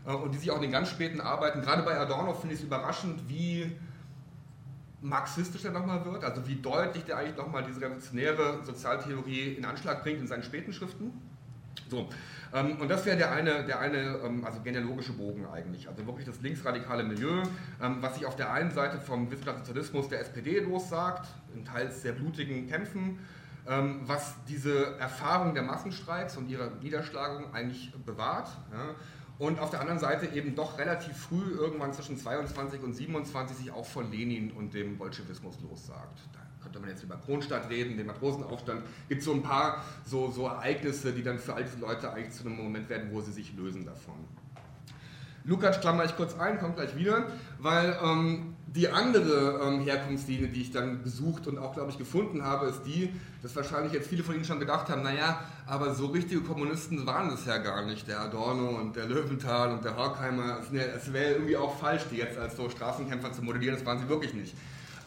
äh, 0.06 0.12
und 0.12 0.34
die 0.34 0.38
sich 0.38 0.50
auch 0.50 0.56
in 0.56 0.62
den 0.62 0.72
ganz 0.72 0.90
späten 0.90 1.20
Arbeiten, 1.20 1.62
gerade 1.62 1.82
bei 1.82 1.98
Adorno 1.98 2.34
finde 2.34 2.54
ich 2.54 2.60
es 2.60 2.66
überraschend, 2.66 3.28
wie 3.28 3.72
marxistisch 5.02 5.64
er 5.64 5.72
nochmal 5.72 6.04
wird, 6.04 6.24
also 6.24 6.46
wie 6.46 6.56
deutlich 6.56 7.04
der 7.04 7.18
eigentlich 7.18 7.36
nochmal 7.36 7.64
diese 7.64 7.80
revolutionäre 7.80 8.60
Sozialtheorie 8.64 9.54
in 9.54 9.64
Anschlag 9.64 10.02
bringt 10.02 10.20
in 10.20 10.26
seinen 10.26 10.42
späten 10.42 10.72
Schriften. 10.72 11.12
So, 11.88 12.08
ähm, 12.52 12.76
und 12.80 12.88
das 12.88 13.04
wäre 13.06 13.16
der 13.16 13.32
eine, 13.32 13.64
der 13.64 13.80
eine 13.80 14.18
ähm, 14.24 14.44
also 14.44 14.60
genealogische 14.60 15.12
Bogen 15.12 15.46
eigentlich, 15.46 15.88
also 15.88 16.06
wirklich 16.06 16.26
das 16.26 16.40
linksradikale 16.40 17.04
Milieu, 17.04 17.42
ähm, 17.80 17.98
was 18.00 18.16
sich 18.16 18.26
auf 18.26 18.36
der 18.36 18.52
einen 18.52 18.70
Seite 18.70 18.98
vom 18.98 19.30
Wissenschaftssozialismus 19.30 20.08
der 20.08 20.20
SPD 20.20 20.60
lossagt, 20.60 21.28
in 21.54 21.64
teils 21.64 22.02
sehr 22.02 22.12
blutigen 22.12 22.68
Kämpfen, 22.68 23.18
was 23.66 24.34
diese 24.48 24.98
Erfahrung 24.98 25.52
der 25.52 25.62
Massenstreiks 25.62 26.36
und 26.38 26.48
ihrer 26.48 26.70
Niederschlagung 26.82 27.52
eigentlich 27.52 27.92
bewahrt. 28.06 28.48
Ja, 28.72 28.94
und 29.40 29.58
auf 29.58 29.70
der 29.70 29.80
anderen 29.80 29.98
Seite 29.98 30.26
eben 30.36 30.54
doch 30.54 30.78
relativ 30.78 31.16
früh, 31.16 31.54
irgendwann 31.56 31.94
zwischen 31.94 32.18
22 32.18 32.82
und 32.82 32.92
27, 32.92 33.56
sich 33.56 33.70
auch 33.72 33.86
von 33.86 34.12
Lenin 34.12 34.50
und 34.50 34.74
dem 34.74 34.98
Bolschewismus 34.98 35.58
lossagt. 35.62 36.20
Da 36.34 36.40
könnte 36.62 36.78
man 36.78 36.90
jetzt 36.90 37.02
über 37.02 37.16
Kronstadt 37.16 37.70
reden, 37.70 37.96
den 37.96 38.06
Matrosenaufstand. 38.06 38.82
Gibt 39.08 39.22
so 39.22 39.32
ein 39.32 39.42
paar 39.42 39.82
so, 40.04 40.30
so 40.30 40.46
Ereignisse, 40.46 41.14
die 41.14 41.22
dann 41.22 41.38
für 41.38 41.56
diese 41.58 41.78
Leute 41.78 42.12
eigentlich 42.12 42.34
zu 42.34 42.44
einem 42.44 42.58
Moment 42.58 42.90
werden, 42.90 43.08
wo 43.12 43.22
sie 43.22 43.32
sich 43.32 43.54
lösen 43.56 43.86
davon. 43.86 44.28
Lukas 45.44 45.80
klammer 45.80 46.04
ich 46.04 46.16
kurz 46.16 46.38
ein, 46.38 46.58
kommt 46.58 46.76
gleich 46.76 46.96
wieder, 46.96 47.26
weil 47.58 47.96
ähm, 48.02 48.54
die 48.66 48.88
andere 48.88 49.60
ähm, 49.64 49.80
Herkunftslinie, 49.80 50.48
die 50.48 50.62
ich 50.62 50.70
dann 50.70 51.02
besucht 51.02 51.46
und 51.46 51.58
auch, 51.58 51.74
glaube 51.74 51.90
ich, 51.90 51.98
gefunden 51.98 52.44
habe, 52.44 52.66
ist 52.66 52.82
die, 52.84 53.12
dass 53.42 53.56
wahrscheinlich 53.56 53.92
jetzt 53.92 54.08
viele 54.08 54.22
von 54.22 54.34
Ihnen 54.36 54.44
schon 54.44 54.60
gedacht 54.60 54.88
haben, 54.88 55.02
naja, 55.02 55.40
aber 55.66 55.94
so 55.94 56.06
richtige 56.06 56.42
Kommunisten 56.42 57.04
waren 57.06 57.30
es 57.30 57.46
ja 57.46 57.58
gar 57.58 57.84
nicht, 57.84 58.06
der 58.06 58.20
Adorno 58.20 58.78
und 58.78 58.94
der 58.94 59.06
Löwenthal 59.06 59.72
und 59.72 59.84
der 59.84 59.96
Horkheimer. 59.96 60.58
Es 60.96 61.12
wäre 61.12 61.32
irgendwie 61.32 61.56
auch 61.56 61.78
falsch, 61.78 62.02
die 62.12 62.16
jetzt 62.16 62.38
als 62.38 62.56
so 62.56 62.68
Straßenkämpfer 62.68 63.32
zu 63.32 63.42
modellieren, 63.42 63.76
das 63.76 63.86
waren 63.86 63.98
sie 63.98 64.08
wirklich 64.08 64.34
nicht. 64.34 64.54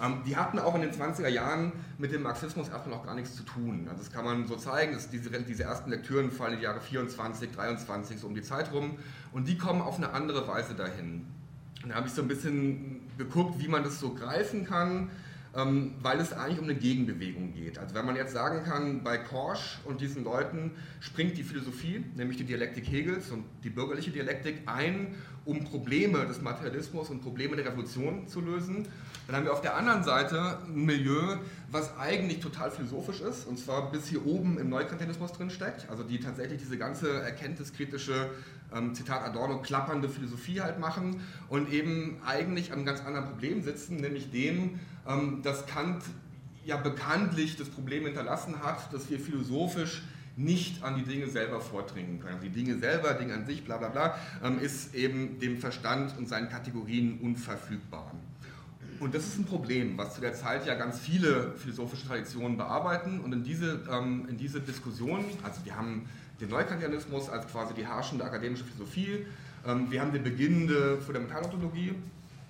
Ähm, 0.01 0.21
die 0.25 0.35
hatten 0.35 0.59
auch 0.59 0.75
in 0.75 0.81
den 0.81 0.91
20er 0.91 1.27
Jahren 1.27 1.71
mit 1.97 2.11
dem 2.11 2.23
Marxismus 2.23 2.69
erstmal 2.69 2.97
noch 2.97 3.05
gar 3.05 3.15
nichts 3.15 3.35
zu 3.35 3.43
tun. 3.43 3.87
Also 3.89 4.03
das 4.03 4.11
kann 4.11 4.25
man 4.25 4.47
so 4.47 4.55
zeigen, 4.55 4.93
dass 4.93 5.09
diese, 5.09 5.29
diese 5.29 5.63
ersten 5.63 5.89
Lektüren 5.89 6.31
fallen 6.31 6.53
in 6.53 6.59
die 6.59 6.65
Jahre 6.65 6.81
24, 6.81 7.51
23, 7.51 8.19
so 8.19 8.27
um 8.27 8.35
die 8.35 8.41
Zeit 8.41 8.71
rum 8.71 8.97
und 9.31 9.47
die 9.47 9.57
kommen 9.57 9.81
auf 9.81 9.97
eine 9.97 10.11
andere 10.11 10.47
Weise 10.47 10.73
dahin. 10.73 11.25
Und 11.83 11.89
da 11.89 11.95
habe 11.95 12.07
ich 12.07 12.13
so 12.13 12.21
ein 12.21 12.27
bisschen 12.27 13.01
geguckt, 13.17 13.59
wie 13.59 13.67
man 13.67 13.83
das 13.83 13.99
so 13.99 14.13
greifen 14.13 14.65
kann, 14.65 15.09
ähm, 15.55 15.93
weil 16.01 16.19
es 16.19 16.33
eigentlich 16.33 16.57
um 16.57 16.63
eine 16.63 16.75
Gegenbewegung 16.75 17.53
geht. 17.53 17.77
Also 17.77 17.93
wenn 17.93 18.05
man 18.05 18.15
jetzt 18.15 18.33
sagen 18.33 18.63
kann, 18.63 19.03
bei 19.03 19.17
Korsch 19.17 19.79
und 19.85 20.01
diesen 20.01 20.23
Leuten 20.23 20.71
springt 20.99 21.37
die 21.37 21.43
Philosophie, 21.43 22.03
nämlich 22.15 22.37
die 22.37 22.43
Dialektik 22.43 22.89
Hegels 22.89 23.29
und 23.29 23.43
die 23.63 23.69
bürgerliche 23.69 24.11
Dialektik 24.11 24.63
ein, 24.65 25.15
um 25.45 25.63
Probleme 25.65 26.25
des 26.25 26.41
Materialismus 26.41 27.09
und 27.09 27.21
Probleme 27.21 27.55
der 27.55 27.65
Revolution 27.65 28.27
zu 28.27 28.39
lösen. 28.41 28.87
Dann 29.27 29.35
haben 29.35 29.45
wir 29.45 29.53
auf 29.53 29.61
der 29.61 29.75
anderen 29.75 30.03
Seite 30.03 30.59
ein 30.67 30.85
Milieu, 30.85 31.37
was 31.69 31.97
eigentlich 31.97 32.39
total 32.39 32.71
philosophisch 32.71 33.21
ist, 33.21 33.47
und 33.47 33.57
zwar 33.57 33.91
bis 33.91 34.07
hier 34.07 34.25
oben 34.25 34.57
im 34.57 34.69
Neukantianismus 34.69 35.31
drin 35.33 35.49
steckt, 35.49 35.89
also 35.89 36.03
die 36.03 36.19
tatsächlich 36.19 36.61
diese 36.61 36.77
ganze 36.77 37.21
erkenntniskritische 37.21 38.29
ähm, 38.73 38.93
Zitat 38.95 39.23
Adorno, 39.23 39.61
klappernde 39.61 40.09
Philosophie 40.09 40.61
halt 40.61 40.79
machen 40.79 41.21
und 41.49 41.71
eben 41.71 42.17
eigentlich 42.25 42.71
an 42.71 42.79
einem 42.79 42.85
ganz 42.85 43.01
anderen 43.01 43.27
Problem 43.27 43.61
sitzen, 43.61 43.97
nämlich 43.97 44.31
dem, 44.31 44.79
ähm, 45.07 45.41
dass 45.43 45.65
Kant 45.67 46.03
ja 46.65 46.77
bekanntlich 46.77 47.57
das 47.57 47.69
Problem 47.69 48.05
hinterlassen 48.05 48.61
hat, 48.63 48.93
dass 48.93 49.09
wir 49.09 49.19
philosophisch 49.19 50.03
nicht 50.35 50.83
an 50.83 50.95
die 50.95 51.03
Dinge 51.03 51.27
selber 51.27 51.61
vordringen 51.61 52.19
können. 52.19 52.35
Also 52.35 52.47
die 52.47 52.53
Dinge 52.53 52.77
selber, 52.79 53.13
Dinge 53.13 53.33
an 53.33 53.45
sich, 53.45 53.63
bla 53.63 53.77
bla 53.77 53.89
bla, 53.89 54.17
ähm, 54.43 54.59
ist 54.59 54.95
eben 54.95 55.39
dem 55.39 55.57
Verstand 55.57 56.17
und 56.17 56.27
seinen 56.27 56.49
Kategorien 56.49 57.19
unverfügbar. 57.21 58.11
Und 58.99 59.13
das 59.13 59.27
ist 59.27 59.37
ein 59.37 59.45
Problem, 59.45 59.97
was 59.97 60.15
zu 60.15 60.21
der 60.21 60.33
Zeit 60.33 60.65
ja 60.65 60.75
ganz 60.75 60.99
viele 60.99 61.53
philosophische 61.57 62.07
Traditionen 62.07 62.57
bearbeiten. 62.57 63.19
Und 63.19 63.33
in 63.33 63.43
diese, 63.43 63.81
ähm, 63.91 64.27
in 64.29 64.37
diese 64.37 64.61
Diskussion, 64.61 65.25
also 65.43 65.63
wir 65.65 65.75
haben 65.75 66.07
den 66.39 66.49
Neukantianismus 66.49 67.29
als 67.29 67.47
quasi 67.47 67.73
die 67.73 67.85
herrschende 67.85 68.23
akademische 68.23 68.63
Philosophie. 68.63 69.25
Ähm, 69.65 69.91
wir 69.91 70.01
haben 70.01 70.13
den 70.13 70.23
Beginn 70.23 70.67
der 70.67 70.97
Fundamentalontologie 70.97 71.95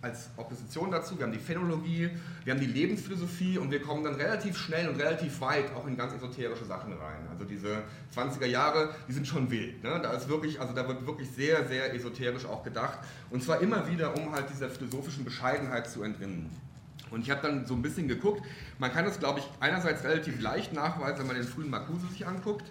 als 0.03 0.29
Opposition 0.35 0.91
dazu, 0.91 1.17
wir 1.17 1.25
haben 1.25 1.31
die 1.31 1.39
Phänologie, 1.39 2.09
wir 2.43 2.53
haben 2.53 2.59
die 2.59 2.67
Lebensphilosophie 2.67 3.57
und 3.57 3.71
wir 3.71 3.81
kommen 3.81 4.03
dann 4.03 4.15
relativ 4.15 4.57
schnell 4.57 4.89
und 4.89 4.99
relativ 4.99 5.39
weit 5.39 5.73
auch 5.73 5.87
in 5.87 5.95
ganz 5.95 6.13
esoterische 6.13 6.65
Sachen 6.65 6.91
rein. 6.93 7.25
Also 7.31 7.45
diese 7.45 7.83
20er 8.13 8.45
Jahre, 8.45 8.93
die 9.07 9.13
sind 9.13 9.25
schon 9.25 9.49
wild. 9.49 9.81
Ne? 9.81 10.01
Da 10.03 10.11
ist 10.11 10.27
wirklich, 10.27 10.59
also 10.59 10.73
da 10.73 10.85
wird 10.87 11.07
wirklich 11.07 11.31
sehr, 11.31 11.65
sehr 11.67 11.93
esoterisch 11.95 12.45
auch 12.45 12.63
gedacht 12.63 12.99
und 13.29 13.41
zwar 13.41 13.61
immer 13.61 13.89
wieder, 13.89 14.15
um 14.17 14.33
halt 14.33 14.49
dieser 14.49 14.69
philosophischen 14.69 15.23
Bescheidenheit 15.23 15.89
zu 15.89 16.03
entrinnen. 16.03 16.49
Und 17.09 17.21
ich 17.21 17.31
habe 17.31 17.41
dann 17.41 17.65
so 17.65 17.73
ein 17.73 17.81
bisschen 17.81 18.07
geguckt, 18.07 18.43
man 18.79 18.91
kann 18.91 19.05
das, 19.05 19.19
glaube 19.19 19.39
ich, 19.39 19.45
einerseits 19.59 20.03
relativ 20.03 20.41
leicht 20.41 20.73
nachweisen, 20.73 21.19
wenn 21.19 21.27
man 21.27 21.35
den 21.37 21.45
frühen 21.45 21.69
Marcuse 21.69 22.07
sich 22.07 22.27
anguckt, 22.27 22.65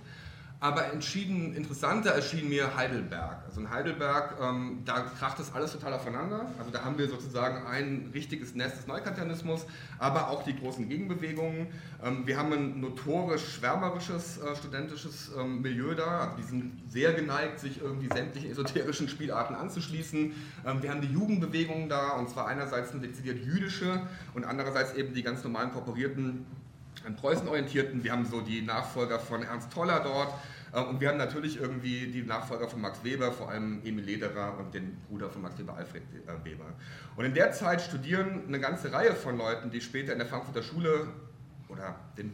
aber 0.62 0.92
entschieden 0.92 1.56
interessanter 1.56 2.10
erschien 2.10 2.48
mir 2.48 2.76
Heidelberg. 2.76 3.38
Also 3.46 3.60
in 3.60 3.68
Heidelberg, 3.68 4.36
ähm, 4.40 4.82
da 4.84 5.00
kracht 5.00 5.40
das 5.40 5.52
alles 5.52 5.72
total 5.72 5.92
aufeinander. 5.92 6.46
Also 6.56 6.70
da 6.70 6.84
haben 6.84 6.96
wir 6.98 7.08
sozusagen 7.08 7.66
ein 7.66 8.10
richtiges 8.14 8.54
Nest 8.54 8.76
des 8.76 8.86
Neukantianismus, 8.86 9.66
aber 9.98 10.30
auch 10.30 10.44
die 10.44 10.56
großen 10.56 10.88
Gegenbewegungen. 10.88 11.66
Ähm, 12.00 12.28
wir 12.28 12.38
haben 12.38 12.52
ein 12.52 12.80
notorisch 12.80 13.54
schwärmerisches 13.54 14.38
äh, 14.38 14.54
studentisches 14.54 15.32
ähm, 15.36 15.62
Milieu 15.62 15.96
da. 15.96 16.20
Also 16.20 16.36
die 16.36 16.44
sind 16.44 16.80
sehr 16.88 17.12
geneigt, 17.12 17.58
sich 17.58 17.82
irgendwie 17.82 18.06
sämtlichen 18.06 18.52
esoterischen 18.52 19.08
Spielarten 19.08 19.56
anzuschließen. 19.56 20.32
Ähm, 20.64 20.80
wir 20.80 20.92
haben 20.92 21.00
die 21.00 21.12
Jugendbewegungen 21.12 21.88
da, 21.88 22.10
und 22.10 22.30
zwar 22.30 22.46
einerseits 22.46 22.92
eine 22.92 23.00
dezidiert 23.00 23.44
jüdische 23.44 24.06
und 24.32 24.44
andererseits 24.44 24.94
eben 24.94 25.12
die 25.12 25.24
ganz 25.24 25.42
normalen 25.42 25.72
korporierten 25.72 26.46
an 27.06 27.16
Preußen 27.16 27.46
orientierten. 27.48 28.04
Wir 28.04 28.12
haben 28.12 28.26
so 28.26 28.40
die 28.40 28.62
Nachfolger 28.62 29.18
von 29.18 29.42
Ernst 29.42 29.72
Toller 29.72 30.00
dort, 30.00 30.32
äh, 30.72 30.80
und 30.80 31.00
wir 31.00 31.08
haben 31.08 31.18
natürlich 31.18 31.60
irgendwie 31.60 32.06
die 32.06 32.22
Nachfolger 32.22 32.68
von 32.68 32.80
Max 32.80 33.04
Weber, 33.04 33.32
vor 33.32 33.50
allem 33.50 33.80
Emil 33.84 34.04
Lederer 34.04 34.58
und 34.58 34.74
den 34.74 34.96
Bruder 35.08 35.30
von 35.30 35.42
Max 35.42 35.58
Weber, 35.58 35.76
Alfred 35.76 36.02
äh, 36.02 36.44
Weber. 36.44 36.64
Und 37.16 37.24
in 37.24 37.34
der 37.34 37.52
Zeit 37.52 37.82
studieren 37.82 38.42
eine 38.48 38.60
ganze 38.60 38.92
Reihe 38.92 39.14
von 39.14 39.36
Leuten, 39.36 39.70
die 39.70 39.80
später 39.80 40.12
in 40.12 40.18
der 40.18 40.26
Frankfurter 40.26 40.62
Schule 40.62 41.08
oder 41.68 41.94
den 42.16 42.32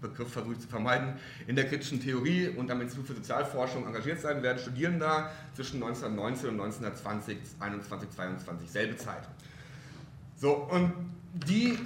Begriff 0.00 0.32
versuche 0.32 0.52
ich 0.52 0.60
zu 0.60 0.68
vermeiden, 0.68 1.14
in 1.48 1.56
der 1.56 1.66
kritischen 1.66 2.00
Theorie 2.00 2.48
und 2.48 2.70
am 2.70 2.80
Institut 2.80 3.08
für 3.08 3.14
Sozialforschung 3.14 3.84
engagiert 3.84 4.20
sein 4.20 4.44
werden, 4.44 4.58
studieren 4.58 5.00
da 5.00 5.32
zwischen 5.54 5.82
1919 5.82 6.50
und 6.50 6.60
1920, 6.60 7.36
21, 7.58 8.10
22, 8.10 8.70
selbe 8.70 8.96
Zeit. 8.96 9.28
So, 10.36 10.54
und 10.54 10.92
die 11.32 11.78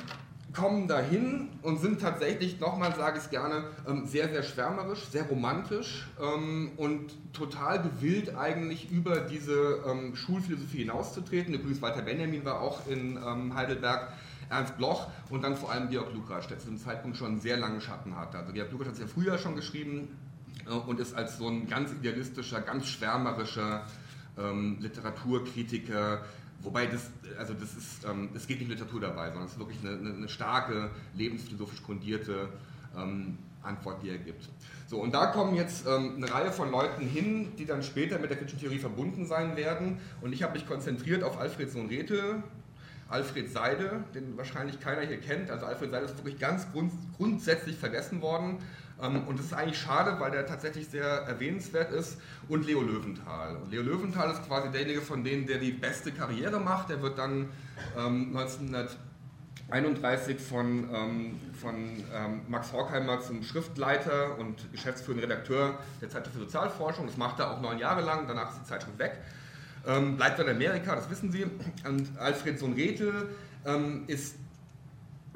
kommen 0.52 0.86
dahin 0.86 1.48
und 1.62 1.80
sind 1.80 2.00
tatsächlich, 2.00 2.60
nochmal 2.60 2.94
sage 2.94 3.18
ich 3.18 3.24
es 3.24 3.30
gerne, 3.30 3.64
ähm, 3.88 4.06
sehr, 4.06 4.28
sehr 4.28 4.42
schwärmerisch, 4.42 5.06
sehr 5.06 5.24
romantisch 5.24 6.06
ähm, 6.20 6.72
und 6.76 7.14
total 7.32 7.82
gewillt 7.82 8.36
eigentlich 8.36 8.90
über 8.90 9.20
diese 9.20 9.82
ähm, 9.86 10.14
Schulphilosophie 10.14 10.78
hinauszutreten. 10.78 11.54
Übrigens 11.54 11.80
Walter 11.80 12.02
Benjamin 12.02 12.44
war 12.44 12.60
auch 12.60 12.86
in 12.86 13.18
Heidelberg, 13.54 14.12
Ernst 14.50 14.76
Bloch 14.76 15.08
und 15.30 15.42
dann 15.42 15.56
vor 15.56 15.72
allem 15.72 15.88
Georg 15.88 16.12
Lukacs, 16.12 16.48
der 16.48 16.58
zu 16.58 16.66
dem 16.66 16.78
Zeitpunkt 16.78 17.16
schon 17.16 17.40
sehr 17.40 17.56
langen 17.56 17.80
Schatten 17.80 18.16
hatte. 18.16 18.38
Also 18.38 18.52
Georg 18.52 18.70
Lukacs 18.70 18.88
hat 18.88 18.94
es 18.94 19.00
ja 19.00 19.06
früher 19.06 19.38
schon 19.38 19.56
geschrieben 19.56 20.18
äh, 20.66 20.70
und 20.72 21.00
ist 21.00 21.14
als 21.14 21.38
so 21.38 21.48
ein 21.48 21.66
ganz 21.68 21.92
idealistischer, 21.92 22.60
ganz 22.60 22.86
schwärmerischer 22.86 23.86
Literaturkritiker, 24.80 26.24
Wobei 26.62 26.86
das, 26.86 27.10
also 27.38 27.54
das 27.54 27.74
ist, 27.74 28.04
ähm, 28.08 28.30
es 28.34 28.46
geht 28.46 28.60
nicht 28.60 28.68
Literatur 28.68 29.00
dabei, 29.00 29.28
sondern 29.28 29.46
es 29.46 29.52
ist 29.52 29.58
wirklich 29.58 29.78
eine, 29.84 30.14
eine, 30.14 30.28
starke, 30.28 30.90
lebensphilosophisch 31.14 31.82
grundierte 31.82 32.48
ähm, 32.96 33.36
Antwort, 33.62 34.02
die 34.02 34.10
er 34.10 34.18
gibt. 34.18 34.48
So, 34.86 34.98
und 35.00 35.12
da 35.12 35.26
kommen 35.26 35.54
jetzt 35.56 35.86
ähm, 35.86 36.14
eine 36.16 36.32
Reihe 36.32 36.52
von 36.52 36.70
Leuten 36.70 37.06
hin, 37.06 37.52
die 37.58 37.64
dann 37.64 37.82
später 37.82 38.18
mit 38.18 38.30
der 38.30 38.36
kritischen 38.36 38.60
Theorie 38.60 38.78
verbunden 38.78 39.26
sein 39.26 39.56
werden. 39.56 39.98
Und 40.20 40.32
ich 40.32 40.42
habe 40.42 40.52
mich 40.52 40.66
konzentriert 40.66 41.24
auf 41.24 41.38
Alfred 41.38 41.70
Sohn 41.70 41.88
Rethel, 41.88 42.42
Alfred 43.08 43.50
Seide, 43.50 44.04
den 44.14 44.36
wahrscheinlich 44.36 44.80
keiner 44.80 45.02
hier 45.02 45.20
kennt. 45.20 45.50
Also 45.50 45.66
Alfred 45.66 45.90
Seide 45.90 46.06
ist 46.06 46.16
wirklich 46.16 46.38
ganz 46.38 46.70
grund, 46.72 46.92
grundsätzlich 47.16 47.76
vergessen 47.76 48.22
worden. 48.22 48.58
Ähm, 49.02 49.26
und 49.26 49.38
das 49.38 49.46
ist 49.46 49.54
eigentlich 49.54 49.78
schade, 49.78 50.18
weil 50.20 50.30
der 50.30 50.46
tatsächlich 50.46 50.88
sehr 50.88 51.04
erwähnenswert 51.04 51.92
ist. 51.92 52.18
Und 52.48 52.66
Leo 52.66 52.80
Löwenthal. 52.80 53.56
Und 53.56 53.70
Leo 53.70 53.82
Löwenthal 53.82 54.30
ist 54.30 54.46
quasi 54.46 54.70
derjenige 54.70 55.02
von 55.02 55.24
denen, 55.24 55.46
der 55.46 55.58
die 55.58 55.72
beste 55.72 56.12
Karriere 56.12 56.60
macht. 56.60 56.90
Der 56.90 57.02
wird 57.02 57.18
dann 57.18 57.48
ähm, 57.98 58.36
1931 58.36 60.38
von, 60.38 60.88
ähm, 60.94 61.40
von 61.60 61.74
ähm, 62.14 62.42
Max 62.48 62.72
Horkheimer 62.72 63.20
zum 63.20 63.42
Schriftleiter 63.42 64.38
und 64.38 64.70
geschäftsführenden 64.72 65.28
Redakteur 65.28 65.78
der 66.00 66.08
Zeitschrift 66.08 66.36
für 66.36 66.44
Sozialforschung. 66.44 67.06
Das 67.06 67.16
macht 67.16 67.40
er 67.40 67.50
auch 67.50 67.60
neun 67.60 67.78
Jahre 67.78 68.02
lang. 68.02 68.26
Danach 68.28 68.52
ist 68.52 68.60
die 68.60 68.68
Zeitschrift 68.68 68.98
weg. 68.98 69.18
Bleibt 69.84 70.38
in 70.38 70.48
Amerika, 70.48 70.94
das 70.94 71.10
wissen 71.10 71.32
Sie. 71.32 71.44
Und 71.84 72.16
Alfred 72.16 72.56
Sohn 72.56 72.74
Rethel 72.74 73.30
ähm, 73.66 74.04
ist 74.06 74.36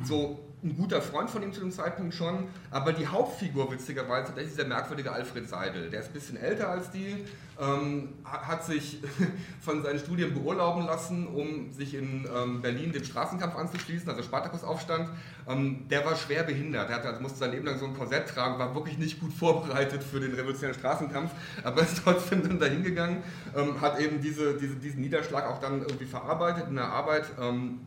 so 0.05 0.46
ein 0.67 0.77
guter 0.77 1.01
Freund 1.01 1.31
von 1.31 1.43
ihm 1.43 1.53
zu 1.53 1.61
dem 1.61 1.71
Zeitpunkt 1.71 2.15
schon, 2.15 2.49
aber 2.71 2.93
die 2.93 3.07
Hauptfigur 3.07 3.71
witzigerweise 3.71 4.33
das 4.35 4.45
ist 4.45 4.59
der 4.59 4.67
merkwürdige 4.67 5.13
Alfred 5.13 5.49
Seidel. 5.49 5.91
Der 5.91 6.01
ist 6.01 6.09
ein 6.09 6.13
bisschen 6.13 6.37
älter 6.37 6.69
als 6.69 6.91
die, 6.91 7.25
ähm, 7.61 8.15
hat 8.25 8.65
sich 8.65 8.99
von 9.61 9.83
seinen 9.83 9.99
Studien 9.99 10.35
beurlauben 10.35 10.85
lassen, 10.85 11.27
um 11.29 11.73
sich 11.73 11.95
in 11.95 12.29
ähm, 12.35 12.61
Berlin 12.61 12.93
dem 12.93 13.05
Straßenkampf 13.05 13.57
anzuschließen, 13.57 14.09
also 14.09 14.23
Spartakusaufstand. 14.23 15.09
Ähm, 15.49 15.87
der 15.89 16.05
war 16.05 16.17
schwer 16.17 16.43
behindert, 16.43 16.91
er 16.91 16.97
hatte, 16.97 17.09
also 17.09 17.21
musste 17.21 17.39
sein 17.39 17.53
Leben 17.53 17.67
lang 17.67 17.79
so 17.79 17.87
ein 17.87 17.95
Korsett 17.95 18.29
tragen, 18.29 18.59
war 18.59 18.75
wirklich 18.75 18.99
nicht 18.99 19.21
gut 19.21 19.33
vorbereitet 19.39 20.03
für 20.03 20.21
den 20.21 20.35
revolutionären 20.35 20.79
Straßenkampf, 20.79 21.31
aber 21.63 21.81
ist 21.83 22.03
trotzdem 22.03 22.43
dann 22.43 22.59
dahin 22.59 22.83
gegangen, 22.83 23.23
ähm, 23.57 23.81
hat 23.81 24.01
eben 24.01 24.21
diese, 24.21 24.59
diese, 24.59 24.75
diesen 24.77 25.01
Niederschlag 25.01 25.47
auch 25.47 25.61
dann 25.61 25.81
irgendwie 25.83 26.07
verarbeitet 26.07 26.69
in 26.69 26.75
der 26.75 26.89
Arbeit 26.89 27.25
ähm, 27.41 27.81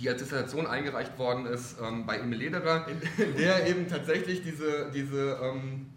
die 0.00 0.08
als 0.08 0.22
Dissertation 0.22 0.66
eingereicht 0.66 1.18
worden 1.18 1.46
ist 1.46 1.76
ähm, 1.80 2.06
bei 2.06 2.16
Emil 2.16 2.38
Lederer, 2.38 2.86
in 2.88 3.36
der 3.36 3.66
eben 3.66 3.86
tatsächlich 3.86 4.42
diese, 4.42 4.90
diese, 4.92 5.38
ähm, 5.42 5.90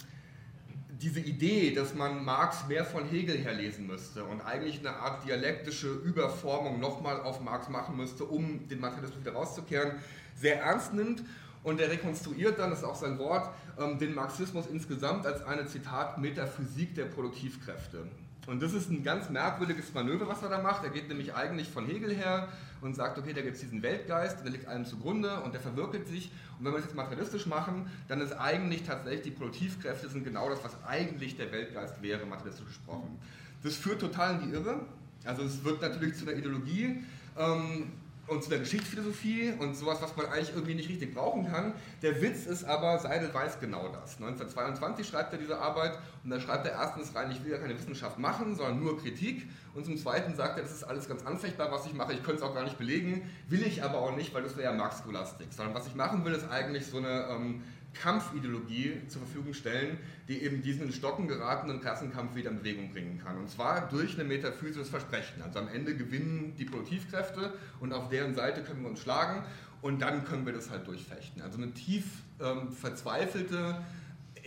diese 0.90 1.22
Idee, 1.22 1.74
dass 1.74 1.96
man 1.96 2.24
Marx 2.24 2.68
mehr 2.68 2.84
von 2.84 3.06
Hegel 3.06 3.38
her 3.38 3.54
lesen 3.54 3.88
müsste 3.88 4.26
und 4.26 4.42
eigentlich 4.42 4.80
eine 4.80 4.98
Art 4.98 5.26
dialektische 5.26 5.88
Überformung 5.88 6.80
nochmal 6.80 7.22
auf 7.22 7.40
Marx 7.40 7.70
machen 7.70 7.96
müsste, 7.96 8.26
um 8.26 8.68
den 8.68 8.80
Materialismus 8.80 9.22
wieder 9.22 9.34
rauszukehren, 9.34 9.94
sehr 10.36 10.62
ernst 10.62 10.94
nimmt. 10.94 11.24
Und 11.64 11.80
er 11.80 11.90
rekonstruiert 11.90 12.60
dann, 12.60 12.72
das 12.72 12.80
ist 12.80 12.86
auch 12.86 12.96
sein 12.96 13.18
Wort, 13.20 13.50
ähm, 13.80 13.98
den 13.98 14.14
Marxismus 14.14 14.68
insgesamt 14.68 15.26
als 15.26 15.46
eine, 15.46 15.66
Zitat, 15.66 16.18
Metaphysik 16.18 16.94
der 16.96 17.06
Produktivkräfte. 17.06 18.06
Und 18.46 18.62
das 18.62 18.74
ist 18.74 18.90
ein 18.90 19.04
ganz 19.04 19.30
merkwürdiges 19.30 19.94
Manöver, 19.94 20.28
was 20.28 20.42
er 20.42 20.50
da 20.50 20.62
macht. 20.62 20.84
Er 20.84 20.90
geht 20.90 21.08
nämlich 21.08 21.34
eigentlich 21.34 21.70
von 21.70 21.86
Hegel 21.86 22.14
her 22.14 22.50
und 22.82 22.94
sagt, 22.94 23.18
okay, 23.18 23.32
da 23.32 23.42
gibt 23.42 23.56
es 23.56 23.62
diesen 23.62 23.82
Weltgeist, 23.82 24.44
der 24.44 24.52
liegt 24.52 24.68
allem 24.68 24.86
zugrunde 24.86 25.40
und 25.42 25.54
der 25.54 25.62
verwirkelt 25.62 26.08
sich. 26.08 26.30
Und 26.60 26.66
wenn 26.66 26.74
wir 26.74 26.78
das 26.78 26.88
jetzt 26.88 26.96
materialistisch 26.96 27.46
machen, 27.46 27.90
dann 28.10 28.20
ist 28.20 28.34
eigentlich 28.34 28.84
tatsächlich 28.84 29.22
die 29.22 29.32
Produktivkräfte 29.32 30.10
sind 30.10 30.26
genau 30.26 30.50
das, 30.50 30.62
was 30.64 30.76
eigentlich 30.86 31.38
der 31.38 31.54
Weltgeist 31.54 32.02
wäre, 32.02 32.26
materialistisch 32.26 32.68
gesprochen. 32.68 33.18
Das 33.64 33.78
führt 33.78 34.02
total 34.02 34.36
in 34.36 34.50
die 34.50 34.56
Irre. 34.56 34.82
Also 35.24 35.44
es 35.44 35.64
wird 35.64 35.82
natürlich 35.82 36.18
zu 36.18 36.28
einer 36.28 36.38
Ideologie. 36.38 37.02
Ähm, 37.38 37.94
und 38.28 38.42
zu 38.42 38.50
der 38.50 38.60
Geschichtsphilosophie 38.60 39.54
und 39.60 39.76
sowas, 39.76 40.02
was 40.02 40.16
man 40.16 40.28
eigentlich 40.28 40.52
irgendwie 40.52 40.76
nicht 40.76 40.90
richtig 40.90 41.14
brauchen 41.14 41.52
kann. 41.52 41.74
Der 42.02 42.22
Witz 42.22 42.46
ist 42.46 42.64
aber, 42.64 42.98
Seidel 43.00 43.34
weiß 43.34 43.60
genau 43.60 43.90
das. 43.90 44.16
1922 44.16 45.08
schreibt 45.08 45.34
er 45.34 45.40
diese 45.40 45.60
Arbeit 45.60 45.98
und 46.24 46.30
da 46.30 46.40
schreibt 46.40 46.66
er 46.66 46.74
erstens 46.74 47.14
rein, 47.16 47.32
ich 47.32 47.44
will 47.44 47.52
ja 47.52 47.58
keine 47.58 47.78
Wissenschaft 47.78 48.20
machen, 48.20 48.56
sondern 48.56 48.80
nur 48.80 48.98
Kritik. 49.02 49.50
Und 49.74 49.86
zum 49.86 49.98
Zweiten 49.98 50.36
sagt 50.36 50.58
er, 50.58 50.64
das 50.64 50.72
ist 50.72 50.84
alles 50.84 51.08
ganz 51.10 51.26
anfechtbar, 51.26 51.72
was 51.72 51.86
ich 51.86 51.94
mache, 51.94 52.14
ich 52.14 52.24
könnte 52.24 52.38
es 52.38 52.42
auch 52.44 52.54
gar 52.54 52.64
nicht 52.64 52.78
belegen, 52.78 53.30
will 53.50 53.64
ich 53.64 53.84
aber 53.84 53.98
auch 53.98 54.16
nicht, 54.16 54.34
weil 54.34 54.44
das 54.44 54.56
wäre 54.56 54.72
ja 54.72 54.78
Marx-Scholastik. 54.78 55.48
Sondern 55.52 55.76
was 55.76 55.88
ich 55.88 55.96
machen 55.96 56.24
will, 56.24 56.34
ist 56.34 56.50
eigentlich 56.50 56.86
so 56.86 56.98
eine 56.98 57.28
ähm, 57.30 57.62
Kampfideologie 57.94 59.02
zur 59.08 59.22
Verfügung 59.22 59.54
stellen, 59.54 59.98
die 60.28 60.42
eben 60.42 60.62
diesen 60.62 60.84
in 60.84 60.92
Stocken 60.92 61.28
geratenen 61.28 61.82
Klassenkampf 61.82 62.36
wieder 62.36 62.52
in 62.52 62.60
Bewegung 62.60 62.92
bringen 62.92 63.22
kann. 63.24 63.38
Und 63.38 63.50
zwar 63.50 63.90
durch 63.90 64.16
eine 64.16 64.24
metaphysisches 64.24 64.90
Versprechen. 64.90 65.42
Also 65.42 65.60
am 65.60 65.68
Ende 65.68 65.96
gewinnen 65.96 66.56
die 66.58 66.66
Produktivkräfte 66.66 67.54
und 67.80 67.94
auf 67.94 68.10
deren 68.10 68.36
Seite 68.36 68.64
können 68.64 68.82
wir 68.82 68.90
uns 68.90 69.02
schlagen 69.02 69.44
und 69.82 70.02
dann 70.02 70.26
können 70.26 70.46
wir 70.46 70.54
das 70.54 70.70
halt 70.70 70.88
durchfechten. 70.88 71.42
Also 71.42 71.58
eine 71.58 71.72
tief 71.74 72.06
ähm, 72.42 72.72
verzweifelte, 72.72 73.84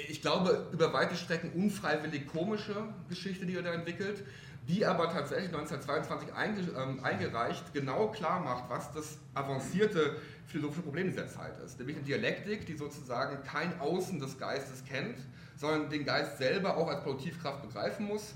ich 0.08 0.20
glaube 0.20 0.66
über 0.72 0.92
weite 0.92 1.16
Strecken 1.16 1.50
unfreiwillig 1.52 2.26
komische 2.26 2.74
Geschichte, 3.08 3.46
die 3.46 3.54
er 3.54 3.62
da 3.62 3.72
entwickelt, 3.72 4.22
die 4.68 4.84
aber 4.84 5.10
tatsächlich 5.10 5.54
1922 5.54 6.28
ähm, 6.76 7.04
eingereicht 7.04 7.72
genau 7.72 8.08
klar 8.08 8.40
macht, 8.40 8.64
was 8.68 8.92
das 8.92 9.18
avancierte 9.34 10.16
philosophische 10.46 10.82
Problem 10.82 11.08
dieser 11.08 11.28
Zeit 11.28 11.58
ist. 11.64 11.78
Nämlich 11.78 11.96
eine 11.96 12.04
Dialektik, 12.04 12.66
die 12.66 12.76
sozusagen 12.76 13.42
kein 13.44 13.78
Außen 13.80 14.18
des 14.18 14.38
Geistes 14.38 14.84
kennt, 14.84 15.18
sondern 15.56 15.90
den 15.90 16.04
Geist 16.04 16.38
selber 16.38 16.76
auch 16.76 16.88
als 16.88 17.02
Produktivkraft 17.02 17.62
begreifen 17.62 18.06
muss 18.06 18.34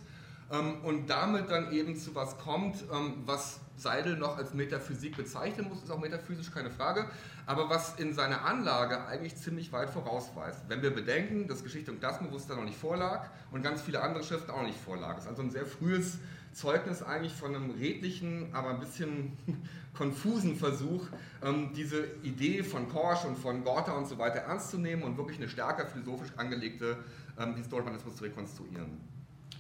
ähm, 0.53 0.85
und 0.85 1.09
damit 1.09 1.51
dann 1.51 1.73
eben 1.73 1.97
zu 1.97 2.15
was 2.15 2.39
kommt, 2.39 2.85
ähm, 2.93 3.23
was 3.27 3.61
Seidel 3.77 4.17
noch 4.17 4.37
als 4.37 4.53
Metaphysik 4.55 5.17
bezeichnen 5.17 5.69
muss, 5.69 5.83
ist 5.83 5.91
auch 5.91 6.01
metaphysisch 6.01 6.51
keine 6.51 6.71
Frage, 6.71 7.07
aber 7.47 7.69
was 7.69 7.99
in 7.99 8.15
seiner 8.15 8.45
Anlage 8.45 9.07
eigentlich 9.07 9.37
ziemlich 9.37 9.73
weit 9.73 9.91
vorausweist. 9.91 10.63
Wenn 10.69 10.83
wir 10.83 10.95
bedenken, 10.95 11.49
dass 11.49 11.65
Geschichte 11.65 11.91
und 11.91 12.01
Klassenbewusstsein 12.01 12.57
noch 12.57 12.65
nicht 12.65 12.79
vorlag 12.79 13.29
und 13.51 13.63
ganz 13.63 13.83
viele 13.83 14.01
andere 14.03 14.23
Schriften 14.25 14.51
auch 14.51 14.59
noch 14.59 14.67
nicht 14.67 14.81
vorlag. 14.81 15.17
Es 15.19 15.25
ist 15.25 15.31
also 15.31 15.43
ein 15.43 15.51
sehr 15.51 15.67
frühes 15.67 16.19
Zeugnis 16.53 17.03
eigentlich 17.03 17.33
von 17.33 17.55
einem 17.55 17.71
redlichen, 17.71 18.55
aber 18.55 18.71
ein 18.71 18.81
bisschen 18.81 19.37
konfusen 19.95 20.57
Versuch, 20.57 21.07
ähm, 21.43 21.73
diese 21.75 22.07
Idee 22.23 22.63
von 22.63 22.89
Korsch 22.89 23.25
und 23.25 23.39
von 23.39 23.65
Gorta 23.65 23.93
und 23.93 24.07
so 24.07 24.19
weiter 24.19 24.41
ernst 24.41 24.71
zu 24.71 24.79
nehmen 24.79 25.03
und 25.03 25.17
wirklich 25.17 25.39
eine 25.39 25.49
stärker 25.49 25.87
philosophisch 25.87 26.31
angelegte 26.37 26.99
ähm, 27.39 27.55
Historismus 27.57 28.17
zu 28.17 28.25
rekonstruieren. 28.25 29.01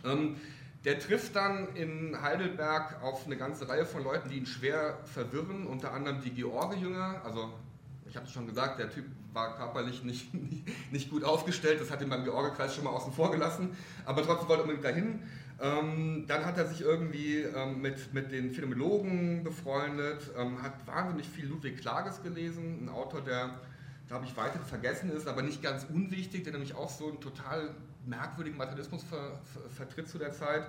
Ähm, 0.04 0.36
der 0.84 0.98
trifft 0.98 1.36
dann 1.36 1.76
in 1.76 2.20
Heidelberg 2.22 3.02
auf 3.02 3.26
eine 3.26 3.36
ganze 3.36 3.68
Reihe 3.68 3.84
von 3.84 4.02
Leuten, 4.02 4.30
die 4.30 4.38
ihn 4.38 4.46
schwer 4.46 4.98
verwirren, 5.04 5.66
unter 5.66 5.92
anderem 5.92 6.22
die 6.22 6.30
George-Jünger, 6.30 7.20
also 7.22 7.52
ich 8.10 8.16
habe 8.16 8.26
es 8.26 8.32
schon 8.32 8.46
gesagt, 8.46 8.80
der 8.80 8.90
Typ 8.90 9.04
war 9.32 9.56
körperlich 9.56 10.02
nicht, 10.04 10.32
nicht 10.92 11.10
gut 11.10 11.24
aufgestellt, 11.24 11.80
das 11.80 11.90
hat 11.90 12.02
ihn 12.02 12.10
beim 12.10 12.24
George-Kreis 12.24 12.74
schon 12.74 12.84
mal 12.84 12.90
außen 12.90 13.12
vor 13.12 13.30
gelassen, 13.30 13.76
aber 14.04 14.22
trotzdem 14.22 14.48
wollte 14.48 14.62
er 14.62 14.64
unbedingt 14.64 14.84
dahin. 14.84 15.20
Ähm, 15.62 16.24
dann 16.26 16.46
hat 16.46 16.56
er 16.56 16.66
sich 16.66 16.80
irgendwie 16.80 17.42
ähm, 17.42 17.82
mit, 17.82 18.14
mit 18.14 18.32
den 18.32 18.50
Phänomenologen 18.50 19.44
befreundet, 19.44 20.30
ähm, 20.36 20.62
hat 20.62 20.86
wahnsinnig 20.86 21.28
viel 21.28 21.46
Ludwig 21.46 21.78
Klages 21.78 22.22
gelesen, 22.22 22.84
ein 22.84 22.88
Autor, 22.88 23.20
der, 23.20 23.60
glaube 24.08 24.24
ich, 24.24 24.34
weiter 24.36 24.58
vergessen 24.60 25.12
ist, 25.12 25.28
aber 25.28 25.42
nicht 25.42 25.62
ganz 25.62 25.84
unwichtig, 25.84 26.44
der 26.44 26.54
nämlich 26.54 26.74
auch 26.74 26.88
so 26.88 27.08
einen 27.08 27.20
total 27.20 27.74
merkwürdigen 28.06 28.56
Materialismus 28.56 29.04
ver, 29.04 29.38
ver, 29.52 29.68
vertritt 29.68 30.08
zu 30.08 30.16
der 30.16 30.32
Zeit. 30.32 30.66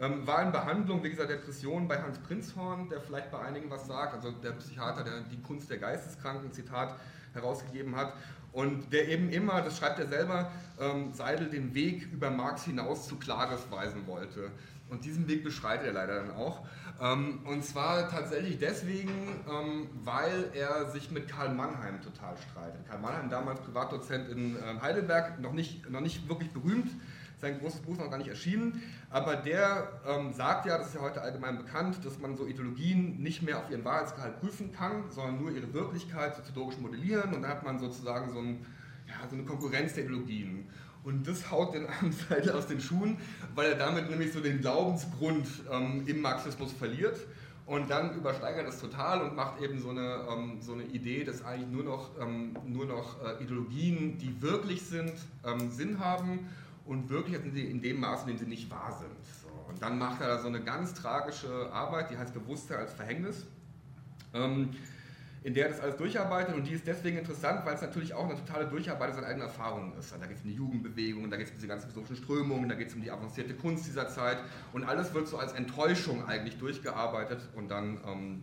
Ähm, 0.00 0.26
war 0.26 0.42
in 0.42 0.50
Behandlung 0.50 1.02
wegen 1.02 1.14
dieser 1.14 1.28
Depression 1.28 1.86
bei 1.86 2.02
Hans 2.02 2.18
Prinzhorn, 2.18 2.88
der 2.88 3.00
vielleicht 3.00 3.30
bei 3.30 3.38
einigen 3.38 3.70
was 3.70 3.86
sagt, 3.86 4.14
also 4.14 4.32
der 4.32 4.52
Psychiater, 4.52 5.04
der 5.04 5.20
die 5.20 5.40
Kunst 5.40 5.70
der 5.70 5.78
Geisteskranken, 5.78 6.52
Zitat, 6.52 6.96
herausgegeben 7.32 7.96
hat. 7.96 8.12
Und 8.52 8.92
der 8.92 9.08
eben 9.08 9.30
immer, 9.30 9.62
das 9.62 9.78
schreibt 9.78 9.98
er 9.98 10.06
selber, 10.06 10.50
ähm, 10.80 11.12
Seidel 11.12 11.48
den 11.48 11.74
Weg 11.74 12.08
über 12.12 12.30
Marx 12.30 12.64
hinaus 12.64 13.08
zu 13.08 13.16
Klares 13.16 13.68
weisen 13.70 14.06
wollte. 14.06 14.50
Und 14.88 15.04
diesen 15.04 15.26
Weg 15.28 15.42
beschreitet 15.42 15.86
er 15.86 15.92
leider 15.92 16.14
dann 16.16 16.30
auch. 16.32 16.64
Ähm, 17.00 17.40
und 17.44 17.64
zwar 17.64 18.08
tatsächlich 18.08 18.58
deswegen, 18.58 19.10
ähm, 19.50 19.88
weil 20.04 20.50
er 20.54 20.88
sich 20.90 21.10
mit 21.10 21.28
Karl 21.28 21.52
Mannheim 21.52 22.00
total 22.00 22.36
streitet. 22.36 22.86
Karl 22.88 23.00
Mannheim, 23.00 23.28
damals 23.28 23.60
Privatdozent 23.60 24.28
in 24.28 24.56
ähm, 24.56 24.80
Heidelberg, 24.80 25.40
noch 25.40 25.52
nicht, 25.52 25.90
noch 25.90 26.00
nicht 26.00 26.28
wirklich 26.28 26.52
berühmt, 26.52 26.90
sein 27.44 27.60
großes 27.60 27.80
Buch 27.80 27.98
noch 27.98 28.10
gar 28.10 28.16
nicht 28.16 28.28
erschienen, 28.28 28.82
aber 29.10 29.36
der 29.36 30.00
ähm, 30.08 30.32
sagt 30.32 30.64
ja, 30.66 30.78
das 30.78 30.88
ist 30.88 30.94
ja 30.94 31.02
heute 31.02 31.20
allgemein 31.20 31.58
bekannt, 31.58 31.98
dass 32.04 32.18
man 32.18 32.36
so 32.36 32.46
Ideologien 32.46 33.22
nicht 33.22 33.42
mehr 33.42 33.58
auf 33.58 33.70
ihren 33.70 33.84
Wahrheitsgehalt 33.84 34.40
prüfen 34.40 34.72
kann, 34.72 35.10
sondern 35.10 35.40
nur 35.40 35.50
ihre 35.50 35.72
Wirklichkeit 35.74 36.34
soziologisch 36.36 36.78
modellieren 36.78 37.34
und 37.34 37.42
da 37.42 37.48
hat 37.48 37.62
man 37.62 37.78
sozusagen 37.78 38.32
so, 38.32 38.38
ein, 38.38 38.64
ja, 39.06 39.28
so 39.28 39.36
eine 39.36 39.44
Konkurrenz 39.44 39.92
der 39.92 40.04
Ideologien. 40.04 40.68
Und 41.04 41.28
das 41.28 41.50
haut 41.50 41.74
den 41.74 41.86
Seidel 42.28 42.52
aus 42.52 42.66
den 42.66 42.80
Schuhen, 42.80 43.18
weil 43.54 43.72
er 43.72 43.76
damit 43.76 44.08
nämlich 44.08 44.32
so 44.32 44.40
den 44.40 44.62
Glaubensgrund 44.62 45.46
ähm, 45.70 46.02
im 46.06 46.22
Marxismus 46.22 46.72
verliert. 46.72 47.18
Und 47.66 47.90
dann 47.90 48.14
übersteigert 48.14 48.68
es 48.68 48.78
total 48.78 49.22
und 49.22 49.36
macht 49.36 49.60
eben 49.60 49.80
so 49.80 49.90
eine, 49.90 50.26
ähm, 50.30 50.60
so 50.60 50.72
eine 50.72 50.84
Idee, 50.84 51.24
dass 51.24 51.44
eigentlich 51.44 51.70
nur 51.70 51.84
noch, 51.84 52.10
ähm, 52.20 52.56
nur 52.66 52.86
noch 52.86 53.22
äh, 53.22 53.42
Ideologien, 53.42 54.18
die 54.18 54.40
wirklich 54.40 54.82
sind, 54.82 55.12
ähm, 55.46 55.70
Sinn 55.70 55.98
haben 55.98 56.40
und 56.86 57.08
wirklich 57.08 57.38
sind 57.38 57.54
sie 57.54 57.64
in 57.64 57.80
dem 57.80 58.00
Maß, 58.00 58.22
in 58.22 58.28
dem 58.28 58.38
sie 58.38 58.46
nicht 58.46 58.70
wahr 58.70 58.96
sind. 59.00 59.24
So. 59.42 59.48
Und 59.70 59.80
dann 59.82 59.98
macht 59.98 60.20
er 60.20 60.28
da 60.28 60.38
so 60.38 60.48
eine 60.48 60.62
ganz 60.62 60.94
tragische 60.94 61.72
Arbeit, 61.72 62.10
die 62.10 62.18
heißt 62.18 62.34
Bewusstsein 62.34 62.78
als 62.78 62.92
Verhängnis. 62.92 63.46
Ähm, 64.34 64.70
in 65.44 65.52
der 65.52 65.68
das 65.68 65.78
alles 65.80 65.96
durcharbeitet 65.98 66.54
und 66.54 66.66
die 66.66 66.72
ist 66.72 66.86
deswegen 66.86 67.18
interessant, 67.18 67.66
weil 67.66 67.74
es 67.74 67.82
natürlich 67.82 68.14
auch 68.14 68.24
eine 68.24 68.34
totale 68.34 68.66
Durcharbeitung 68.66 69.16
seiner 69.16 69.26
eigenen 69.26 69.46
Erfahrungen 69.46 69.92
ist. 69.98 70.10
Da 70.10 70.26
geht 70.26 70.38
es 70.38 70.42
um 70.42 70.48
die 70.48 70.56
Jugendbewegung, 70.56 71.30
da 71.30 71.36
geht 71.36 71.46
es 71.46 71.52
um 71.52 71.58
diese 71.58 71.68
ganzen 71.68 71.90
philosophischen 71.90 72.24
Strömungen, 72.24 72.66
da 72.66 72.74
geht 72.74 72.88
es 72.88 72.94
um 72.94 73.02
die 73.02 73.10
avancierte 73.10 73.52
Kunst 73.52 73.86
dieser 73.86 74.08
Zeit 74.08 74.38
und 74.72 74.84
alles 74.84 75.12
wird 75.12 75.28
so 75.28 75.36
als 75.36 75.52
Enttäuschung 75.52 76.26
eigentlich 76.26 76.56
durchgearbeitet 76.56 77.46
und 77.54 77.70
dann, 77.70 77.98
ähm, 78.06 78.42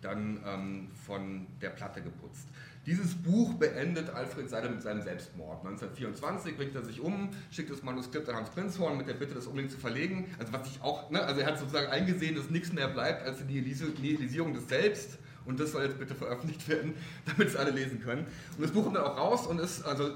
dann 0.00 0.40
ähm, 0.46 0.88
von 1.04 1.46
der 1.60 1.68
Platte 1.68 2.00
geputzt. 2.00 2.48
Dieses 2.86 3.14
Buch 3.14 3.54
beendet 3.54 4.10
Alfred 4.10 4.50
Seidel 4.50 4.70
mit 4.70 4.82
seinem 4.82 5.00
Selbstmord. 5.00 5.64
1924 5.64 6.54
bringt 6.54 6.74
er 6.74 6.84
sich 6.84 7.00
um, 7.00 7.30
schickt 7.50 7.70
das 7.70 7.82
Manuskript 7.82 8.28
an 8.28 8.36
Hans 8.36 8.50
Prinzhorn 8.50 8.98
mit 8.98 9.08
der 9.08 9.14
Bitte, 9.14 9.34
das 9.34 9.46
unbedingt 9.46 9.72
zu 9.72 9.78
verlegen. 9.78 10.26
Also 10.38 10.52
was 10.52 10.68
ich 10.68 10.82
auch, 10.82 11.10
ne, 11.10 11.22
also 11.22 11.40
er 11.40 11.46
hat 11.46 11.58
sozusagen 11.58 11.86
eingesehen, 11.86 12.36
dass 12.36 12.50
nichts 12.50 12.72
mehr 12.72 12.88
bleibt 12.88 13.24
als 13.26 13.38
die 13.38 13.60
Nihilisierung 13.60 14.52
des 14.52 14.68
Selbst 14.68 15.18
und 15.46 15.60
das 15.60 15.72
soll 15.72 15.84
jetzt 15.84 15.98
bitte 15.98 16.14
veröffentlicht 16.14 16.68
werden, 16.68 16.94
damit 17.24 17.48
es 17.48 17.56
alle 17.56 17.70
lesen 17.70 18.02
können. 18.02 18.26
Und 18.56 18.62
das 18.62 18.70
Buch 18.70 18.84
kommt 18.84 18.96
dann 18.96 19.04
auch 19.04 19.16
raus 19.16 19.46
und 19.46 19.60
ist, 19.60 19.82
also 19.84 20.10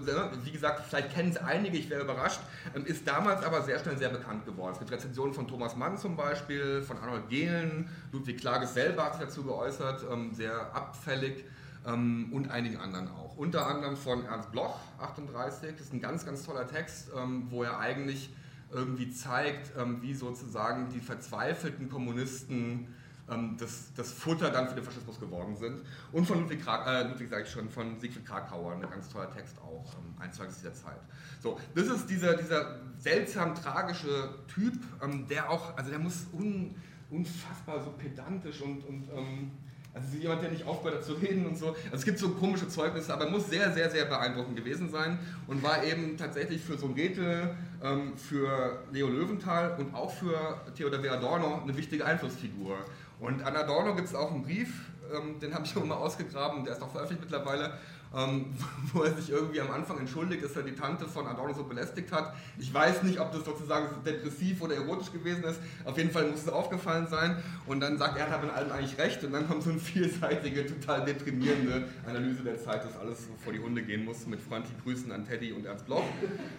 wie 0.44 0.50
gesagt, 0.50 0.84
vielleicht 0.86 1.14
kennen 1.14 1.30
es 1.30 1.38
einige, 1.38 1.78
ich 1.78 1.88
wäre 1.88 2.02
überrascht, 2.02 2.40
ähm, 2.74 2.84
ist 2.84 3.08
damals 3.08 3.42
aber 3.44 3.62
sehr 3.62 3.78
schnell 3.78 3.96
sehr 3.96 4.10
bekannt 4.10 4.44
geworden. 4.44 4.72
Es 4.72 4.78
gibt 4.78 4.90
Rezensionen 4.90 5.32
von 5.32 5.48
Thomas 5.48 5.74
Mann 5.74 5.96
zum 5.96 6.16
Beispiel, 6.16 6.82
von 6.82 6.98
Arnold 6.98 7.28
Gehlen, 7.30 7.88
Ludwig 8.12 8.38
Klages 8.38 8.74
selber 8.74 9.04
hat 9.04 9.14
sich 9.14 9.24
dazu 9.24 9.42
geäußert, 9.42 10.04
ähm, 10.10 10.34
sehr 10.34 10.74
abfällig 10.74 11.44
ähm, 11.86 12.30
und 12.32 12.50
einigen 12.50 12.78
anderen 12.78 13.08
auch. 13.08 13.36
Unter 13.36 13.66
anderem 13.66 13.96
von 13.96 14.24
Ernst 14.24 14.50
Bloch, 14.52 14.78
38, 14.98 15.72
das 15.72 15.86
ist 15.86 15.92
ein 15.92 16.00
ganz, 16.00 16.24
ganz 16.24 16.44
toller 16.44 16.66
Text, 16.66 17.10
wo 17.50 17.62
er 17.62 17.78
eigentlich 17.78 18.30
irgendwie 18.72 19.10
zeigt, 19.10 19.70
wie 20.00 20.12
sozusagen 20.12 20.88
die 20.90 20.98
verzweifelten 20.98 21.88
Kommunisten 21.88 22.88
ähm, 23.30 23.56
das, 23.58 23.92
das 23.94 24.12
Futter 24.12 24.50
dann 24.50 24.68
für 24.68 24.74
den 24.74 24.84
Faschismus 24.84 25.20
geworden 25.20 25.56
sind. 25.56 25.82
Und 26.12 26.26
von 26.26 26.40
Ludwig, 26.40 26.62
Krak, 26.62 26.86
äh, 26.86 27.08
Ludwig 27.08 27.28
sage 27.28 27.42
ich 27.44 27.50
schon, 27.50 27.68
von 27.68 27.98
Siegfried 28.00 28.26
Krakauer, 28.26 28.72
ein 28.72 28.80
ganz 28.80 29.08
toller 29.08 29.30
Text 29.30 29.58
auch, 29.58 29.94
ähm, 29.94 30.14
ein 30.18 30.32
Zeugnis 30.32 30.58
dieser 30.58 30.74
Zeit. 30.74 31.00
So, 31.40 31.58
das 31.74 31.86
ist 31.88 32.08
dieser, 32.08 32.36
dieser 32.36 32.80
seltsam 32.98 33.54
tragische 33.54 34.34
Typ, 34.52 34.74
ähm, 35.02 35.26
der 35.28 35.50
auch, 35.50 35.76
also 35.76 35.90
der 35.90 35.98
muss 35.98 36.26
un, 36.32 36.74
unfassbar 37.10 37.82
so 37.82 37.90
pedantisch 37.90 38.60
und, 38.62 38.84
und 38.84 39.08
ähm, 39.14 39.50
also 39.94 40.16
jemand, 40.16 40.42
der 40.42 40.50
nicht 40.50 40.66
aufhört 40.66 40.96
hat 40.96 41.04
zu 41.04 41.14
reden 41.14 41.46
und 41.46 41.56
so. 41.56 41.68
Also 41.68 41.96
es 41.96 42.04
gibt 42.04 42.18
so 42.18 42.30
komische 42.30 42.68
Zeugnisse, 42.68 43.12
aber 43.12 43.28
muss 43.30 43.48
sehr, 43.48 43.72
sehr, 43.72 43.90
sehr 43.90 44.04
beeindruckend 44.04 44.56
gewesen 44.56 44.90
sein 44.90 45.18
und 45.46 45.62
war 45.62 45.82
eben 45.84 46.16
tatsächlich 46.16 46.62
für 46.62 46.78
so 46.78 46.86
Rätel, 46.86 47.54
ähm, 47.82 48.16
für 48.16 48.82
Leo 48.92 49.08
Löwenthal 49.08 49.76
und 49.78 49.94
auch 49.94 50.12
für 50.12 50.60
Theodor 50.76 51.02
W. 51.02 51.08
Adorno 51.08 51.62
eine 51.62 51.76
wichtige 51.76 52.04
Einflussfigur. 52.04 52.76
Und 53.20 53.42
an 53.42 53.56
Adorno 53.56 53.94
gibt 53.94 54.08
es 54.08 54.14
auch 54.14 54.30
einen 54.30 54.42
Brief, 54.42 54.68
ähm, 55.12 55.40
den 55.40 55.54
habe 55.54 55.64
ich 55.64 55.76
auch 55.76 55.84
mal 55.84 55.96
ausgegraben, 55.96 56.64
der 56.64 56.74
ist 56.74 56.82
auch 56.82 56.90
veröffentlicht 56.90 57.30
mittlerweile, 57.30 57.78
ähm, 58.16 58.54
wo 58.92 59.02
er 59.02 59.14
sich 59.14 59.30
irgendwie 59.30 59.60
am 59.60 59.70
Anfang 59.70 59.98
entschuldigt, 59.98 60.44
dass 60.44 60.56
er 60.56 60.62
die 60.62 60.74
Tante 60.74 61.06
von 61.06 61.26
Adorno 61.26 61.54
so 61.54 61.64
belästigt 61.64 62.12
hat. 62.12 62.34
Ich 62.58 62.72
weiß 62.72 63.02
nicht, 63.02 63.20
ob 63.20 63.32
das 63.32 63.44
sozusagen 63.44 63.88
depressiv 64.04 64.62
oder 64.62 64.76
erotisch 64.76 65.12
gewesen 65.12 65.44
ist. 65.44 65.60
Auf 65.84 65.96
jeden 65.96 66.10
Fall 66.10 66.30
muss 66.30 66.42
es 66.42 66.48
aufgefallen 66.48 67.06
sein. 67.06 67.42
Und 67.66 67.80
dann 67.80 67.98
sagt 67.98 68.18
er, 68.18 68.26
er 68.26 68.32
hat 68.32 68.42
in 68.42 68.50
allem 68.50 68.72
eigentlich 68.72 68.98
recht. 68.98 69.22
Und 69.24 69.32
dann 69.32 69.46
kommt 69.46 69.62
so 69.62 69.70
eine 69.70 69.78
vielseitige, 69.78 70.66
total 70.66 71.04
deprimierende 71.04 71.88
Analyse 72.06 72.42
der 72.42 72.58
Zeit, 72.62 72.84
dass 72.84 72.96
alles 72.96 73.28
vor 73.42 73.52
die 73.52 73.60
Hunde 73.60 73.82
gehen 73.82 74.04
muss, 74.04 74.26
mit 74.26 74.40
freundlichen 74.40 74.80
Grüßen 74.82 75.12
an 75.12 75.26
Teddy 75.26 75.52
und 75.52 75.66
Ernst 75.66 75.86
Bloch. 75.86 76.04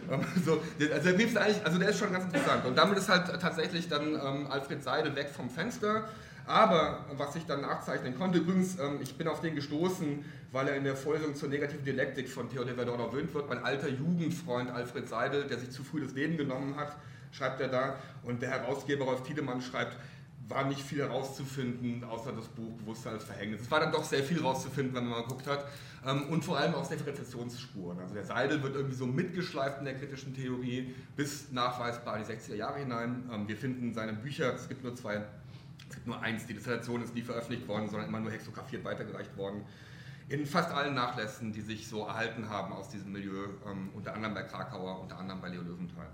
Ähm, 0.10 0.22
so, 0.44 0.54
also 0.94 1.18
der 1.18 1.42
also 1.66 1.78
der 1.78 1.90
ist 1.90 2.00
schon 2.00 2.12
ganz 2.12 2.26
interessant. 2.26 2.66
Und 2.66 2.76
damit 2.76 2.98
ist 2.98 3.10
halt 3.10 3.40
tatsächlich 3.40 3.88
dann 3.88 4.16
ähm, 4.16 4.48
Alfred 4.50 4.84
Seidel 4.84 5.16
weg 5.16 5.30
vom 5.30 5.50
Fenster. 5.50 6.06
Aber 6.50 7.06
was 7.16 7.36
ich 7.36 7.46
dann 7.46 7.62
nachzeichnen 7.62 8.18
konnte, 8.18 8.40
übrigens, 8.40 8.80
ähm, 8.80 8.98
ich 9.02 9.16
bin 9.16 9.28
auf 9.28 9.40
den 9.40 9.54
gestoßen, 9.54 10.26
weil 10.52 10.68
er 10.68 10.78
in 10.78 10.84
der 10.84 10.96
Vorlesung 10.96 11.36
zur 11.36 11.48
negativen 11.48 11.86
Dialektik 11.86 12.28
von 12.28 12.50
Theodor 12.50 12.74
Verdorn 12.74 13.00
erwähnt 13.00 13.32
wird. 13.36 13.48
Mein 13.48 13.64
alter 13.64 13.88
Jugendfreund 13.88 14.72
Alfred 14.72 15.08
Seidel, 15.08 15.44
der 15.44 15.60
sich 15.60 15.70
zu 15.70 15.84
früh 15.84 16.02
das 16.02 16.14
Leben 16.14 16.38
genommen 16.38 16.76
hat, 16.76 16.98
schreibt 17.32 17.62
er 17.62 17.68
da. 17.68 17.98
Und 18.24 18.42
der 18.42 18.50
Herausgeber 18.50 19.06
Rolf 19.06 19.22
Tiedemann 19.22 19.62
schreibt, 19.62 19.96
war 20.48 20.66
nicht 20.66 20.82
viel 20.82 21.04
herauszufinden, 21.04 22.04
außer 22.04 22.32
das 22.32 22.48
Buch 22.48 22.74
Bewusstsein 22.78 23.14
als 23.14 23.26
Verhängnis. 23.26 23.62
Es 23.62 23.70
war 23.70 23.82
dann 23.82 23.92
doch 23.92 24.04
sehr 24.04 24.24
viel 24.24 24.38
herauszufinden, 24.38 24.96
wenn 24.96 25.04
man 25.04 25.20
mal 25.20 25.28
geguckt 25.28 25.46
hat. 25.46 25.66
Ähm, 26.04 26.30
und 26.30 26.44
vor 26.44 26.58
allem 26.58 26.74
auch 26.74 26.84
sehr 26.84 26.98
viele 26.98 27.12
Rezeptionsspuren. 27.12 28.00
Also 28.00 28.16
der 28.16 28.24
Seidel 28.24 28.64
wird 28.64 28.74
irgendwie 28.74 28.96
so 28.96 29.06
mitgeschleift 29.06 29.78
in 29.78 29.86
der 29.86 29.94
kritischen 29.94 30.34
Theorie 30.34 30.96
bis 31.16 31.52
nachweisbar 31.52 32.18
in 32.18 32.24
die 32.26 32.34
60er 32.34 32.56
Jahre 32.56 32.80
hinein. 32.80 33.30
Ähm, 33.32 33.48
wir 33.48 33.56
finden 33.56 33.94
seine 33.94 34.14
Bücher, 34.14 34.56
es 34.56 34.68
gibt 34.68 34.84
nur 34.84 34.96
zwei 34.96 35.22
nur 36.06 36.22
eins, 36.22 36.46
die 36.46 36.54
Dissertation 36.54 37.02
ist 37.04 37.16
nie 37.16 37.22
veröffentlicht 37.22 37.68
worden, 37.68 37.90
sondern 37.90 38.10
immer 38.10 38.20
nur 38.20 38.32
hexografiert 38.32 38.84
weitergereicht 38.84 39.36
worden. 39.38 39.64
In 40.30 40.46
fast 40.46 40.72
allen 40.72 40.94
Nachlässen, 40.94 41.52
die 41.54 41.62
sich 41.62 41.88
so 41.88 42.06
erhalten 42.06 42.50
haben 42.50 42.72
aus 42.74 42.90
diesem 42.90 43.12
Milieu, 43.12 43.46
ähm, 43.66 43.90
unter 43.94 44.14
anderem 44.14 44.36
bei 44.36 44.44
Krakauer, 44.44 45.02
unter 45.02 45.18
anderem 45.18 45.42
bei 45.42 45.50
Leo 45.50 45.62
Löwenthal. 45.62 46.08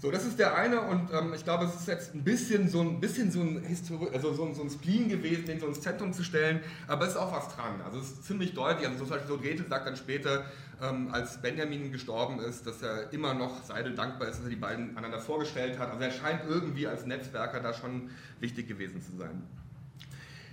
So, 0.00 0.12
das 0.12 0.24
ist 0.24 0.38
der 0.38 0.56
eine 0.56 0.80
und 0.80 1.10
ähm, 1.12 1.34
ich 1.34 1.42
glaube, 1.42 1.64
es 1.64 1.74
ist 1.74 1.88
jetzt 1.88 2.14
ein 2.14 2.22
bisschen 2.22 2.68
so 2.68 2.80
ein, 2.80 3.00
bisschen 3.00 3.32
so 3.32 3.40
ein, 3.40 3.60
Histori 3.64 4.08
also 4.14 4.32
so 4.32 4.52
so 4.54 4.62
ein 4.62 4.70
Spleen 4.70 5.08
gewesen, 5.08 5.44
den 5.46 5.58
so 5.58 5.66
ins 5.66 5.80
Zentrum 5.80 6.12
zu 6.12 6.22
stellen, 6.22 6.60
aber 6.86 7.04
es 7.04 7.10
ist 7.10 7.16
auch 7.16 7.32
was 7.32 7.52
dran. 7.56 7.80
Also 7.84 7.98
es 7.98 8.10
ist 8.10 8.24
ziemlich 8.24 8.54
deutlich, 8.54 8.86
also 8.86 9.00
zum 9.00 9.08
Beispiel 9.08 9.28
so 9.28 9.38
Gretel 9.38 9.66
sagt 9.68 9.88
dann 9.88 9.96
später, 9.96 10.44
ähm, 10.80 11.08
als 11.12 11.42
Benjamin 11.42 11.90
gestorben 11.90 12.38
ist, 12.38 12.64
dass 12.64 12.80
er 12.80 13.12
immer 13.12 13.34
noch 13.34 13.64
Seidel 13.64 13.96
dankbar 13.96 14.28
ist, 14.28 14.36
dass 14.36 14.44
er 14.44 14.50
die 14.50 14.56
beiden 14.56 14.96
einander 14.96 15.18
vorgestellt 15.18 15.80
hat. 15.80 15.90
Also 15.90 16.04
er 16.04 16.12
scheint 16.12 16.42
irgendwie 16.48 16.86
als 16.86 17.04
Netzwerker 17.04 17.58
da 17.58 17.74
schon 17.74 18.10
wichtig 18.38 18.68
gewesen 18.68 19.02
zu 19.02 19.16
sein. 19.16 19.42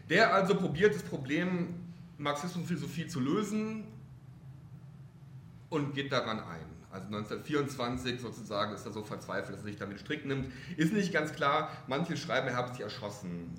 Der 0.10 0.34
also 0.34 0.56
probiert 0.56 0.96
das 0.96 1.04
Problem 1.04 1.68
Marxismus 2.18 2.64
und 2.64 2.66
Philosophie 2.66 3.06
zu 3.06 3.20
lösen 3.20 3.84
und 5.70 5.94
geht 5.94 6.12
daran 6.12 6.40
ein. 6.40 6.75
Also 6.96 7.08
1924 7.08 8.22
sozusagen 8.22 8.74
ist 8.74 8.86
er 8.86 8.94
so 8.94 9.04
verzweifelt, 9.04 9.58
dass 9.58 9.66
er 9.66 9.66
sich 9.66 9.78
damit 9.78 10.00
strikt 10.00 10.26
nimmt. 10.26 10.52
Ist 10.78 10.94
nicht 10.94 11.12
ganz 11.12 11.34
klar, 11.34 11.70
manche 11.88 12.16
schreiben, 12.16 12.48
er 12.48 12.56
habe 12.56 12.72
sich 12.72 12.80
erschossen. 12.80 13.54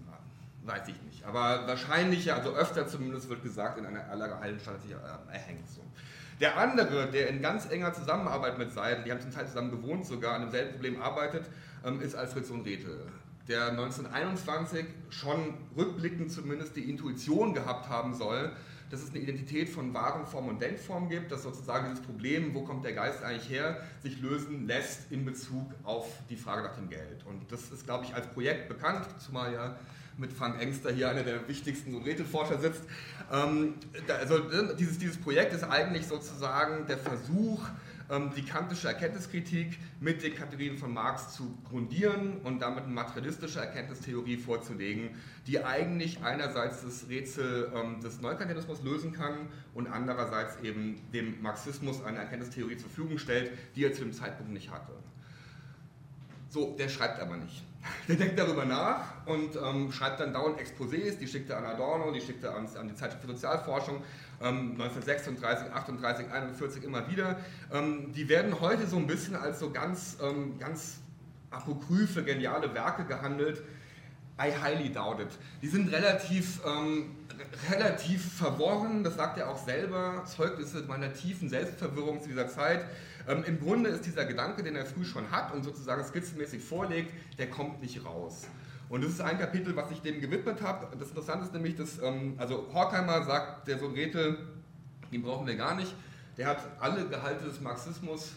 Weiß 0.65 0.89
ich 0.89 1.01
nicht. 1.03 1.25
Aber 1.25 1.67
wahrscheinlich, 1.69 2.33
also 2.33 2.55
öfter 2.55 2.89
zumindest 2.89 3.29
wird 3.29 3.43
gesagt, 3.43 3.79
in 3.79 3.87
einer 3.87 4.09
allergeheilen 4.09 4.59
hat 4.67 4.83
sich 4.83 4.91
äh, 4.91 5.33
erhängt. 5.33 5.69
So. 5.71 5.83
Der 6.41 6.57
andere, 6.57 7.11
der 7.11 7.29
in 7.29 7.43
ganz 7.43 7.71
enger 7.71 7.93
Zusammenarbeit 7.93 8.59
mit 8.59 8.73
Seidel, 8.73 9.05
die 9.05 9.13
haben 9.13 9.21
zum 9.21 9.33
Teil 9.33 9.47
zusammen 9.47 9.71
gewohnt, 9.71 10.07
sogar 10.07 10.35
an 10.35 10.43
demselben 10.43 10.73
Problem 10.73 11.01
arbeitet, 11.01 11.45
ähm, 11.85 12.01
ist 12.01 12.17
Alfred 12.17 12.47
Sohn 12.47 12.63
Rethel, 12.63 13.07
der 13.49 13.69
1921 13.69 14.87
schon 15.11 15.55
rückblickend 15.77 16.33
zumindest 16.33 16.75
die 16.75 16.91
Intuition 16.91 17.55
gehabt 17.55 17.89
haben 17.89 18.15
soll, 18.15 18.51
dass 18.91 19.03
es 19.03 19.11
eine 19.11 19.19
Identität 19.19 19.69
von 19.69 19.93
Warenform 19.93 20.49
und 20.49 20.63
Denkform 20.63 21.09
gibt, 21.09 21.33
dass 21.33 21.43
sozusagen 21.43 21.91
dieses 21.91 22.05
Problem, 22.05 22.55
wo 22.55 22.63
kommt 22.63 22.85
der 22.85 22.93
Geist 22.93 23.23
eigentlich 23.23 23.49
her, 23.51 23.83
sich 24.03 24.21
lösen 24.21 24.67
lässt 24.67 25.11
in 25.11 25.25
Bezug 25.25 25.73
auf 25.83 26.07
die 26.31 26.37
Frage 26.37 26.63
nach 26.63 26.77
dem 26.77 26.89
Geld. 26.89 27.25
Und 27.27 27.51
das 27.51 27.71
ist, 27.71 27.85
glaube 27.85 28.05
ich, 28.05 28.15
als 28.15 28.27
Projekt 28.29 28.69
bekannt, 28.69 29.07
zumal 29.19 29.53
ja 29.53 29.77
mit 30.19 30.33
Frank 30.33 30.61
Engster 30.61 30.93
hier 30.93 31.11
einer 31.11 31.23
der 31.23 31.47
wichtigsten 31.49 31.93
so 31.93 31.99
Rätselforscher 31.99 32.59
sitzt. 32.59 32.83
Ähm, 33.31 33.75
also 34.09 34.39
dieses, 34.79 34.99
dieses 34.99 35.19
Projekt 35.19 35.53
ist 35.53 35.65
eigentlich 35.65 36.07
sozusagen 36.07 36.87
der 36.87 36.99
Versuch, 36.99 37.63
die 38.37 38.45
kantische 38.45 38.87
Erkenntniskritik 38.87 39.79
mit 40.01 40.23
den 40.23 40.35
Kategorien 40.35 40.79
von 40.79 40.95
Marx 40.95 41.35
zu 41.35 41.57
grundieren 41.69 42.39
und 42.45 42.61
damit 42.61 42.85
eine 42.85 42.93
materialistische 42.93 43.59
Erkenntnistheorie 43.59 44.37
vorzulegen, 44.37 45.11
die 45.47 45.65
eigentlich 45.65 46.23
einerseits 46.23 46.83
das 46.83 47.09
Rätsel 47.09 47.73
ähm, 47.75 48.01
des 48.01 48.21
Neukantianismus 48.21 48.83
lösen 48.83 49.13
kann 49.13 49.49
und 49.75 49.89
andererseits 49.89 50.61
eben 50.63 51.01
dem 51.13 51.43
Marxismus 51.43 52.05
eine 52.05 52.19
Erkenntnistheorie 52.19 52.77
zur 52.77 52.89
Verfügung 52.89 53.19
stellt, 53.19 53.51
die 53.75 53.85
er 53.85 53.93
zu 53.93 54.03
dem 54.03 54.13
Zeitpunkt 54.13 54.53
nicht 54.53 54.71
hatte. 54.71 54.93
So, 56.49 56.77
der 56.79 56.89
schreibt 56.89 57.21
aber 57.21 57.37
nicht. 57.37 57.65
der 58.09 58.17
denkt 58.17 58.39
darüber 58.39 58.65
nach 58.65 59.27
und 59.27 59.57
ähm, 59.57 59.93
schreibt 59.93 60.21
dann 60.21 60.33
dauernd 60.33 60.59
Exposés, 60.59 61.19
die 61.19 61.27
schickt 61.27 61.51
er 61.51 61.59
an 61.59 61.65
Adorno, 61.65 62.13
die 62.13 62.21
schickt 62.21 62.43
er 62.45 62.55
an, 62.55 62.69
an 62.77 62.89
die 62.89 62.95
Zeitschrift 62.95 63.25
für 63.25 63.33
Sozialforschung, 63.33 64.03
ähm, 64.43 64.73
1936, 64.73 65.73
38, 65.73 66.31
41 66.31 66.85
immer 66.85 67.09
wieder. 67.11 67.39
Ähm, 67.73 68.13
die 68.13 68.29
werden 68.29 68.61
heute 68.61 68.87
so 68.87 68.97
ein 68.97 69.07
bisschen 69.07 69.37
als 69.37 69.61
so 69.61 69.71
ganz, 69.71 70.19
ähm, 70.23 70.59
ganz 70.59 70.99
apokryphe, 71.51 72.23
geniale 72.23 72.75
Werke 72.75 73.05
gehandelt. 73.05 73.63
I 74.39 74.53
highly 74.53 74.93
doubt 74.93 75.21
it. 75.21 75.29
Die 75.63 75.69
sind 75.69 75.91
relativ, 75.91 76.61
ähm, 76.67 77.17
relativ 77.71 78.35
verworren, 78.35 79.03
das 79.03 79.17
sagt 79.17 79.39
er 79.39 79.49
auch 79.49 79.65
selber, 79.65 80.25
Zeugnisse 80.27 80.83
meiner 80.83 81.13
tiefen 81.15 81.49
Selbstverwirrung 81.49 82.21
zu 82.21 82.29
dieser 82.29 82.49
Zeit. 82.49 82.85
Ähm, 83.27 83.45
Im 83.45 83.59
Grunde 83.59 83.89
ist 83.89 84.05
dieser 84.05 84.27
Gedanke, 84.27 84.63
den 84.63 84.77
er 84.77 84.85
früh 84.85 85.05
schon 85.05 85.31
hat 85.31 85.55
und 85.55 85.65
sozusagen 85.65 86.05
skizzenmäßig 86.05 86.63
vorlegt, 86.63 87.13
der 87.39 87.49
kommt 87.49 87.81
nicht 87.81 88.05
raus. 88.05 88.47
Und 88.89 89.03
das 89.03 89.11
ist 89.13 89.21
ein 89.21 89.39
Kapitel, 89.39 89.75
was 89.75 89.91
ich 89.91 90.01
dem 90.01 90.21
gewidmet 90.21 90.63
habe. 90.63 90.97
Das 90.97 91.09
Interessante 91.09 91.47
ist 91.47 91.53
nämlich, 91.53 91.75
dass, 91.75 92.01
ähm, 92.01 92.35
also 92.39 92.69
Horkheimer 92.73 93.25
sagt, 93.25 93.67
der 93.67 93.79
Sohn 93.79 93.93
Rethel, 93.95 94.39
den 95.13 95.23
brauchen 95.23 95.47
wir 95.47 95.57
gar 95.57 95.75
nicht, 95.75 95.95
der 96.37 96.47
hat 96.47 96.59
alle 96.81 97.07
Gehalte 97.09 97.45
des 97.45 97.61
Marxismus 97.61 98.33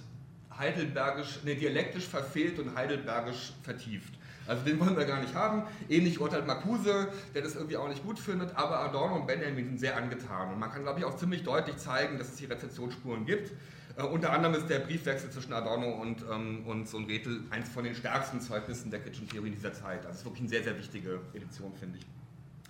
heidelbergisch, 0.57 1.39
nee, 1.43 1.55
dialektisch 1.55 2.07
verfehlt 2.07 2.59
und 2.59 2.75
heidelbergisch 2.75 3.53
vertieft. 3.63 4.13
Also 4.47 4.63
den 4.63 4.79
wollen 4.79 4.97
wir 4.97 5.05
gar 5.05 5.21
nicht 5.21 5.35
haben. 5.35 5.63
Ähnlich 5.89 6.19
urteilt 6.19 6.47
Marcuse, 6.47 7.09
der 7.35 7.43
das 7.43 7.55
irgendwie 7.55 7.77
auch 7.77 7.87
nicht 7.87 8.03
gut 8.03 8.17
findet, 8.17 8.55
aber 8.55 8.79
Adorno 8.79 9.17
und 9.17 9.27
Benjamin 9.27 9.65
sind 9.65 9.79
sehr 9.79 9.95
angetan. 9.95 10.51
Und 10.51 10.59
man 10.59 10.71
kann, 10.71 10.81
glaube 10.81 10.99
ich, 10.99 11.05
auch 11.05 11.15
ziemlich 11.15 11.43
deutlich 11.43 11.77
zeigen, 11.77 12.17
dass 12.17 12.33
es 12.33 12.39
hier 12.39 12.49
Rezeptionsspuren 12.49 13.25
gibt. 13.25 13.51
Äh, 13.99 14.03
unter 14.03 14.31
anderem 14.31 14.55
ist 14.55 14.69
der 14.69 14.79
Briefwechsel 14.79 15.29
zwischen 15.29 15.53
Adorno 15.53 15.89
und, 16.01 16.23
ähm, 16.31 16.63
und 16.65 16.87
Sohn 16.87 17.05
Rethel 17.05 17.41
eins 17.49 17.69
von 17.69 17.83
den 17.83 17.95
stärksten 17.95 18.39
Zeugnissen 18.39 18.89
der 18.89 19.01
Kitchen 19.01 19.27
Theorie 19.27 19.51
dieser 19.51 19.73
Zeit. 19.73 20.05
Das 20.05 20.17
ist 20.17 20.25
wirklich 20.25 20.41
eine 20.41 20.49
sehr, 20.49 20.63
sehr 20.63 20.77
wichtige 20.77 21.19
Edition, 21.33 21.73
finde 21.75 21.99
ich. 21.99 22.05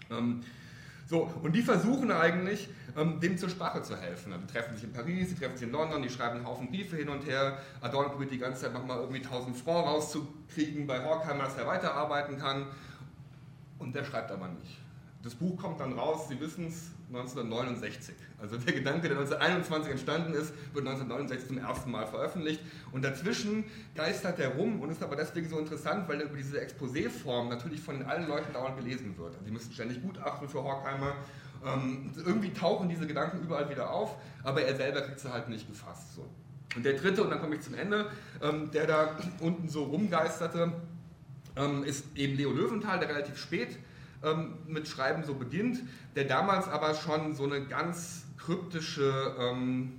Ähm, 0.09 0.41
so, 1.05 1.31
und 1.41 1.55
die 1.55 1.61
versuchen 1.61 2.11
eigentlich, 2.11 2.69
ähm, 2.95 3.19
dem 3.19 3.37
zur 3.37 3.49
Sprache 3.49 3.81
zu 3.81 3.95
helfen. 3.97 4.31
Also, 4.31 4.45
die 4.45 4.53
treffen 4.53 4.75
sich 4.75 4.83
in 4.83 4.93
Paris, 4.93 5.29
die 5.29 5.35
treffen 5.35 5.57
sich 5.57 5.67
in 5.67 5.73
London, 5.73 6.01
die 6.01 6.09
schreiben 6.09 6.37
einen 6.37 6.47
Haufen 6.47 6.69
Briefe 6.69 6.97
hin 6.97 7.09
und 7.09 7.25
her. 7.25 7.59
Adorno 7.81 8.09
probiert 8.09 8.31
die 8.31 8.37
ganze 8.37 8.61
Zeit 8.61 8.73
nochmal 8.73 8.99
irgendwie 8.99 9.23
1000 9.23 9.57
Francs 9.57 9.87
rauszukriegen 9.87 10.85
bei 10.87 11.03
Horkheimer, 11.03 11.43
dass 11.43 11.57
er 11.57 11.67
weiterarbeiten 11.67 12.37
kann. 12.37 12.67
Und 13.79 13.95
der 13.95 14.03
schreibt 14.03 14.31
aber 14.31 14.47
nicht. 14.49 14.77
Das 15.21 15.35
Buch 15.35 15.57
kommt 15.57 15.81
dann 15.81 15.93
raus, 15.93 16.29
Sie 16.29 16.39
wissen 16.39 16.67
es, 16.67 16.91
1969. 17.09 18.15
Also 18.39 18.57
der 18.57 18.73
Gedanke, 18.73 19.09
der 19.09 19.17
1921 19.17 19.91
entstanden 19.91 20.33
ist, 20.33 20.53
wird 20.73 20.87
1969 20.87 21.47
zum 21.47 21.57
ersten 21.57 21.91
Mal 21.91 22.07
veröffentlicht. 22.07 22.61
Und 22.91 23.03
dazwischen 23.03 23.65
geistert 23.95 24.39
er 24.39 24.55
rum 24.55 24.79
und 24.79 24.91
ist 24.91 25.03
aber 25.03 25.17
deswegen 25.17 25.49
so 25.49 25.59
interessant, 25.59 26.07
weil 26.07 26.21
er 26.21 26.27
über 26.27 26.37
diese 26.37 26.61
Exposé-Form 26.61 27.49
natürlich 27.49 27.81
von 27.81 28.01
allen 28.03 28.27
Leuten 28.29 28.53
dauernd 28.53 28.77
gelesen 28.77 29.17
wird. 29.17 29.33
Also 29.33 29.45
die 29.45 29.51
müssen 29.51 29.73
ständig 29.73 30.01
gutachten 30.01 30.47
für 30.47 30.63
Horkheimer. 30.63 31.15
Ähm, 31.65 32.11
irgendwie 32.25 32.53
tauchen 32.53 32.87
diese 32.87 33.05
Gedanken 33.05 33.43
überall 33.43 33.69
wieder 33.69 33.91
auf, 33.91 34.15
aber 34.43 34.61
er 34.61 34.75
selber 34.77 35.01
kriegt 35.01 35.19
sie 35.19 35.29
halt 35.29 35.49
nicht 35.49 35.67
gefasst. 35.67 36.15
So. 36.15 36.25
Und 36.77 36.85
der 36.85 36.93
dritte, 36.93 37.23
und 37.23 37.31
dann 37.31 37.41
komme 37.41 37.55
ich 37.55 37.61
zum 37.61 37.73
Ende, 37.73 38.09
ähm, 38.41 38.71
der 38.71 38.87
da 38.87 39.17
unten 39.41 39.67
so 39.67 39.83
rumgeisterte, 39.83 40.71
ähm, 41.57 41.83
ist 41.83 42.05
eben 42.15 42.37
Leo 42.37 42.51
Löwenthal, 42.51 42.99
der 42.99 43.09
relativ 43.09 43.37
spät 43.37 43.77
ähm, 44.23 44.53
mit 44.67 44.87
Schreiben 44.87 45.23
so 45.23 45.33
beginnt, 45.33 45.79
der 46.15 46.25
damals 46.25 46.67
aber 46.67 46.93
schon 46.93 47.35
so 47.35 47.43
eine 47.43 47.65
ganz 47.65 48.25
kryptische 48.37 49.35
ähm, 49.39 49.93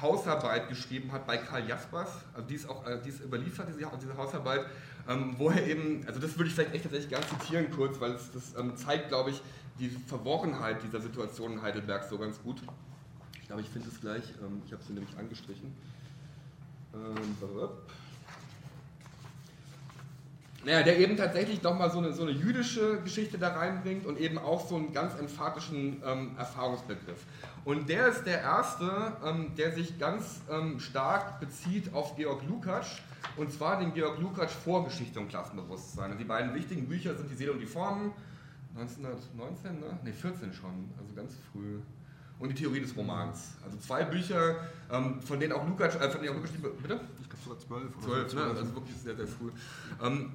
Hausarbeit 0.00 0.68
geschrieben 0.68 1.12
hat 1.12 1.26
bei 1.26 1.36
Karl 1.36 1.68
Jaspers, 1.68 2.10
also 2.34 2.46
die 2.48 2.54
ist 2.54 2.68
auch 2.68 2.86
äh, 2.86 3.00
die 3.04 3.08
ist 3.10 3.20
überliefert, 3.20 3.68
diese, 3.68 3.86
diese 4.00 4.16
Hausarbeit, 4.16 4.66
ähm, 5.08 5.34
wo 5.36 5.50
er 5.50 5.66
eben, 5.66 6.04
also 6.06 6.20
das 6.20 6.36
würde 6.36 6.48
ich 6.48 6.54
vielleicht 6.54 6.74
echt 6.74 6.84
tatsächlich 6.84 7.10
gerne 7.10 7.26
zitieren 7.26 7.70
kurz, 7.70 8.00
weil 8.00 8.12
es 8.12 8.30
das 8.32 8.54
ähm, 8.58 8.76
zeigt, 8.76 9.08
glaube 9.08 9.30
ich, 9.30 9.42
die 9.78 9.88
Verworrenheit 9.88 10.82
dieser 10.82 11.00
Situation 11.00 11.54
in 11.54 11.62
Heidelberg 11.62 12.04
so 12.04 12.18
ganz 12.18 12.40
gut. 12.42 12.62
Ich 13.40 13.46
glaube, 13.46 13.62
ich 13.62 13.68
finde 13.68 13.88
es 13.88 14.00
gleich, 14.00 14.22
ähm, 14.42 14.62
ich 14.66 14.72
habe 14.72 14.82
sie 14.82 14.92
nämlich 14.92 15.16
angestrichen. 15.18 15.74
Ähm, 16.94 17.36
naja, 20.64 20.82
der 20.82 20.98
eben 20.98 21.16
tatsächlich 21.16 21.62
nochmal 21.62 21.90
so 21.90 21.98
eine, 21.98 22.12
so 22.12 22.22
eine 22.22 22.32
jüdische 22.32 23.00
Geschichte 23.02 23.38
da 23.38 23.48
reinbringt 23.48 24.04
und 24.04 24.18
eben 24.18 24.36
auch 24.36 24.68
so 24.68 24.76
einen 24.76 24.92
ganz 24.92 25.18
emphatischen 25.18 26.02
ähm, 26.04 26.32
Erfahrungsbegriff. 26.36 27.24
Und 27.64 27.88
der 27.88 28.08
ist 28.08 28.24
der 28.24 28.40
erste, 28.40 29.12
ähm, 29.24 29.52
der 29.56 29.72
sich 29.72 29.98
ganz 29.98 30.42
ähm, 30.50 30.78
stark 30.78 31.40
bezieht 31.40 31.94
auf 31.94 32.16
Georg 32.16 32.42
Lukács, 32.48 33.00
und 33.36 33.52
zwar 33.52 33.78
den 33.78 33.94
Georg 33.94 34.18
Lukács 34.18 34.52
Vorgeschichte 34.52 35.18
und 35.20 35.28
Klassenbewusstsein. 35.28 36.12
Und 36.12 36.18
die 36.18 36.24
beiden 36.24 36.54
wichtigen 36.54 36.86
Bücher 36.86 37.14
sind 37.14 37.30
Die 37.30 37.36
Seele 37.36 37.52
und 37.52 37.60
die 37.60 37.66
Formen, 37.66 38.12
1919, 38.76 39.80
ne? 39.80 39.98
Ne, 40.04 40.12
14 40.12 40.52
schon, 40.52 40.90
also 40.98 41.14
ganz 41.14 41.36
früh. 41.52 41.80
Und 42.40 42.48
die 42.48 42.54
Theorie 42.54 42.80
des 42.80 42.96
Romans. 42.96 43.52
Also 43.64 43.76
zwei 43.78 44.02
Bücher, 44.02 44.56
ähm, 44.90 45.20
von 45.20 45.38
denen 45.38 45.52
auch 45.52 45.66
Lukács, 45.66 45.94
äh, 45.96 46.10
von 46.10 46.20
denen 46.20 46.32
auch 46.32 46.42
Lukács, 46.42 46.52
bitte? 46.82 47.00
Ich 47.20 47.28
glaube 47.28 47.44
sogar 47.44 47.58
zwölf. 47.58 47.98
Zwölf, 48.02 48.34
ne? 48.34 48.42
also 48.42 48.74
wirklich 48.74 48.96
sehr, 48.96 49.14
sehr 49.14 49.28
früh. 49.28 49.50
Ähm, 50.02 50.32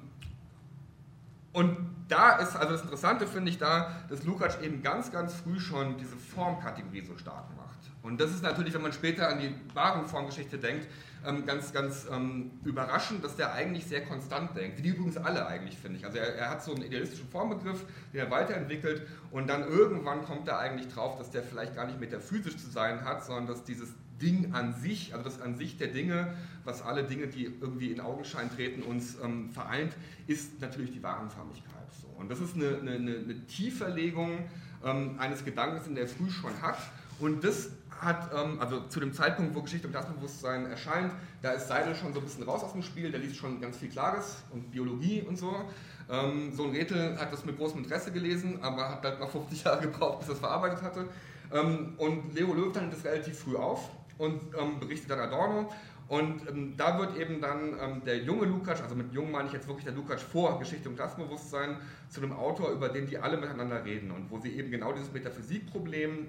und 1.52 1.76
da 2.08 2.36
ist, 2.36 2.54
also 2.54 2.72
das 2.72 2.82
Interessante 2.82 3.26
finde 3.26 3.50
ich 3.50 3.58
da, 3.58 3.90
dass 4.08 4.24
Lukács 4.24 4.60
eben 4.60 4.82
ganz, 4.82 5.10
ganz 5.10 5.34
früh 5.34 5.58
schon 5.58 5.96
diese 5.98 6.14
Formkategorie 6.14 7.04
so 7.04 7.16
stark 7.16 7.44
macht. 7.56 7.66
Und 8.02 8.20
das 8.20 8.30
ist 8.30 8.42
natürlich, 8.42 8.72
wenn 8.74 8.82
man 8.82 8.92
später 8.92 9.28
an 9.28 9.40
die 9.40 9.52
wahren 9.74 10.06
Formgeschichte 10.06 10.58
denkt, 10.58 10.86
ähm, 11.26 11.44
ganz, 11.46 11.72
ganz 11.72 12.06
ähm, 12.10 12.52
überraschend, 12.64 13.24
dass 13.24 13.36
der 13.36 13.52
eigentlich 13.52 13.86
sehr 13.86 14.04
konstant 14.04 14.56
denkt. 14.56 14.78
Wie 14.78 14.82
die 14.82 14.88
übrigens 14.90 15.16
alle 15.16 15.46
eigentlich, 15.46 15.78
finde 15.78 15.98
ich. 15.98 16.06
Also 16.06 16.18
er, 16.18 16.34
er, 16.34 16.50
hat 16.50 16.62
so 16.62 16.74
einen 16.74 16.82
idealistischen 16.82 17.28
Formbegriff, 17.28 17.84
den 18.12 18.20
er 18.20 18.30
weiterentwickelt 18.30 19.02
und 19.30 19.48
dann 19.48 19.68
irgendwann 19.68 20.24
kommt 20.24 20.48
er 20.48 20.58
eigentlich 20.58 20.88
drauf, 20.88 21.18
dass 21.18 21.30
der 21.30 21.42
vielleicht 21.42 21.74
gar 21.74 21.86
nicht 21.86 22.00
metaphysisch 22.00 22.56
zu 22.56 22.70
sein 22.70 23.04
hat, 23.04 23.24
sondern 23.24 23.46
dass 23.46 23.64
dieses 23.64 23.90
Ding 24.20 24.54
an 24.54 24.74
sich, 24.74 25.12
also 25.12 25.24
das 25.24 25.40
an 25.40 25.56
sich 25.56 25.76
der 25.76 25.88
Dinge, 25.88 26.34
was 26.64 26.82
alle 26.82 27.04
Dinge, 27.04 27.26
die 27.26 27.44
irgendwie 27.44 27.90
in 27.90 28.00
Augenschein 28.00 28.50
treten, 28.50 28.82
uns 28.82 29.16
ähm, 29.22 29.50
vereint, 29.50 29.92
ist 30.26 30.60
natürlich 30.60 30.92
die 30.92 31.02
Warenförmigkeit. 31.02 31.92
So. 32.00 32.08
Und 32.18 32.30
das 32.30 32.40
ist 32.40 32.54
eine, 32.54 32.78
eine, 32.78 32.94
eine 32.94 33.46
Tieferlegung 33.46 34.38
ähm, 34.84 35.16
eines 35.18 35.44
Gedankens, 35.44 35.84
den 35.84 35.94
der 35.94 36.08
früh 36.08 36.30
schon 36.30 36.62
hat. 36.62 36.78
Und 37.18 37.44
das 37.44 37.70
hat, 38.00 38.30
ähm, 38.34 38.60
also 38.60 38.80
zu 38.88 39.00
dem 39.00 39.12
Zeitpunkt, 39.12 39.54
wo 39.54 39.62
Geschichte 39.62 39.86
und 39.86 39.92
Klassenbewusstsein 39.92 40.66
erscheint, 40.66 41.12
da 41.42 41.52
ist 41.52 41.68
Seidel 41.68 41.94
schon 41.94 42.12
so 42.12 42.20
ein 42.20 42.24
bisschen 42.24 42.44
raus 42.44 42.62
aus 42.62 42.72
dem 42.72 42.82
Spiel, 42.82 43.10
der 43.10 43.20
liest 43.20 43.36
schon 43.36 43.60
ganz 43.60 43.76
viel 43.78 43.88
Klares 43.88 44.44
und 44.52 44.70
Biologie 44.70 45.22
und 45.22 45.36
so. 45.38 45.54
Ähm, 46.08 46.52
so 46.52 46.64
ein 46.64 46.70
Räthel 46.70 47.18
hat 47.18 47.32
das 47.32 47.44
mit 47.44 47.56
großem 47.56 47.82
Interesse 47.82 48.12
gelesen, 48.12 48.58
aber 48.62 48.90
hat 48.90 49.04
halt 49.04 49.20
noch 49.20 49.30
50 49.30 49.64
Jahre 49.64 49.82
gebraucht, 49.82 50.20
bis 50.20 50.28
er 50.28 50.34
es 50.34 50.40
verarbeitet 50.40 50.82
hatte. 50.82 51.08
Ähm, 51.52 51.94
und 51.98 52.34
Leo 52.34 52.54
Löw 52.54 52.74
nimmt 52.74 52.92
das 52.92 53.04
relativ 53.04 53.38
früh 53.38 53.56
auf 53.56 53.90
und 54.18 54.40
ähm, 54.58 54.78
berichtet 54.80 55.10
dann 55.10 55.20
Adorno. 55.20 55.70
Und 56.08 56.48
ähm, 56.48 56.74
da 56.76 56.98
wird 57.00 57.16
eben 57.16 57.40
dann 57.40 57.74
ähm, 57.80 58.02
der 58.04 58.18
junge 58.18 58.46
Lukács, 58.46 58.80
also 58.80 58.94
mit 58.94 59.12
jung 59.12 59.32
meine 59.32 59.48
ich 59.48 59.54
jetzt 59.54 59.66
wirklich 59.66 59.84
der 59.84 59.94
Lukács 59.94 60.22
vor 60.22 60.58
Geschichte 60.60 60.88
und 60.88 60.94
Klassenbewusstsein, 60.94 61.78
zu 62.08 62.22
einem 62.22 62.32
Autor, 62.32 62.70
über 62.70 62.88
den 62.88 63.08
die 63.08 63.18
alle 63.18 63.36
miteinander 63.36 63.84
reden 63.84 64.12
und 64.12 64.30
wo 64.30 64.38
sie 64.38 64.56
eben 64.56 64.70
genau 64.70 64.92
dieses 64.92 65.12
Metaphysikproblem 65.12 66.28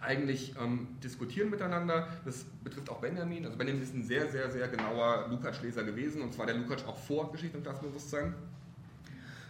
eigentlich 0.00 0.54
ähm, 0.60 0.88
diskutieren 1.02 1.50
miteinander. 1.50 2.08
Das 2.24 2.44
betrifft 2.64 2.90
auch 2.90 3.00
Benjamin. 3.00 3.44
Also 3.44 3.58
Benjamin 3.58 3.82
ist 3.82 3.94
ein 3.94 4.04
sehr, 4.04 4.28
sehr, 4.28 4.50
sehr 4.50 4.68
genauer 4.68 5.28
Lukács-Leser 5.30 5.84
gewesen 5.84 6.22
und 6.22 6.32
zwar 6.32 6.46
der 6.46 6.56
Lukács 6.56 6.84
auch 6.84 6.96
vor 6.96 7.30
Geschichte 7.32 7.58
und 7.58 7.64
Klassenbewusstsein. 7.64 8.34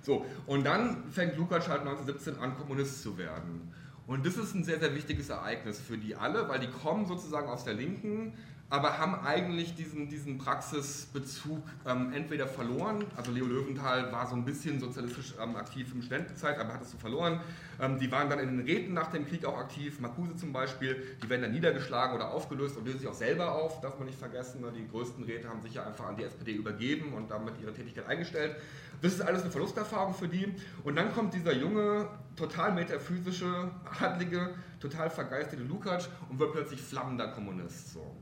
So, 0.03 0.25
und 0.47 0.65
dann 0.65 1.11
fängt 1.11 1.37
Lukács 1.37 1.69
halt 1.69 1.81
1917 1.83 2.39
an, 2.39 2.57
Kommunist 2.57 3.03
zu 3.03 3.19
werden. 3.19 3.73
Und 4.07 4.27
das 4.27 4.37
ist 4.37 4.55
ein 4.55 4.65
sehr, 4.65 4.81
sehr 4.81 4.95
wichtiges 4.95 5.29
Ereignis 5.29 5.79
für 5.79 5.97
die 5.97 6.17
alle, 6.17 6.49
weil 6.49 6.59
die 6.59 6.71
kommen 6.71 7.07
sozusagen 7.07 7.49
aus 7.49 7.65
der 7.65 7.75
Linken, 7.75 8.33
aber 8.71 8.99
haben 8.99 9.17
eigentlich 9.27 9.75
diesen, 9.75 10.09
diesen 10.09 10.39
Praxisbezug 10.39 11.61
ähm, 11.87 12.13
entweder 12.13 12.47
verloren, 12.47 13.05
also 13.17 13.33
Leo 13.33 13.45
Löwenthal 13.45 14.13
war 14.13 14.29
so 14.29 14.37
ein 14.37 14.45
bisschen 14.45 14.79
sozialistisch 14.79 15.35
ähm, 15.43 15.57
aktiv 15.57 15.93
im 15.93 16.03
Studentenzeit, 16.03 16.57
aber 16.59 16.75
hat 16.75 16.83
es 16.83 16.93
so 16.93 16.99
verloren. 16.99 17.41
Ähm, 17.81 17.99
die 17.99 18.11
waren 18.13 18.31
dann 18.31 18.39
in 18.39 18.57
den 18.57 18.67
Räten 18.67 18.95
nach 18.95 19.09
dem 19.09 19.27
Krieg 19.27 19.45
auch 19.45 19.59
aktiv, 19.59 19.99
Marcuse 19.99 20.37
zum 20.37 20.53
Beispiel, 20.53 21.03
die 21.21 21.29
werden 21.29 21.43
dann 21.43 21.53
niedergeschlagen 21.53 22.15
oder 22.15 22.31
aufgelöst 22.31 22.77
und 22.77 22.87
lösen 22.87 23.01
sich 23.01 23.09
auch 23.09 23.15
selber 23.15 23.57
auf, 23.57 23.81
darf 23.81 23.99
man 23.99 24.07
nicht 24.07 24.19
vergessen. 24.19 24.61
Ne? 24.61 24.73
Die 24.73 24.87
größten 24.87 25.25
Räte 25.25 25.49
haben 25.49 25.61
sich 25.63 25.75
ja 25.75 25.85
einfach 25.85 26.07
an 26.07 26.17
die 26.17 26.23
SPD 26.23 26.53
übergeben 26.53 27.13
und 27.13 27.29
damit 27.31 27.55
ihre 27.61 27.75
Tätigkeit 27.75 28.07
eingestellt. 28.07 28.55
Das 29.03 29.15
ist 29.15 29.23
alles 29.23 29.43
eine 29.43 29.51
Verlusterfahrung 29.51 30.15
für 30.15 30.29
die. 30.29 30.55
Und 30.85 30.95
dann 30.95 31.13
kommt 31.13 31.35
dieser 31.35 31.55
junge, 31.55 32.09
total 32.37 32.73
metaphysische, 32.73 33.71
adlige, 34.01 34.51
total 34.79 35.11
vergeistete 35.11 35.63
Lukács 35.63 36.09
und 36.29 36.39
wird 36.39 36.53
plötzlich 36.53 36.81
flammender 36.81 37.29
Kommunist. 37.29 37.95
So. 37.95 38.17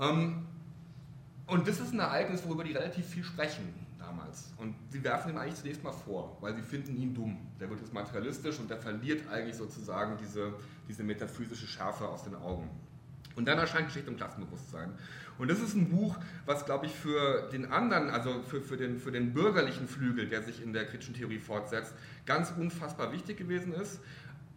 Ähm, 0.00 0.46
und 1.46 1.68
das 1.68 1.80
ist 1.80 1.92
ein 1.92 2.00
Ereignis, 2.00 2.44
worüber 2.44 2.64
die 2.64 2.72
relativ 2.72 3.06
viel 3.06 3.24
sprechen 3.24 3.74
damals. 3.98 4.52
Und 4.56 4.74
sie 4.90 5.02
werfen 5.04 5.30
ihm 5.30 5.38
eigentlich 5.38 5.56
zunächst 5.56 5.82
mal 5.82 5.92
vor, 5.92 6.36
weil 6.40 6.54
sie 6.54 6.62
finden 6.62 6.96
ihn 6.96 7.14
dumm. 7.14 7.38
Der 7.60 7.68
wird 7.68 7.80
jetzt 7.80 7.92
materialistisch 7.92 8.58
und 8.58 8.70
der 8.70 8.78
verliert 8.78 9.28
eigentlich 9.30 9.56
sozusagen 9.56 10.16
diese, 10.20 10.54
diese 10.88 11.02
metaphysische 11.02 11.66
Schärfe 11.66 12.08
aus 12.08 12.24
den 12.24 12.34
Augen. 12.34 12.68
Und 13.36 13.46
dann 13.48 13.58
erscheint 13.58 13.88
Geschichte 13.88 14.10
und 14.10 14.16
Klassenbewusstsein. 14.16 14.92
Und 15.38 15.50
das 15.50 15.58
ist 15.58 15.74
ein 15.74 15.88
Buch, 15.88 16.16
was, 16.46 16.64
glaube 16.64 16.86
ich, 16.86 16.92
für 16.92 17.48
den 17.50 17.72
anderen, 17.72 18.08
also 18.10 18.42
für, 18.42 18.60
für, 18.60 18.76
den, 18.76 19.00
für 19.00 19.10
den 19.10 19.32
bürgerlichen 19.32 19.88
Flügel, 19.88 20.28
der 20.28 20.42
sich 20.42 20.62
in 20.62 20.72
der 20.72 20.86
kritischen 20.86 21.14
Theorie 21.14 21.40
fortsetzt, 21.40 21.92
ganz 22.24 22.52
unfassbar 22.56 23.12
wichtig 23.12 23.36
gewesen 23.36 23.72
ist. 23.74 24.00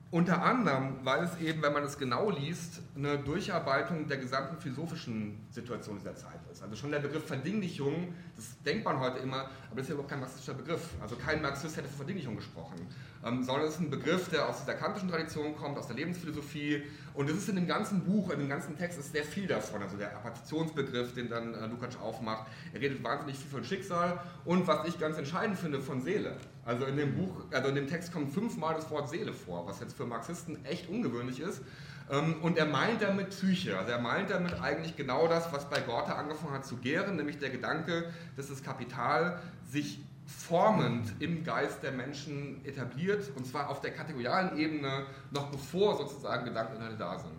Unter 0.09 0.41
anderem, 0.41 0.99
weil 1.03 1.25
es 1.25 1.37
eben, 1.41 1.61
wenn 1.61 1.73
man 1.73 1.83
es 1.83 1.97
genau 1.97 2.29
liest, 2.29 2.81
eine 2.95 3.17
Durcharbeitung 3.17 4.07
der 4.07 4.17
gesamten 4.17 4.55
philosophischen 4.57 5.45
Situation 5.49 5.97
dieser 5.97 6.15
Zeit 6.15 6.39
ist. 6.49 6.63
Also 6.63 6.77
schon 6.77 6.91
der 6.91 6.99
Begriff 6.99 7.27
Verdinglichung, 7.27 8.13
das 8.37 8.57
denkt 8.63 8.85
man 8.85 9.01
heute 9.01 9.17
immer, 9.17 9.49
aber 9.69 9.75
das 9.75 9.83
ist 9.83 9.89
ja 9.89 9.93
überhaupt 9.95 10.09
kein 10.09 10.21
marxistischer 10.21 10.53
Begriff. 10.53 10.93
Also 11.01 11.17
kein 11.17 11.41
Marxist 11.41 11.75
hätte 11.75 11.89
von 11.89 11.97
Verdinglichung 11.97 12.37
gesprochen, 12.37 12.87
ähm, 13.27 13.43
sondern 13.43 13.67
es 13.67 13.75
ist 13.75 13.81
ein 13.81 13.89
Begriff, 13.89 14.29
der 14.29 14.47
aus 14.47 14.65
der 14.65 14.75
kantischen 14.75 15.09
Tradition 15.09 15.55
kommt, 15.55 15.77
aus 15.77 15.87
der 15.87 15.95
Lebensphilosophie. 15.95 16.83
Und 17.13 17.29
es 17.29 17.37
ist 17.37 17.49
in 17.49 17.55
dem 17.55 17.67
ganzen 17.67 18.03
Buch, 18.03 18.29
in 18.29 18.39
dem 18.39 18.49
ganzen 18.49 18.77
Text 18.77 18.99
ist 18.99 19.11
sehr 19.11 19.23
viel 19.23 19.47
davon. 19.47 19.81
Also 19.81 19.97
der 19.97 20.15
Appetitionsbegriff, 20.15 21.13
den 21.13 21.29
dann 21.29 21.53
äh, 21.53 21.65
Lukács 21.67 21.97
aufmacht. 21.97 22.47
Er 22.73 22.81
redet 22.81 23.03
wahnsinnig 23.03 23.37
viel 23.37 23.49
von 23.49 23.63
Schicksal 23.63 24.19
und 24.45 24.67
was 24.67 24.87
ich 24.87 24.99
ganz 24.99 25.17
entscheidend 25.17 25.57
finde, 25.57 25.81
von 25.81 26.01
Seele. 26.01 26.37
Also 26.65 26.85
in 26.85 26.97
dem 26.97 27.15
Buch, 27.15 27.45
also 27.51 27.69
in 27.69 27.75
dem 27.75 27.87
Text 27.87 28.11
kommt 28.11 28.33
fünfmal 28.33 28.75
das 28.75 28.89
Wort 28.91 29.09
Seele 29.09 29.33
vor, 29.33 29.67
was 29.67 29.79
jetzt 29.79 29.95
für 29.95 30.05
Marxisten 30.05 30.63
echt 30.65 30.89
ungewöhnlich 30.89 31.39
ist. 31.39 31.61
Ähm, 32.09 32.35
und 32.41 32.57
er 32.57 32.65
meint 32.65 33.01
damit 33.01 33.29
Psyche, 33.29 33.77
also 33.77 33.91
er 33.91 33.99
meint 33.99 34.29
damit 34.29 34.61
eigentlich 34.61 34.95
genau 34.95 35.27
das, 35.27 35.51
was 35.51 35.69
bei 35.69 35.79
Gorte 35.81 36.15
angefangen 36.15 36.53
hat 36.53 36.65
zu 36.65 36.77
gären, 36.77 37.15
nämlich 37.15 37.39
der 37.39 37.49
Gedanke, 37.49 38.11
dass 38.35 38.47
das 38.47 38.63
Kapital 38.63 39.41
sich 39.69 39.99
formend 40.27 41.13
im 41.19 41.43
Geist 41.43 41.81
der 41.81 41.93
Menschen 41.93 42.63
etabliert, 42.65 43.31
und 43.35 43.47
zwar 43.47 43.69
auf 43.69 43.79
der 43.79 43.91
kategorialen 43.91 44.57
Ebene, 44.57 45.05
noch 45.31 45.49
bevor 45.49 45.95
sozusagen 45.95 46.45
Gedankeninhalte 46.45 46.97
da 46.97 47.17
sind. 47.17 47.31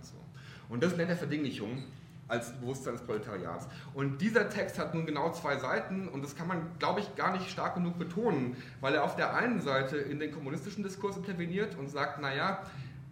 Und 0.70 0.82
das 0.82 0.96
nennt 0.96 1.10
er 1.10 1.16
Verdinglichung 1.16 1.84
als 2.28 2.52
Bewusstsein 2.60 2.94
des 2.94 3.02
Proletariats. 3.02 3.66
Und 3.94 4.20
dieser 4.20 4.48
Text 4.50 4.78
hat 4.78 4.94
nun 4.94 5.06
genau 5.06 5.32
zwei 5.32 5.56
Seiten 5.56 6.08
und 6.08 6.22
das 6.22 6.36
kann 6.36 6.46
man, 6.46 6.78
glaube 6.78 7.00
ich, 7.00 7.16
gar 7.16 7.32
nicht 7.32 7.50
stark 7.50 7.74
genug 7.74 7.98
betonen, 7.98 8.56
weil 8.80 8.94
er 8.94 9.04
auf 9.04 9.16
der 9.16 9.34
einen 9.34 9.60
Seite 9.60 9.96
in 9.96 10.18
den 10.18 10.30
kommunistischen 10.30 10.82
Diskurs 10.82 11.16
interveniert 11.16 11.76
und 11.78 11.88
sagt, 11.88 12.20
naja, 12.20 12.62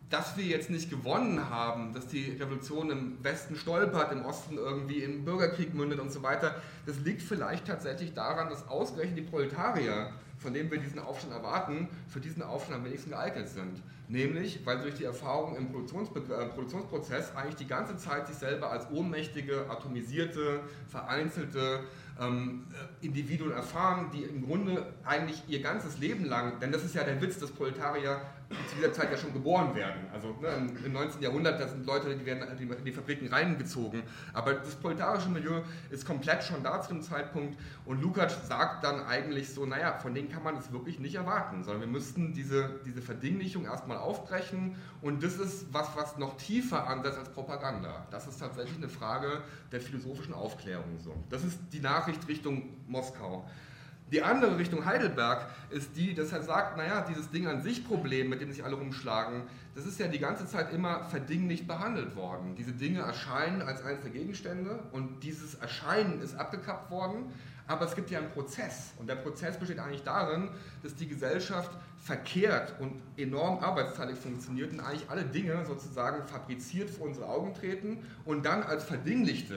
dass 0.09 0.36
wir 0.36 0.44
jetzt 0.44 0.70
nicht 0.70 0.88
gewonnen 0.88 1.50
haben, 1.50 1.92
dass 1.92 2.07
die 2.07 2.36
Revolution 2.38 2.90
im 2.90 3.24
Westen 3.24 3.57
stolpert, 3.57 4.12
im 4.12 4.24
Osten 4.24 4.57
irgendwie 4.57 5.02
im 5.02 5.24
Bürgerkrieg 5.24 5.74
mündet 5.74 5.98
und 5.98 6.12
so 6.12 6.22
weiter, 6.22 6.54
das 6.86 7.00
liegt 7.00 7.22
vielleicht 7.22 7.66
tatsächlich 7.66 8.14
daran, 8.14 8.48
dass 8.48 8.68
ausgerechnet 8.68 9.18
die 9.18 9.22
Proletarier, 9.22 10.12
von 10.38 10.54
denen 10.54 10.70
wir 10.70 10.78
diesen 10.78 11.00
Aufstand 11.00 11.32
erwarten, 11.32 11.88
für 12.09 12.20
diesen 12.20 12.42
Aufstand 12.42 12.78
am 12.78 12.84
wenigsten 12.84 13.11
geeignet 13.11 13.48
sind. 13.48 13.82
Nämlich, 14.09 14.64
weil 14.64 14.78
durch 14.78 14.94
die 14.94 15.04
Erfahrung 15.04 15.57
im 15.57 15.66
äh, 15.66 16.46
Produktionsprozess 16.46 17.34
eigentlich 17.34 17.57
die 17.57 17.66
ganze 17.66 17.96
Zeit 17.96 18.28
sich 18.28 18.36
selber 18.36 18.70
als 18.70 18.88
ohnmächtige, 18.92 19.68
atomisierte, 19.68 20.61
vereinzelte 20.86 21.80
ähm, 22.20 22.66
äh, 23.02 23.07
Individuen 23.07 23.50
erfahren, 23.50 24.11
die 24.14 24.22
im 24.22 24.46
Grunde 24.46 24.94
eigentlich 25.04 25.42
ihr 25.48 25.61
ganzes 25.61 25.98
Leben 25.98 26.24
lang, 26.24 26.61
denn 26.61 26.70
das 26.70 26.84
ist 26.84 26.94
ja 26.94 27.02
der 27.02 27.20
Witz 27.20 27.40
des 27.40 27.50
Proletarier, 27.50 28.20
zu 28.49 28.76
dieser 28.76 28.92
Zeit 28.92 29.11
ja 29.11 29.16
schon 29.16 29.32
geboren 29.32 29.74
werden. 29.74 30.07
Also 30.12 30.28
ne, 30.40 30.70
im 30.84 30.92
19. 30.92 31.20
Jahrhundert, 31.20 31.61
da 31.61 31.66
sind 31.66 31.84
Leute, 31.84 32.14
die 32.14 32.24
werden 32.24 32.42
in 32.59 32.84
die 32.84 32.92
Fabriken 32.92 33.28
reingezogen. 33.28 34.03
Aber 34.32 34.55
das 34.55 34.76
proletarische 34.76 35.28
Milieu 35.28 35.62
ist 35.90 36.07
komplett 36.07 36.44
schon 36.44 36.62
da 36.62 36.80
zu 36.80 36.90
dem 36.90 37.03
Zeitpunkt. 37.03 37.59
Und 37.84 38.01
Lukács 38.01 38.47
sagt 38.47 38.84
dann 38.84 39.05
eigentlich 39.05 39.53
so, 39.53 39.66
naja, 39.66 39.99
von 39.99 40.14
denen 40.14 40.28
kann 40.30 40.44
man 40.44 40.57
es 40.57 40.70
wirklich 40.70 41.01
nicht 41.01 41.16
erwarten, 41.16 41.64
sondern 41.64 41.82
wir 41.82 41.88
müssten 41.88 42.34
diese, 42.34 42.80
diese 42.84 43.03
Verdinglichung 43.03 43.64
erstmal 43.64 43.99
aufbrechen. 43.99 44.76
Und 45.03 45.24
das 45.24 45.34
ist 45.38 45.72
was, 45.72 45.97
was 45.97 46.16
noch 46.16 46.36
tiefer 46.36 46.86
ansetzt 46.86 47.18
als 47.18 47.30
Propaganda. 47.30 48.07
Das 48.11 48.28
ist 48.28 48.38
tatsächlich 48.38 48.76
eine 48.76 48.88
Frage 48.88 49.42
der 49.72 49.80
philosophischen 49.80 50.34
Aufklärung. 50.34 50.99
So. 51.01 51.14
Das 51.30 51.42
ist 51.42 51.59
die 51.72 51.80
Nachricht 51.80 52.28
Richtung 52.28 52.76
Moskau. 52.86 53.49
Die 54.12 54.22
andere 54.22 54.57
Richtung 54.57 54.84
Heidelberg 54.84 55.46
ist 55.70 55.96
die, 55.96 56.14
dass 56.14 56.30
er 56.30 56.40
sagt, 56.40 56.76
naja, 56.76 57.04
dieses 57.09 57.28
Ding 57.30 57.48
an 57.48 57.62
sich 57.62 57.84
Problem, 57.84 58.28
mit 58.28 58.40
dem 58.40 58.52
sich 58.52 58.64
alle 58.64 58.76
rumschlagen, 58.76 59.42
das 59.74 59.84
ist 59.84 59.98
ja 59.98 60.07
die 60.07 60.20
ganze 60.20 60.46
Zeit 60.46 60.72
immer 60.72 61.02
verdinglicht 61.04 61.66
behandelt 61.66 62.14
worden. 62.14 62.54
Diese 62.54 62.70
Dinge 62.70 63.00
erscheinen 63.00 63.62
als 63.62 63.84
einzelne 63.84 64.12
Gegenstände 64.12 64.78
und 64.92 65.24
dieses 65.24 65.57
Erscheinen 65.57 66.20
ist 66.22 66.36
abgekappt 66.36 66.88
worden, 66.88 67.32
aber 67.66 67.84
es 67.84 67.96
gibt 67.96 68.12
ja 68.12 68.20
einen 68.20 68.30
Prozess 68.30 68.92
und 68.98 69.09
der 69.09 69.16
Prozess 69.16 69.59
besteht 69.59 69.80
eigentlich 69.80 70.04
darin, 70.04 70.50
dass 70.84 70.94
die 70.94 71.09
Gesellschaft 71.09 71.72
verkehrt 71.98 72.74
und 72.78 73.02
enorm 73.16 73.59
arbeitsteilig 73.59 74.16
funktioniert 74.18 74.72
und 74.72 74.78
eigentlich 74.78 75.11
alle 75.11 75.24
Dinge 75.24 75.64
sozusagen 75.66 76.24
fabriziert 76.28 76.90
vor 76.90 77.09
unsere 77.09 77.26
Augen 77.26 77.54
treten 77.54 78.04
und 78.24 78.46
dann 78.46 78.62
als 78.62 78.84
verdinglichte 78.84 79.57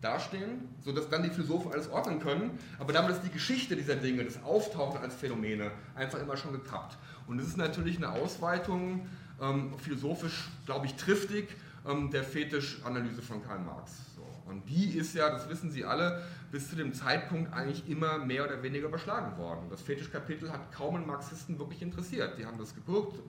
dastehen, 0.00 0.68
sodass 0.80 1.08
dann 1.08 1.22
die 1.22 1.30
Philosophen 1.30 1.72
alles 1.72 1.90
ordnen 1.90 2.20
können. 2.20 2.58
Aber 2.78 2.92
damit 2.92 3.12
ist 3.12 3.22
die 3.22 3.30
Geschichte 3.30 3.76
dieser 3.76 3.96
Dinge, 3.96 4.24
das 4.24 4.42
Auftauchen 4.42 5.00
als 5.00 5.14
Phänomene, 5.14 5.70
einfach 5.94 6.20
immer 6.20 6.36
schon 6.36 6.52
gekappt. 6.52 6.96
Und 7.26 7.40
es 7.40 7.48
ist 7.48 7.56
natürlich 7.56 7.96
eine 7.96 8.10
Ausweitung, 8.10 9.06
ähm, 9.40 9.72
philosophisch, 9.78 10.48
glaube 10.66 10.86
ich, 10.86 10.94
triftig, 10.94 11.48
ähm, 11.86 12.10
der 12.10 12.24
Fetischanalyse 12.24 13.22
von 13.22 13.42
Karl 13.44 13.60
Marx. 13.60 13.92
So. 14.16 14.50
Und 14.50 14.68
die 14.68 14.96
ist 14.96 15.14
ja, 15.14 15.30
das 15.30 15.48
wissen 15.48 15.70
Sie 15.70 15.84
alle, 15.84 16.22
bis 16.50 16.70
zu 16.70 16.76
dem 16.76 16.94
Zeitpunkt 16.94 17.52
eigentlich 17.52 17.88
immer 17.88 18.18
mehr 18.18 18.44
oder 18.44 18.62
weniger 18.62 18.88
überschlagen 18.88 19.36
worden. 19.36 19.66
Das 19.70 19.82
Fetischkapitel 19.82 20.50
hat 20.50 20.72
kaum 20.72 20.96
einen 20.96 21.06
Marxisten 21.06 21.58
wirklich 21.58 21.82
interessiert. 21.82 22.38
Die 22.38 22.46
haben 22.46 22.58
das 22.58 22.74
geguckt, 22.74 23.20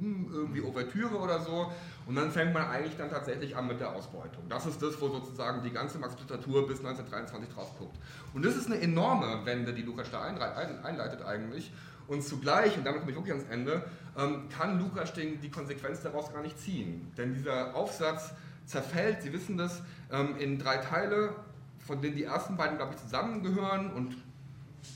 irgendwie 0.00 0.60
Ouvertüre 0.62 1.16
oder 1.16 1.40
so. 1.40 1.72
Und 2.06 2.16
dann 2.16 2.30
fängt 2.30 2.52
man 2.52 2.66
eigentlich 2.66 2.96
dann 2.96 3.10
tatsächlich 3.10 3.56
an 3.56 3.66
mit 3.66 3.80
der 3.80 3.92
Ausbeutung. 3.92 4.44
Das 4.48 4.66
ist 4.66 4.82
das, 4.82 5.00
wo 5.00 5.08
sozusagen 5.08 5.62
die 5.62 5.70
ganze 5.70 5.98
Marx-Literatur 5.98 6.66
bis 6.66 6.78
1923 6.78 7.54
drauf 7.54 7.78
guckt. 7.78 7.96
Und 8.34 8.44
das 8.44 8.56
ist 8.56 8.66
eine 8.66 8.80
enorme 8.80 9.44
Wende, 9.46 9.72
die 9.72 9.82
Lukas 9.82 10.10
da 10.10 10.22
einleitet 10.22 11.22
eigentlich. 11.22 11.72
Und 12.06 12.22
zugleich, 12.22 12.76
und 12.76 12.84
damit 12.84 13.00
komme 13.00 13.12
ich 13.12 13.16
wirklich 13.16 13.32
ans 13.32 13.48
Ende, 13.50 13.84
ähm, 14.18 14.48
kann 14.50 14.78
Lukas 14.78 15.12
die 15.14 15.50
Konsequenz 15.50 16.02
daraus 16.02 16.32
gar 16.32 16.42
nicht 16.42 16.58
ziehen. 16.58 17.12
Denn 17.16 17.32
dieser 17.32 17.74
Aufsatz 17.74 18.32
zerfällt, 18.66 19.22
Sie 19.22 19.32
wissen 19.32 19.56
das, 19.56 19.82
ähm, 20.12 20.36
in 20.38 20.58
drei 20.58 20.78
Teile, 20.78 21.34
von 21.78 22.00
denen 22.02 22.16
die 22.16 22.24
ersten 22.24 22.56
beiden, 22.56 22.76
glaube 22.76 22.94
ich, 22.94 23.00
zusammengehören 23.00 23.90
und 23.92 24.16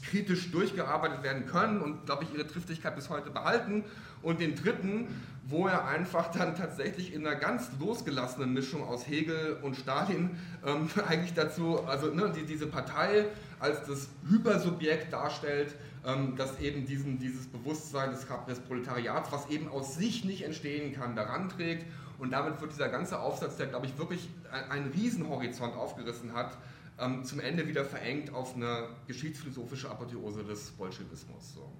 kritisch 0.02 0.50
durchgearbeitet 0.50 1.22
werden 1.22 1.46
können 1.46 1.80
und, 1.80 2.06
glaube 2.06 2.24
ich, 2.24 2.34
ihre 2.34 2.46
Triftigkeit 2.46 2.94
bis 2.94 3.08
heute 3.08 3.30
behalten 3.30 3.84
und 4.22 4.40
den 4.40 4.54
dritten, 4.54 5.08
wo 5.48 5.66
er 5.66 5.86
einfach 5.86 6.30
dann 6.30 6.54
tatsächlich 6.54 7.14
in 7.14 7.26
einer 7.26 7.36
ganz 7.36 7.70
losgelassenen 7.80 8.52
Mischung 8.52 8.86
aus 8.86 9.08
Hegel 9.08 9.58
und 9.62 9.76
Stalin 9.76 10.38
ähm, 10.64 10.88
eigentlich 11.08 11.34
dazu, 11.34 11.82
also 11.84 12.12
ne, 12.12 12.32
die, 12.36 12.44
diese 12.44 12.66
Partei 12.66 13.26
als 13.58 13.86
das 13.86 14.08
Hypersubjekt 14.28 15.12
darstellt, 15.12 15.74
ähm, 16.06 16.34
das 16.36 16.60
eben 16.60 16.84
diesen, 16.84 17.18
dieses 17.18 17.46
Bewusstsein 17.46 18.10
des, 18.10 18.26
des 18.46 18.60
Proletariats, 18.60 19.32
was 19.32 19.48
eben 19.48 19.68
aus 19.68 19.96
sich 19.96 20.24
nicht 20.24 20.42
entstehen 20.42 20.94
kann, 20.94 21.16
daran 21.16 21.48
trägt. 21.48 21.86
Und 22.18 22.30
damit 22.32 22.60
wird 22.60 22.72
dieser 22.72 22.88
ganze 22.88 23.18
Aufsatz, 23.18 23.56
der, 23.56 23.68
glaube 23.68 23.86
ich, 23.86 23.96
wirklich 23.96 24.28
einen 24.70 24.90
Riesenhorizont 24.90 25.74
aufgerissen 25.76 26.34
hat, 26.34 26.58
ähm, 26.98 27.24
zum 27.24 27.40
Ende 27.40 27.66
wieder 27.68 27.84
verengt 27.84 28.34
auf 28.34 28.56
eine 28.56 28.88
geschichtsphilosophische 29.06 29.88
Apotheose 29.88 30.44
des 30.44 30.72
Bolschewismus. 30.72 31.54
So. 31.54 31.72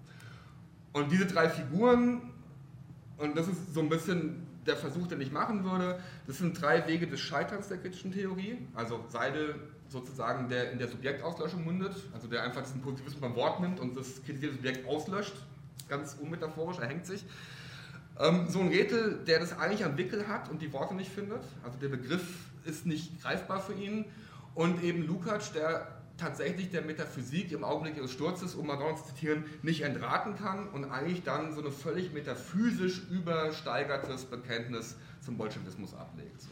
Und 0.93 1.13
diese 1.13 1.27
drei 1.27 1.49
Figuren, 1.49 2.23
und 3.19 3.37
das 3.37 3.49
ist 3.49 3.75
so 3.75 3.81
ein 3.81 3.89
bisschen 3.89 4.47
der 4.67 4.77
Versuch, 4.77 5.07
den 5.07 5.21
ich 5.21 5.33
machen 5.33 5.65
würde, 5.65 5.99
das 6.27 6.39
sind 6.39 6.61
drei 6.61 6.87
Wege 6.87 7.07
des 7.07 7.21
Scheiterns 7.21 7.69
der 7.69 7.79
kritischen 7.79 8.13
Theorie. 8.13 8.59
Also 8.75 9.05
Seidel 9.09 9.57
sozusagen, 9.89 10.49
der 10.49 10.73
in 10.73 10.79
der 10.79 10.89
Subjektauslöschung 10.89 11.65
mündet, 11.65 11.97
also 12.13 12.29
der 12.29 12.43
einfach 12.43 12.63
diesen 12.63 12.83
Positivismus 12.83 13.21
beim 13.21 13.35
Wort 13.35 13.61
nimmt 13.61 13.81
und 13.81 13.97
das 13.97 14.23
kritisierte 14.25 14.57
Subjekt 14.57 14.87
auslöscht, 14.87 15.35
ganz 15.89 16.17
unmetaphorisch, 16.21 16.79
er 16.79 16.89
hängt 16.89 17.07
sich. 17.07 17.25
Ähm, 18.21 18.47
so 18.49 18.61
ein 18.61 18.69
Rätel, 18.69 19.21
der 19.27 19.41
das 19.41 19.59
eigentlich 19.59 19.85
am 19.85 19.97
Wickel 19.97 20.29
hat 20.29 20.51
und 20.51 20.61
die 20.61 20.73
Worte 20.73 20.95
nicht 20.95 21.11
findet, 21.11 21.43
also 21.65 21.79
der 21.81 21.89
Begriff 21.89 22.23
ist 22.65 22.85
nicht 22.85 23.23
greifbar 23.23 23.61
für 23.61 23.75
ihn. 23.75 24.05
Und 24.55 24.83
eben 24.83 25.07
Lukács, 25.07 25.53
der 25.53 25.98
tatsächlich 26.19 26.71
der 26.71 26.83
Metaphysik 26.83 27.53
im 27.53 27.65
Augenblick 27.65 27.97
ihres 27.97 28.13
Sturzes, 28.13 28.55
um 28.55 28.67
Madonna 28.67 28.97
zu 28.97 29.07
zitieren, 29.07 29.45
nicht 29.63 29.83
entraten 29.83 30.37
kann 30.37 30.69
und 30.69 30.85
eigentlich 30.85 31.23
dann 31.23 31.55
so 31.55 31.65
ein 31.65 31.73
völlig 31.73 32.13
metaphysisch 32.13 33.03
übersteigertes 33.11 34.25
Bekenntnis 34.27 34.97
zum 35.21 35.39
Bolschewismus 35.39 35.95
ablegt. 35.95 36.43
So. 36.43 36.51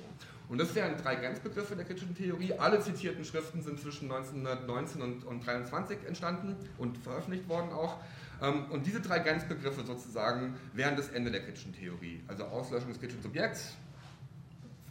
Und 0.49 0.59
das 0.59 0.75
wären 0.75 0.97
drei 0.97 1.17
Grenzbegriffe 1.17 1.75
der 1.75 1.85
kritischen 1.85 2.14
Theorie. 2.14 2.53
Alle 2.55 2.81
zitierten 2.81 3.25
Schriften 3.25 3.62
sind 3.62 3.81
zwischen 3.81 4.11
1919 4.11 5.03
und, 5.03 5.25
und 5.25 5.45
23 5.45 5.99
entstanden 6.07 6.55
und 6.79 6.97
veröffentlicht 6.99 7.49
worden 7.49 7.73
auch. 7.73 7.99
Ähm, 8.41 8.67
und 8.71 8.87
diese 8.87 9.01
drei 9.01 9.19
Grenzbegriffe 9.19 9.85
sozusagen 9.85 10.55
wären 10.73 10.97
das 10.97 11.09
Ende 11.09 11.33
der 11.33 11.43
kritischen 11.43 11.75
Theorie. 11.75 12.23
Also 12.29 12.45
Auslöschung 12.45 12.91
des 12.91 13.01
kritischen 13.01 13.23
Subjekts, 13.23 13.75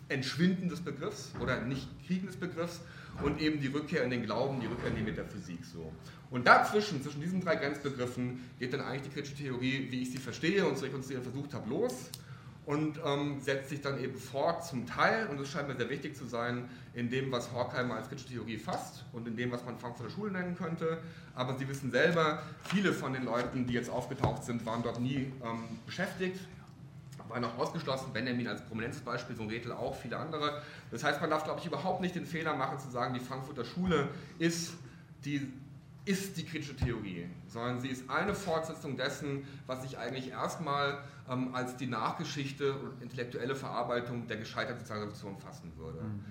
Entschwinden 0.09 0.67
des 0.67 0.81
Begriffs 0.81 1.31
oder 1.39 1.61
Nicht-Kriegen 1.61 2.27
des 2.27 2.35
Begriffs 2.35 2.81
und 3.23 3.39
eben 3.41 3.61
die 3.61 3.67
Rückkehr 3.67 4.03
in 4.03 4.09
den 4.09 4.23
Glauben, 4.23 4.59
die 4.59 4.67
Rückkehr 4.67 4.89
in 4.89 4.95
die 4.97 5.03
Metaphysik. 5.03 5.63
So. 5.65 5.91
Und 6.31 6.45
dazwischen, 6.47 7.01
zwischen 7.01 7.21
diesen 7.21 7.41
drei 7.41 7.55
Grenzbegriffen, 7.55 8.39
geht 8.59 8.73
dann 8.73 8.81
eigentlich 8.81 9.03
die 9.03 9.09
kritische 9.09 9.35
Theorie, 9.35 9.87
wie 9.89 10.01
ich 10.01 10.11
sie 10.11 10.17
verstehe 10.17 10.65
und 10.65 10.77
zu 10.77 10.85
rekonstruieren 10.85 11.23
versucht 11.23 11.53
habe, 11.53 11.69
los. 11.69 12.09
und 12.65 12.99
ähm, 13.05 13.39
setzt 13.39 13.69
sich 13.69 13.81
dann 13.81 14.03
eben 14.03 14.17
fort 14.17 14.65
zum 14.65 14.87
Teil, 14.87 15.27
und 15.27 15.39
das 15.39 15.49
scheint 15.49 15.67
mir 15.67 15.75
sehr 15.75 15.89
wichtig 15.89 16.15
zu 16.15 16.25
sein, 16.25 16.67
in 16.93 17.09
dem, 17.09 17.31
was 17.31 17.51
Horkheimer 17.51 17.95
als 17.95 18.09
kritische 18.09 18.29
Theorie 18.29 18.57
fasst 18.57 19.05
und 19.13 19.27
in 19.27 19.37
dem, 19.37 19.51
was 19.51 19.63
man 19.63 19.77
Frankfurter 19.77 20.11
Schule 20.11 20.31
nennen 20.31 20.55
könnte. 20.55 20.99
Aber 21.35 21.57
Sie 21.57 21.67
wissen 21.67 21.91
selber, 21.91 22.41
viele 22.63 22.93
von 22.93 23.13
den 23.13 23.25
Leuten, 23.25 23.67
die 23.67 23.73
jetzt 23.73 23.89
aufgetaucht 23.89 24.43
sind, 24.43 24.65
waren 24.65 24.81
dort 24.81 24.99
nie 24.99 25.31
ähm, 25.43 25.79
beschäftigt, 25.85 26.39
waren 27.29 27.43
auch 27.43 27.57
ausgeschlossen. 27.57 28.13
Benjamin 28.13 28.47
als 28.47 28.65
prominentes 28.65 29.01
Beispiel, 29.01 29.35
so 29.35 29.43
ein 29.43 29.49
Redel 29.49 29.71
auch, 29.71 29.95
viele 29.95 30.17
andere. 30.17 30.61
Das 30.91 31.03
heißt, 31.03 31.21
man 31.21 31.29
darf, 31.29 31.43
glaube 31.43 31.59
ich, 31.59 31.65
überhaupt 31.65 32.01
nicht 32.01 32.15
den 32.15 32.25
Fehler 32.25 32.55
machen, 32.55 32.79
zu 32.79 32.89
sagen, 32.89 33.13
die 33.13 33.19
Frankfurter 33.19 33.65
Schule 33.65 34.09
ist 34.39 34.73
die 35.25 35.51
ist 36.05 36.37
die 36.37 36.45
kritische 36.45 36.75
Theorie, 36.75 37.27
sondern 37.47 37.79
sie 37.79 37.87
ist 37.87 38.09
eine 38.09 38.35
Fortsetzung 38.35 38.95
dessen, 38.95 39.47
was 39.65 39.83
ich 39.83 39.97
eigentlich 39.97 40.29
erstmal 40.29 40.99
ähm, 41.27 41.53
als 41.55 41.77
die 41.77 41.87
Nachgeschichte 41.87 42.73
und 42.73 43.01
intellektuelle 43.01 43.55
Verarbeitung 43.55 44.27
der 44.27 44.37
gescheiterten 44.37 44.81
Sozialrevolution 44.81 45.37
fassen 45.39 45.71
würde. 45.77 46.01
Mhm. 46.01 46.23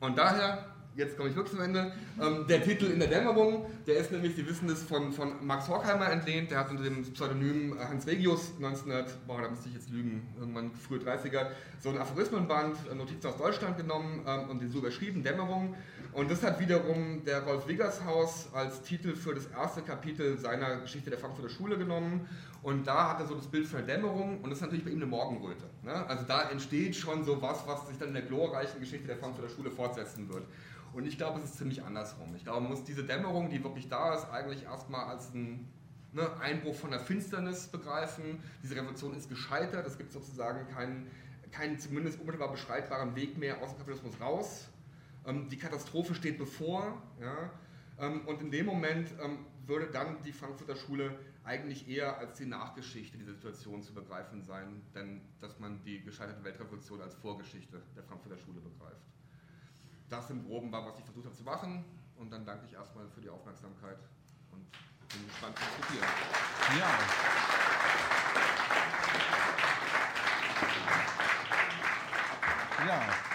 Und 0.00 0.16
daher, 0.16 0.64
jetzt 0.96 1.16
komme 1.16 1.28
ich 1.28 1.36
wirklich 1.36 1.54
zum 1.54 1.62
Ende, 1.62 1.92
ähm, 2.20 2.46
der 2.48 2.62
Titel 2.62 2.86
in 2.86 2.98
der 2.98 3.08
Dämmerung, 3.08 3.66
der 3.86 3.98
ist 3.98 4.10
nämlich, 4.10 4.34
Sie 4.34 4.46
wissen 4.48 4.68
es, 4.68 4.82
von, 4.82 5.12
von 5.12 5.46
Max 5.46 5.68
Horkheimer 5.68 6.10
entlehnt, 6.10 6.50
der 6.50 6.58
hat 6.58 6.70
unter 6.70 6.82
dem 6.82 7.02
Pseudonym 7.02 7.78
Hans 7.78 8.06
Regius 8.06 8.52
1900, 8.56 9.26
boah, 9.26 9.42
da 9.42 9.50
müsste 9.50 9.68
ich 9.68 9.74
jetzt 9.74 9.90
lügen, 9.90 10.26
irgendwann 10.38 10.72
frühe 10.74 10.98
30er, 10.98 11.48
so 11.80 11.90
ein 11.90 11.98
Aphorismenband, 11.98 12.76
äh, 12.90 12.94
Notizen 12.94 13.26
aus 13.28 13.36
Deutschland 13.36 13.76
genommen 13.76 14.24
ähm, 14.26 14.50
und 14.50 14.62
den 14.62 14.70
so 14.70 14.78
überschrieben, 14.78 15.22
Dämmerung. 15.22 15.74
Und 16.12 16.30
das 16.30 16.42
hat 16.42 16.58
wiederum 16.58 17.24
der 17.26 17.42
Rolf 17.42 17.68
Wiggershaus 17.68 18.48
als 18.54 18.80
Titel 18.80 19.14
für 19.14 19.34
das 19.34 19.46
erste 19.48 19.82
Kapitel 19.82 20.38
seiner 20.38 20.76
Geschichte 20.76 21.10
der 21.10 21.18
Frankfurter 21.18 21.50
Schule 21.50 21.76
genommen. 21.76 22.26
Und 22.66 22.84
da 22.84 23.10
hat 23.10 23.20
er 23.20 23.26
so 23.28 23.36
das 23.36 23.46
Bild 23.46 23.64
von 23.64 23.86
der 23.86 23.94
Dämmerung 23.94 24.40
und 24.40 24.50
das 24.50 24.58
ist 24.58 24.62
natürlich 24.62 24.84
bei 24.84 24.90
ihm 24.90 24.96
eine 24.96 25.06
Morgenröte. 25.06 25.66
Ne? 25.84 26.04
Also 26.08 26.24
da 26.24 26.50
entsteht 26.50 26.96
schon 26.96 27.22
so 27.24 27.40
was, 27.40 27.64
was 27.64 27.86
sich 27.86 27.96
dann 27.96 28.08
in 28.08 28.14
der 28.14 28.24
glorreichen 28.24 28.80
Geschichte 28.80 29.06
der 29.06 29.16
Frankfurter 29.18 29.48
Schule 29.48 29.70
fortsetzen 29.70 30.28
wird. 30.28 30.42
Und 30.92 31.06
ich 31.06 31.16
glaube, 31.16 31.38
es 31.38 31.44
ist 31.44 31.58
ziemlich 31.58 31.84
andersrum. 31.84 32.34
Ich 32.34 32.42
glaube, 32.42 32.62
man 32.62 32.70
muss 32.70 32.82
diese 32.82 33.04
Dämmerung, 33.04 33.50
die 33.50 33.62
wirklich 33.62 33.88
da 33.88 34.16
ist, 34.16 34.28
eigentlich 34.32 34.64
erstmal 34.64 35.04
als 35.04 35.32
ein 35.32 35.68
ne, 36.12 36.28
Einbruch 36.40 36.74
von 36.74 36.90
der 36.90 36.98
Finsternis 36.98 37.68
begreifen. 37.68 38.42
Diese 38.64 38.74
Revolution 38.74 39.14
ist 39.14 39.28
gescheitert. 39.28 39.86
Es 39.86 39.96
gibt 39.96 40.10
sozusagen 40.10 40.66
keinen, 40.74 41.06
keinen 41.52 41.78
zumindest 41.78 42.18
unmittelbar 42.18 42.50
beschreitbaren 42.50 43.14
Weg 43.14 43.38
mehr 43.38 43.62
aus 43.62 43.68
dem 43.68 43.78
Kapitalismus 43.78 44.20
raus. 44.20 44.66
Ähm, 45.24 45.48
die 45.48 45.56
Katastrophe 45.56 46.16
steht 46.16 46.36
bevor. 46.36 47.00
Ja, 47.20 47.48
ähm, 48.00 48.22
und 48.26 48.40
in 48.40 48.50
dem 48.50 48.66
Moment 48.66 49.10
ähm, 49.22 49.46
würde 49.68 49.86
dann 49.86 50.16
die 50.24 50.32
Frankfurter 50.32 50.74
Schule 50.74 51.16
eigentlich 51.46 51.88
eher 51.88 52.18
als 52.18 52.34
die 52.34 52.46
Nachgeschichte 52.46 53.16
dieser 53.16 53.34
Situation 53.34 53.82
zu 53.82 53.94
begreifen 53.94 54.42
sein, 54.42 54.82
denn 54.94 55.22
dass 55.40 55.58
man 55.60 55.80
die 55.84 56.02
gescheiterte 56.02 56.42
Weltrevolution 56.42 57.00
als 57.00 57.14
Vorgeschichte 57.14 57.80
der 57.94 58.02
Frankfurter 58.02 58.36
Schule 58.36 58.60
begreift. 58.60 59.06
Das 60.08 60.28
im 60.30 60.44
Groben 60.44 60.72
war, 60.72 60.84
was 60.84 60.98
ich 60.98 61.04
versucht 61.04 61.26
habe 61.26 61.36
zu 61.36 61.44
machen. 61.44 61.84
Und 62.16 62.30
dann 62.30 62.44
danke 62.44 62.66
ich 62.66 62.72
erstmal 62.72 63.08
für 63.08 63.20
die 63.20 63.28
Aufmerksamkeit 63.28 63.98
und 64.50 64.66
bin 65.08 65.26
gespannt 65.26 65.56
zu 65.56 65.64
diskutieren. 65.64 66.08
Ja. 66.78 66.98
Ja, 72.86 73.25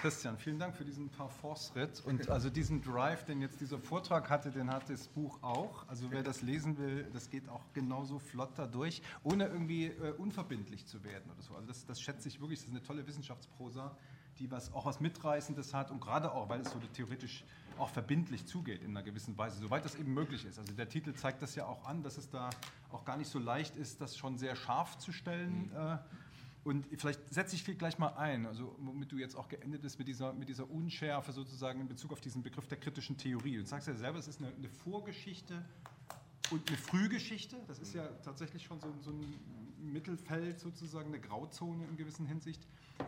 Christian, 0.00 0.38
vielen 0.38 0.58
Dank 0.60 0.76
für 0.76 0.84
diesen 0.84 1.08
Parforce-Ritt. 1.08 2.04
Und 2.04 2.30
also 2.30 2.50
diesen 2.50 2.82
Drive, 2.82 3.24
den 3.24 3.40
jetzt 3.40 3.60
dieser 3.60 3.78
Vortrag 3.78 4.30
hatte, 4.30 4.50
den 4.50 4.70
hat 4.70 4.88
das 4.88 5.08
Buch 5.08 5.42
auch. 5.42 5.88
Also 5.88 6.10
wer 6.10 6.22
das 6.22 6.42
lesen 6.42 6.78
will, 6.78 7.06
das 7.12 7.30
geht 7.30 7.48
auch 7.48 7.64
genauso 7.72 8.20
flott 8.20 8.50
da 8.56 8.66
durch, 8.66 9.02
ohne 9.24 9.46
irgendwie 9.46 9.86
äh, 9.86 10.12
unverbindlich 10.12 10.86
zu 10.86 11.02
werden 11.02 11.30
oder 11.32 11.42
so. 11.42 11.54
Also 11.54 11.66
das, 11.66 11.84
das 11.84 12.00
schätze 12.00 12.28
ich 12.28 12.40
wirklich, 12.40 12.60
das 12.60 12.68
ist 12.68 12.74
eine 12.74 12.82
tolle 12.82 13.06
Wissenschaftsprosa, 13.06 13.96
die 14.38 14.50
was, 14.50 14.72
auch 14.72 14.86
was 14.86 15.00
Mitreißendes 15.00 15.74
hat 15.74 15.90
und 15.90 16.00
gerade 16.00 16.32
auch, 16.32 16.48
weil 16.48 16.60
es 16.60 16.70
so 16.70 16.78
theoretisch 16.92 17.44
auch 17.76 17.88
verbindlich 17.88 18.46
zugeht 18.46 18.82
in 18.82 18.90
einer 18.90 19.02
gewissen 19.02 19.36
Weise, 19.36 19.58
soweit 19.58 19.84
das 19.84 19.96
eben 19.96 20.14
möglich 20.14 20.44
ist. 20.44 20.58
Also 20.58 20.72
der 20.72 20.88
Titel 20.88 21.12
zeigt 21.14 21.42
das 21.42 21.54
ja 21.54 21.66
auch 21.66 21.84
an, 21.86 22.02
dass 22.02 22.18
es 22.18 22.30
da 22.30 22.50
auch 22.90 23.04
gar 23.04 23.16
nicht 23.16 23.30
so 23.30 23.38
leicht 23.38 23.76
ist, 23.76 24.00
das 24.00 24.16
schon 24.16 24.38
sehr 24.38 24.54
scharf 24.54 24.98
zu 24.98 25.12
stellen. 25.12 25.70
Mhm. 25.72 25.76
Äh, 25.76 25.98
und 26.68 26.86
vielleicht 26.98 27.32
setze 27.32 27.56
ich 27.56 27.64
gleich 27.78 27.98
mal 27.98 28.08
ein, 28.08 28.44
also 28.44 28.76
womit 28.78 29.10
du 29.10 29.16
jetzt 29.16 29.36
auch 29.36 29.48
geendet 29.48 29.80
bist 29.80 29.98
mit 29.98 30.06
dieser, 30.06 30.34
mit 30.34 30.50
dieser 30.50 30.70
Unschärfe 30.70 31.32
sozusagen 31.32 31.80
in 31.80 31.88
Bezug 31.88 32.12
auf 32.12 32.20
diesen 32.20 32.42
Begriff 32.42 32.66
der 32.68 32.78
kritischen 32.78 33.16
Theorie. 33.16 33.56
Du 33.56 33.64
sagst 33.64 33.88
ja 33.88 33.94
selber, 33.94 34.18
es 34.18 34.28
ist 34.28 34.40
eine, 34.40 34.52
eine 34.54 34.68
Vorgeschichte 34.68 35.64
und 36.50 36.68
eine 36.68 36.76
Frühgeschichte. 36.76 37.56
Das 37.66 37.78
ist 37.78 37.94
ja 37.94 38.06
tatsächlich 38.22 38.64
schon 38.64 38.80
so, 38.80 38.92
so 39.00 39.12
ein 39.12 39.34
Mittelfeld 39.80 40.60
sozusagen, 40.60 41.08
eine 41.08 41.20
Grauzone 41.20 41.86
in 41.86 41.96
gewisser 41.96 42.26
Hinsicht. 42.26 42.66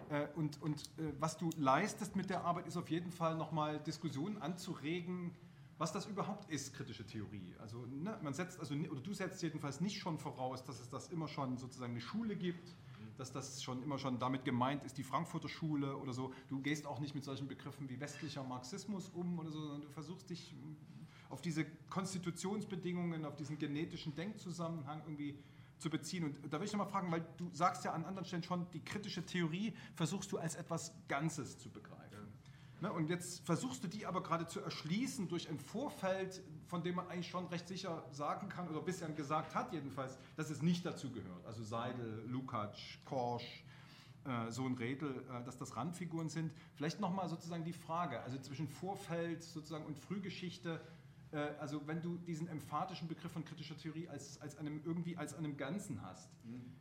Äh, 0.08 0.28
und, 0.36 0.62
und 0.62 0.80
äh, 0.98 1.12
was 1.18 1.36
du 1.36 1.50
leistest 1.58 2.16
mit 2.16 2.30
der 2.30 2.44
Arbeit, 2.44 2.66
ist 2.66 2.78
auf 2.78 2.88
jeden 2.88 3.12
Fall 3.12 3.36
nochmal 3.36 3.78
Diskussionen 3.80 4.38
anzuregen, 4.38 5.32
was 5.76 5.92
das 5.92 6.06
überhaupt 6.06 6.50
ist, 6.50 6.72
kritische 6.72 7.04
Theorie. 7.06 7.54
Also 7.58 7.84
ne, 7.84 8.18
man 8.22 8.32
setzt, 8.32 8.58
also, 8.58 8.74
oder 8.74 9.00
du 9.02 9.12
setzt 9.12 9.42
jedenfalls 9.42 9.82
nicht 9.82 9.98
schon 9.98 10.18
voraus, 10.18 10.64
dass 10.64 10.80
es 10.80 10.88
das 10.88 11.08
immer 11.08 11.28
schon 11.28 11.58
sozusagen 11.58 11.92
eine 11.92 12.00
Schule 12.00 12.36
gibt, 12.36 12.74
dass 13.20 13.32
das 13.32 13.62
schon 13.62 13.82
immer 13.82 13.98
schon 13.98 14.18
damit 14.18 14.44
gemeint 14.44 14.82
ist, 14.82 14.96
die 14.96 15.02
Frankfurter 15.02 15.48
Schule 15.48 15.96
oder 15.96 16.12
so. 16.12 16.32
Du 16.48 16.60
gehst 16.60 16.86
auch 16.86 17.00
nicht 17.00 17.14
mit 17.14 17.22
solchen 17.22 17.46
Begriffen 17.46 17.88
wie 17.88 18.00
westlicher 18.00 18.42
Marxismus 18.42 19.10
um 19.10 19.38
oder 19.38 19.50
so, 19.50 19.60
sondern 19.60 19.82
du 19.82 19.88
versuchst 19.90 20.30
dich 20.30 20.54
auf 21.28 21.42
diese 21.42 21.64
Konstitutionsbedingungen, 21.90 23.24
auf 23.24 23.36
diesen 23.36 23.58
genetischen 23.58 24.14
Denkzusammenhang 24.14 25.02
irgendwie 25.04 25.38
zu 25.78 25.90
beziehen. 25.90 26.24
Und 26.24 26.52
da 26.52 26.58
will 26.58 26.66
ich 26.66 26.72
nochmal 26.72 26.88
fragen, 26.88 27.12
weil 27.12 27.24
du 27.36 27.50
sagst 27.52 27.84
ja 27.84 27.92
an 27.92 28.04
anderen 28.04 28.24
Stellen 28.24 28.42
schon, 28.42 28.68
die 28.70 28.80
kritische 28.80 29.24
Theorie 29.24 29.74
versuchst 29.94 30.32
du 30.32 30.38
als 30.38 30.54
etwas 30.54 30.92
Ganzes 31.06 31.58
zu 31.58 31.70
begreifen. 31.70 32.00
Ne? 32.80 32.92
Und 32.92 33.08
jetzt 33.10 33.44
versuchst 33.44 33.84
du 33.84 33.88
die 33.88 34.06
aber 34.06 34.22
gerade 34.22 34.46
zu 34.46 34.60
erschließen 34.60 35.28
durch 35.28 35.48
ein 35.48 35.58
Vorfeld, 35.58 36.42
von 36.70 36.82
dem 36.84 36.94
man 36.94 37.08
eigentlich 37.08 37.28
schon 37.28 37.46
recht 37.48 37.66
sicher 37.66 38.04
sagen 38.12 38.48
kann, 38.48 38.68
oder 38.68 38.80
bisher 38.80 39.08
gesagt 39.10 39.54
hat 39.56 39.72
jedenfalls, 39.72 40.16
dass 40.36 40.50
es 40.50 40.62
nicht 40.62 40.86
dazu 40.86 41.10
gehört. 41.10 41.44
Also 41.44 41.64
Seidel, 41.64 42.24
Lukács, 42.28 42.78
Korsch, 43.04 43.64
äh, 44.24 44.50
so 44.50 44.64
ein 44.64 44.74
Redel, 44.74 45.24
äh, 45.28 45.44
dass 45.44 45.58
das 45.58 45.76
Randfiguren 45.76 46.28
sind. 46.28 46.52
Vielleicht 46.76 47.00
nochmal 47.00 47.28
sozusagen 47.28 47.64
die 47.64 47.72
Frage, 47.72 48.20
also 48.20 48.38
zwischen 48.38 48.68
Vorfeld 48.68 49.42
sozusagen 49.42 49.84
und 49.84 49.98
Frühgeschichte, 49.98 50.80
äh, 51.32 51.38
also 51.58 51.84
wenn 51.88 52.00
du 52.02 52.16
diesen 52.18 52.46
emphatischen 52.46 53.08
Begriff 53.08 53.32
von 53.32 53.44
kritischer 53.44 53.76
Theorie 53.76 54.08
als, 54.08 54.40
als 54.40 54.56
einem, 54.56 54.80
irgendwie 54.84 55.16
als 55.16 55.34
einem 55.34 55.56
Ganzen 55.56 56.00
hast, 56.02 56.30
mhm. 56.44 56.72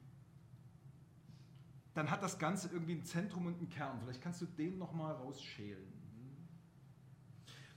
dann 1.96 2.12
hat 2.12 2.22
das 2.22 2.38
Ganze 2.38 2.70
irgendwie 2.70 2.94
ein 2.94 3.06
Zentrum 3.06 3.48
und 3.48 3.58
einen 3.58 3.70
Kern. 3.70 4.00
Vielleicht 4.02 4.22
kannst 4.22 4.40
du 4.42 4.46
den 4.46 4.78
nochmal 4.78 5.16
rausschälen. 5.16 6.00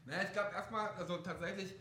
Naja, 0.05 0.25
ich 0.25 0.33
glaube 0.33 0.53
erstmal, 0.53 0.89
also 0.91 1.17
tatsächlich, 1.19 1.75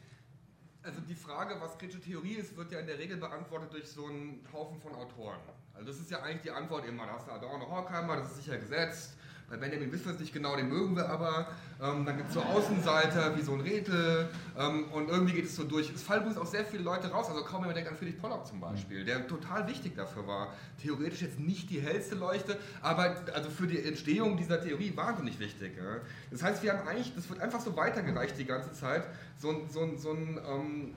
also 0.83 0.99
die 1.01 1.15
Frage, 1.15 1.59
was 1.59 1.77
kritische 1.77 2.01
Theorie 2.01 2.33
ist, 2.33 2.55
wird 2.57 2.71
ja 2.71 2.79
in 2.79 2.87
der 2.87 2.97
Regel 2.97 3.17
beantwortet 3.17 3.73
durch 3.73 3.87
so 3.87 4.05
einen 4.05 4.45
Haufen 4.51 4.79
von 4.79 4.93
Autoren. 4.95 5.39
Also 5.73 5.87
das 5.87 5.99
ist 5.99 6.11
ja 6.11 6.21
eigentlich 6.21 6.41
die 6.41 6.51
Antwort 6.51 6.85
immer, 6.85 7.05
da 7.05 7.13
hast 7.13 7.27
du 7.27 7.31
Adorno 7.31 7.69
Horkheimer, 7.69 8.17
das 8.17 8.31
ist 8.31 8.43
sicher 8.43 8.57
gesetzt, 8.57 9.13
bei 9.51 9.57
Benjamin 9.57 9.91
wissen 9.91 10.05
wir 10.05 10.13
es 10.13 10.19
nicht 10.19 10.33
genau, 10.33 10.55
den 10.55 10.69
mögen 10.69 10.95
wir 10.95 11.09
aber. 11.09 11.47
Ähm, 11.81 12.05
dann 12.05 12.15
gibt 12.15 12.29
es 12.29 12.35
so 12.35 12.41
Außenseiter 12.41 13.37
wie 13.37 13.41
so 13.41 13.53
ein 13.53 13.59
Rätel 13.59 14.29
ähm, 14.57 14.85
und 14.93 15.09
irgendwie 15.09 15.33
geht 15.33 15.45
es 15.45 15.55
so 15.57 15.65
durch. 15.65 15.91
Es 15.93 16.01
fallen 16.01 16.21
übrigens 16.21 16.39
auch 16.39 16.47
sehr 16.47 16.63
viele 16.63 16.83
Leute 16.83 17.09
raus, 17.09 17.27
also 17.27 17.43
kaum 17.43 17.61
jemand 17.61 17.75
denkt 17.75 17.89
an 17.89 17.97
Friedrich 17.97 18.17
Pollock 18.19 18.47
zum 18.47 18.61
Beispiel, 18.61 19.03
der 19.03 19.27
total 19.27 19.67
wichtig 19.67 19.95
dafür 19.95 20.25
war. 20.25 20.53
Theoretisch 20.81 21.21
jetzt 21.21 21.37
nicht 21.39 21.69
die 21.69 21.81
hellste 21.81 22.15
Leuchte, 22.15 22.57
aber 22.81 23.17
also 23.33 23.49
für 23.49 23.67
die 23.67 23.83
Entstehung 23.83 24.37
dieser 24.37 24.61
Theorie 24.61 24.95
wahnsinnig 24.95 25.37
wichtig. 25.39 25.73
Ja. 25.75 25.97
Das 26.31 26.41
heißt, 26.41 26.63
wir 26.63 26.71
haben 26.71 26.87
eigentlich, 26.87 27.13
das 27.13 27.29
wird 27.29 27.41
einfach 27.41 27.59
so 27.59 27.75
weitergereicht 27.75 28.37
die 28.37 28.45
ganze 28.45 28.71
Zeit, 28.71 29.03
so, 29.37 29.67
so, 29.69 29.97
so, 29.97 30.11
ein, 30.13 30.39
ähm, 30.47 30.93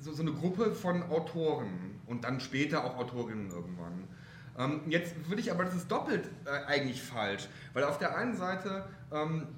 so, 0.00 0.12
so 0.12 0.22
eine 0.22 0.32
Gruppe 0.32 0.74
von 0.74 1.04
Autoren 1.04 2.00
und 2.06 2.24
dann 2.24 2.40
später 2.40 2.82
auch 2.82 2.96
Autorinnen 2.96 3.52
irgendwann. 3.52 4.08
Ähm, 4.62 4.80
jetzt 4.86 5.14
würde 5.28 5.40
ich 5.40 5.50
aber, 5.50 5.64
das 5.64 5.74
ist 5.74 5.90
doppelt 5.90 6.28
äh, 6.44 6.64
eigentlich 6.66 7.02
falsch, 7.02 7.48
weil 7.72 7.84
auf 7.84 7.98
der 7.98 8.16
einen 8.16 8.36
Seite 8.36 8.84
ähm, 9.12 9.48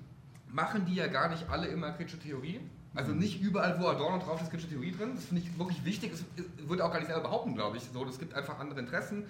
machen 0.49 0.87
die 0.87 0.95
ja 0.95 1.09
gar 1.09 1.29
nicht 1.29 1.49
alle 1.51 1.67
immer 1.67 1.91
kritische 1.93 2.19
Theorie. 2.19 2.61
Also 2.95 3.13
mhm. 3.13 3.19
nicht 3.19 3.41
überall, 3.41 3.81
wo 3.81 3.89
Adorno 3.89 4.19
drauf 4.19 4.41
ist, 4.41 4.51
kritische 4.51 4.71
Theorie 4.71 4.93
drin. 4.93 5.13
Das 5.17 5.25
finde 5.25 5.43
ich 5.43 5.59
wirklich 5.59 5.85
wichtig. 5.85 6.13
Es 6.13 6.25
wird 6.69 6.81
auch 6.81 6.93
gar 6.93 7.01
nicht 7.01 7.09
selber 7.09 7.23
behaupten, 7.23 7.55
glaube 7.55 7.77
ich. 7.77 7.83
So, 7.93 8.05
es 8.07 8.19
gibt 8.19 8.35
einfach 8.35 8.59
andere 8.61 8.79
Interessen. 8.81 9.25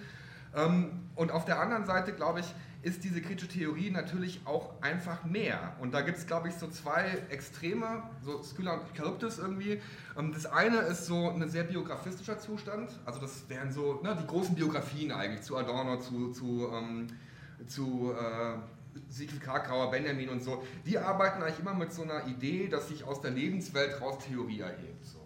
Ähm, 0.55 0.91
und 1.15 1.33
auf 1.33 1.45
der 1.47 1.61
anderen 1.61 1.87
Seite, 1.87 2.13
glaube 2.13 2.41
ich, 2.41 2.55
ist 2.85 3.03
diese 3.03 3.23
kritische 3.23 3.49
Theorie 3.49 3.91
natürlich 3.91 4.43
auch 4.45 4.81
einfach 4.83 5.25
mehr. 5.25 5.75
Und 5.81 5.95
da 5.95 6.03
gibt 6.03 6.19
es, 6.19 6.27
glaube 6.27 6.49
ich, 6.49 6.55
so 6.55 6.69
zwei 6.69 7.23
Extreme, 7.31 8.03
so 8.23 8.43
Skylla 8.43 8.75
und 8.75 8.83
Charybdis 8.95 9.39
irgendwie. 9.39 9.81
Ähm, 10.19 10.33
das 10.33 10.47
eine 10.47 10.79
ist 10.81 11.07
so 11.07 11.31
ein 11.31 11.49
sehr 11.49 11.65
biografistischer 11.65 12.39
Zustand, 12.39 12.91
also 13.07 13.21
das 13.21 13.49
wären 13.49 13.73
so 13.73 14.01
ne, 14.03 14.17
die 14.21 14.27
großen 14.27 14.55
Biografien 14.55 15.13
eigentlich 15.13 15.43
zu 15.43 15.57
Adorno, 15.57 15.99
zu, 15.99 16.31
zu, 16.33 16.71
ähm, 16.73 17.07
zu 17.67 18.13
äh, 18.13 18.59
Siegfried 19.09 19.41
Krakauer, 19.41 19.91
Benjamin 19.91 20.29
und 20.29 20.43
so. 20.43 20.63
Die 20.85 20.99
arbeiten 20.99 21.43
eigentlich 21.43 21.61
immer 21.61 21.75
mit 21.75 21.93
so 21.93 22.03
einer 22.03 22.27
Idee, 22.27 22.69
dass 22.69 22.89
sich 22.89 23.05
aus 23.05 23.23
der 23.23 23.31
Lebenswelt 23.31 24.01
raus 24.01 24.19
Theorie 24.29 24.61
erhebt. 24.61 25.07
So. 25.07 25.19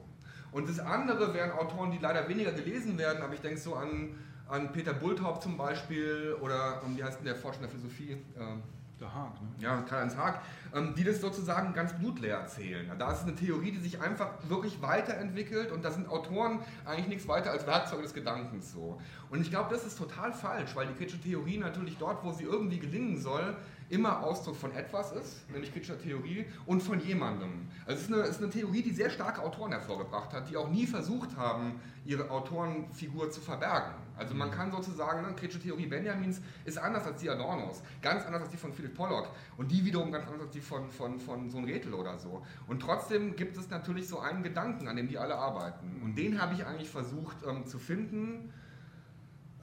Und 0.53 0.69
das 0.69 0.79
andere 0.79 1.35
wären 1.35 1.51
Autoren, 1.51 1.91
die 1.91 1.99
leider 1.99 2.29
weniger 2.29 2.53
gelesen 2.53 2.99
werden, 2.99 3.21
aber 3.23 3.35
ich 3.35 3.41
denke 3.41 3.59
so 3.59 3.75
an, 3.75 4.15
an 4.49 4.73
Peter 4.73 4.93
Bulthaupt 4.93 5.43
zum 5.43 5.57
Beispiel 5.57 6.37
oder 6.41 6.83
um, 6.85 6.97
wie 6.97 7.05
heißt 7.05 7.19
denn 7.19 7.27
der 7.27 7.37
Forscher 7.37 7.61
der 7.61 7.69
Philosophie? 7.69 8.17
Ähm, 8.39 8.63
der 9.01 9.15
Haag, 9.15 9.41
ne? 9.41 9.49
Ja, 9.61 9.81
Karl-Heinz 9.83 10.17
Haag, 10.17 10.41
ähm, 10.75 10.95
die 10.97 11.05
das 11.05 11.21
sozusagen 11.21 11.73
ganz 11.73 11.93
blutleer 11.93 12.39
erzählen. 12.39 12.91
Da 12.99 13.13
ist 13.13 13.23
eine 13.23 13.35
Theorie, 13.35 13.71
die 13.71 13.79
sich 13.79 14.01
einfach 14.01 14.31
wirklich 14.49 14.83
weiterentwickelt 14.83 15.71
und 15.71 15.85
da 15.85 15.91
sind 15.91 16.09
Autoren 16.09 16.61
eigentlich 16.85 17.09
nichts 17.09 17.29
weiter 17.29 17.51
als 17.51 17.67
Werkzeuge 17.67 18.03
des 18.03 18.15
Gedankens 18.15 18.73
so. 18.73 19.01
Und 19.31 19.41
ich 19.41 19.51
glaube, 19.51 19.73
das 19.73 19.87
ist 19.87 19.99
total 19.99 20.33
falsch, 20.33 20.75
weil 20.75 20.87
die 20.89 20.95
kritische 20.95 21.21
Theorie 21.21 21.59
natürlich 21.59 21.97
dort, 21.99 22.25
wo 22.25 22.33
sie 22.33 22.45
irgendwie 22.45 22.79
gelingen 22.79 23.21
soll, 23.21 23.57
immer 23.91 24.23
Ausdruck 24.23 24.57
von 24.57 24.73
etwas 24.73 25.13
ist, 25.13 25.51
nämlich 25.51 25.73
kritischer 25.73 25.99
Theorie, 25.99 26.47
und 26.67 26.83
von 26.83 27.01
jemandem. 27.01 27.69
Also 27.87 27.99
es 27.99 28.09
ist 28.09 28.13
eine, 28.13 28.23
es 28.23 28.31
ist 28.31 28.43
eine 28.43 28.51
Theorie, 28.51 28.83
die 28.83 28.91
sehr 28.91 29.11
starke 29.11 29.43
Autoren 29.43 29.73
hervorgebracht 29.73 30.33
hat, 30.33 30.51
die 30.51 30.57
auch 30.57 30.69
nie 30.69 30.87
versucht 30.87 31.37
haben, 31.37 31.81
ihre 32.05 32.31
Autorenfigur 32.31 33.31
zu 33.31 33.41
verbergen. 33.41 33.95
Also 34.17 34.35
man 34.35 34.51
kann 34.51 34.73
sozusagen, 34.73 35.23
ne, 35.23 35.35
kritische 35.35 35.61
Theorie 35.61 35.87
Benjamins 35.87 36.41
ist 36.65 36.77
anders 36.77 37.07
als 37.07 37.21
die 37.21 37.31
Adornos, 37.31 37.83
ganz 38.03 38.27
anders 38.27 38.43
als 38.43 38.51
die 38.51 38.57
von 38.57 38.73
Philipp 38.73 38.95
Pollock 38.95 39.31
und 39.57 39.71
die 39.71 39.85
wiederum 39.85 40.11
ganz 40.11 40.27
anders 40.27 40.43
als 40.43 40.51
die 40.51 40.61
von, 40.61 40.91
von, 40.91 41.19
von 41.21 41.49
so 41.51 41.59
ein 41.59 41.65
Rätel 41.65 41.95
oder 41.95 42.19
so. 42.19 42.43
Und 42.67 42.81
trotzdem 42.81 43.37
gibt 43.37 43.57
es 43.57 43.71
natürlich 43.71 44.09
so 44.09 44.19
einen 44.19 44.43
Gedanken, 44.43 44.89
an 44.89 44.97
dem 44.97 45.09
die 45.09 45.19
alle 45.19 45.37
arbeiten. 45.37 46.01
Und 46.03 46.17
den 46.17 46.41
habe 46.41 46.55
ich 46.55 46.67
eigentlich 46.67 46.91
versucht 46.91 47.37
ähm, 47.47 47.67
zu 47.67 47.79
finden 47.79 48.53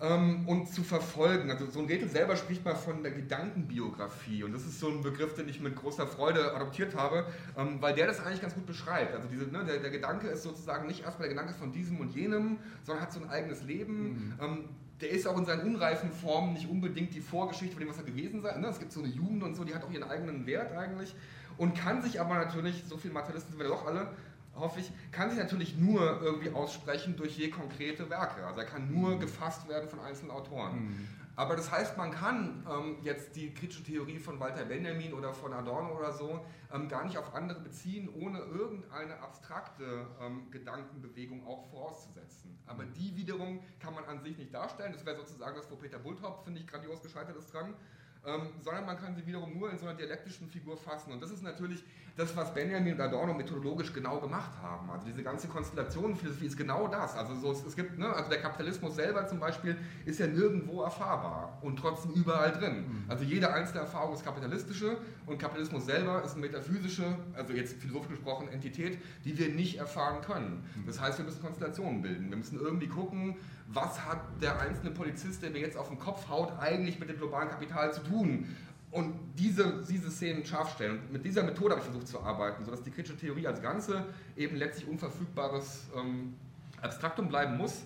ähm, 0.01 0.47
und 0.47 0.67
zu 0.67 0.83
verfolgen. 0.83 1.49
Also 1.49 1.69
so 1.69 1.79
ein 1.79 1.85
Rätsel 1.85 2.09
selber 2.09 2.35
spricht 2.35 2.65
mal 2.65 2.75
von 2.75 3.03
der 3.03 3.11
Gedankenbiografie 3.11 4.43
und 4.43 4.53
das 4.53 4.65
ist 4.65 4.79
so 4.79 4.89
ein 4.89 5.01
Begriff, 5.01 5.35
den 5.35 5.47
ich 5.47 5.59
mit 5.61 5.75
großer 5.75 6.05
Freude 6.07 6.53
adoptiert 6.53 6.95
habe, 6.95 7.25
ähm, 7.57 7.81
weil 7.81 7.95
der 7.95 8.07
das 8.07 8.19
eigentlich 8.19 8.41
ganz 8.41 8.55
gut 8.55 8.65
beschreibt. 8.65 9.15
Also 9.15 9.27
diese, 9.29 9.45
ne, 9.45 9.63
der, 9.65 9.79
der, 9.79 9.91
Gedanke 9.91 10.27
ist 10.27 10.43
sozusagen 10.43 10.87
nicht 10.87 11.03
erstmal 11.03 11.29
der 11.29 11.35
Gedanke 11.35 11.53
von 11.57 11.71
diesem 11.71 11.99
und 11.99 12.13
jenem, 12.13 12.57
sondern 12.83 13.03
hat 13.03 13.13
so 13.13 13.21
ein 13.21 13.29
eigenes 13.29 13.63
Leben. 13.63 14.03
Mhm. 14.03 14.33
Ähm, 14.41 14.69
der 15.01 15.09
ist 15.09 15.27
auch 15.27 15.37
in 15.37 15.45
seinen 15.45 15.61
unreifen 15.61 16.11
Formen 16.11 16.53
nicht 16.53 16.69
unbedingt 16.69 17.13
die 17.13 17.19
Vorgeschichte 17.19 17.73
von 17.75 17.81
dem, 17.81 17.89
was 17.89 17.97
er 17.97 18.05
gewesen 18.05 18.41
sei. 18.41 18.57
Ne? 18.57 18.67
Es 18.67 18.79
gibt 18.79 18.93
so 18.93 19.01
eine 19.01 19.09
Jugend 19.09 19.43
und 19.43 19.55
so, 19.55 19.63
die 19.65 19.75
hat 19.75 19.83
auch 19.83 19.91
ihren 19.91 20.03
eigenen 20.03 20.45
Wert 20.45 20.71
eigentlich 20.73 21.13
und 21.57 21.75
kann 21.75 22.01
sich 22.01 22.19
aber 22.19 22.35
natürlich, 22.35 22.83
so 22.87 22.97
viele 22.97 23.13
Materialisten 23.13 23.51
sind 23.51 23.61
wir 23.61 23.69
doch 23.69 23.85
alle, 23.85 24.07
hoffe 24.55 24.79
ich, 24.79 24.91
kann 25.11 25.29
sich 25.29 25.39
natürlich 25.39 25.77
nur 25.77 26.21
irgendwie 26.21 26.51
aussprechen 26.51 27.15
durch 27.15 27.37
je 27.37 27.49
konkrete 27.49 28.09
Werke. 28.09 28.45
Also 28.45 28.61
er 28.61 28.65
kann 28.65 28.91
nur 28.91 29.15
mhm. 29.15 29.19
gefasst 29.19 29.67
werden 29.67 29.89
von 29.89 29.99
einzelnen 29.99 30.31
Autoren. 30.31 30.85
Mhm. 30.85 31.07
Aber 31.37 31.57
das 31.57 31.69
heißt, 31.69 31.97
man 31.97 32.11
kann 32.11 32.65
ähm, 32.69 32.97
jetzt 33.01 33.35
die 33.35 33.53
kritische 33.53 33.83
Theorie 33.83 34.19
von 34.19 34.39
Walter 34.39 34.63
Benjamin 34.63 35.13
oder 35.13 35.33
von 35.33 35.51
Adorno 35.51 35.97
oder 35.97 36.13
so 36.13 36.45
ähm, 36.73 36.87
gar 36.87 37.03
nicht 37.03 37.17
auf 37.17 37.35
andere 37.35 37.59
beziehen, 37.59 38.07
ohne 38.07 38.39
irgendeine 38.39 39.19
abstrakte 39.19 40.07
ähm, 40.21 40.49
Gedankenbewegung 40.51 41.45
auch 41.45 41.65
vorauszusetzen. 41.69 42.57
Aber 42.65 42.85
mhm. 42.85 42.93
die 42.93 43.17
wiederum 43.17 43.59
kann 43.79 43.93
man 43.93 44.05
an 44.05 44.21
sich 44.21 44.37
nicht 44.37 44.53
darstellen. 44.53 44.93
Das 44.93 45.05
wäre 45.05 45.17
sozusagen 45.17 45.57
das, 45.57 45.69
wo 45.69 45.75
Peter 45.75 45.99
Bulthaupt, 45.99 46.45
finde 46.45 46.61
ich, 46.61 46.67
grandios 46.67 47.01
gescheitert 47.01 47.35
ist 47.35 47.53
dran. 47.53 47.73
Ähm, 48.27 48.49
sondern 48.61 48.85
man 48.85 48.97
kann 48.97 49.15
sie 49.15 49.25
wiederum 49.25 49.57
nur 49.57 49.71
in 49.71 49.77
so 49.77 49.85
einer 49.85 49.95
dialektischen 49.95 50.49
Figur 50.49 50.77
fassen. 50.77 51.11
Und 51.11 51.21
das 51.21 51.31
ist 51.31 51.43
natürlich 51.43 51.83
das, 52.17 52.35
was 52.35 52.53
Benjamin 52.53 52.93
und 52.93 53.01
Adorno 53.01 53.33
methodologisch 53.33 53.91
genau 53.93 54.19
gemacht 54.19 54.51
haben. 54.61 54.89
Also 54.89 55.05
diese 55.05 55.21
ganze 55.21 55.47
Konstellationenphilosophie 55.47 56.45
ist 56.45 56.57
genau 56.57 56.87
das. 56.87 57.15
Also 57.15 57.35
so, 57.35 57.51
es, 57.51 57.75
gibt, 57.75 57.99
ne, 57.99 58.07
also 58.07 58.29
der 58.29 58.39
Kapitalismus 58.39 58.95
selber 58.95 59.27
zum 59.27 59.39
Beispiel 59.39 59.77
ist 60.05 60.19
ja 60.19 60.27
nirgendwo 60.27 60.81
erfahrbar 60.81 61.59
und 61.61 61.77
trotzdem 61.77 62.13
überall 62.13 62.51
drin. 62.53 62.87
Mhm. 62.87 63.03
Also 63.09 63.23
jede 63.25 63.53
einzelne 63.53 63.81
Erfahrung 63.81 64.13
ist 64.13 64.23
kapitalistische 64.23 64.97
und 65.25 65.37
Kapitalismus 65.37 65.85
selber 65.85 66.23
ist 66.23 66.33
eine 66.33 66.41
metaphysische, 66.41 67.17
also 67.33 67.53
jetzt 67.53 67.75
philosophisch 67.77 68.11
gesprochen, 68.11 68.47
Entität, 68.47 68.97
die 69.25 69.37
wir 69.37 69.49
nicht 69.49 69.77
erfahren 69.77 70.21
können. 70.21 70.63
Mhm. 70.75 70.87
Das 70.87 71.01
heißt, 71.01 71.17
wir 71.17 71.25
müssen 71.25 71.41
Konstellationen 71.41 72.01
bilden. 72.01 72.29
Wir 72.29 72.37
müssen 72.37 72.59
irgendwie 72.59 72.87
gucken, 72.87 73.35
was 73.67 74.05
hat 74.05 74.19
der 74.41 74.59
einzelne 74.59 74.91
Polizist, 74.91 75.41
der 75.41 75.49
mir 75.49 75.59
jetzt 75.59 75.77
auf 75.77 75.89
den 75.89 75.99
Kopf 75.99 76.29
haut, 76.29 76.57
eigentlich 76.59 76.99
mit 76.99 77.09
dem 77.09 77.17
globalen 77.17 77.49
Kapital 77.49 77.93
zu 77.93 78.01
tun? 78.03 78.47
und 78.95 79.13
diese, 79.37 79.83
diese 79.89 80.09
Szenen 80.09 80.45
scharf 80.45 80.71
stellen. 80.71 80.99
Und 80.99 81.11
mit 81.11 81.25
dieser 81.25 81.43
Methode 81.43 81.71
habe 81.71 81.81
ich 81.81 81.85
versucht 81.85 82.07
zu 82.07 82.21
arbeiten, 82.21 82.63
sodass 82.63 82.81
die 82.81 82.91
kritische 82.91 83.17
Theorie 83.17 83.45
als 83.45 83.61
Ganze 83.61 84.05
eben 84.37 84.55
letztlich 84.55 84.87
unverfügbares 84.87 85.87
ähm, 85.97 86.33
Abstraktum 86.81 87.27
bleiben 87.27 87.57
muss. 87.57 87.83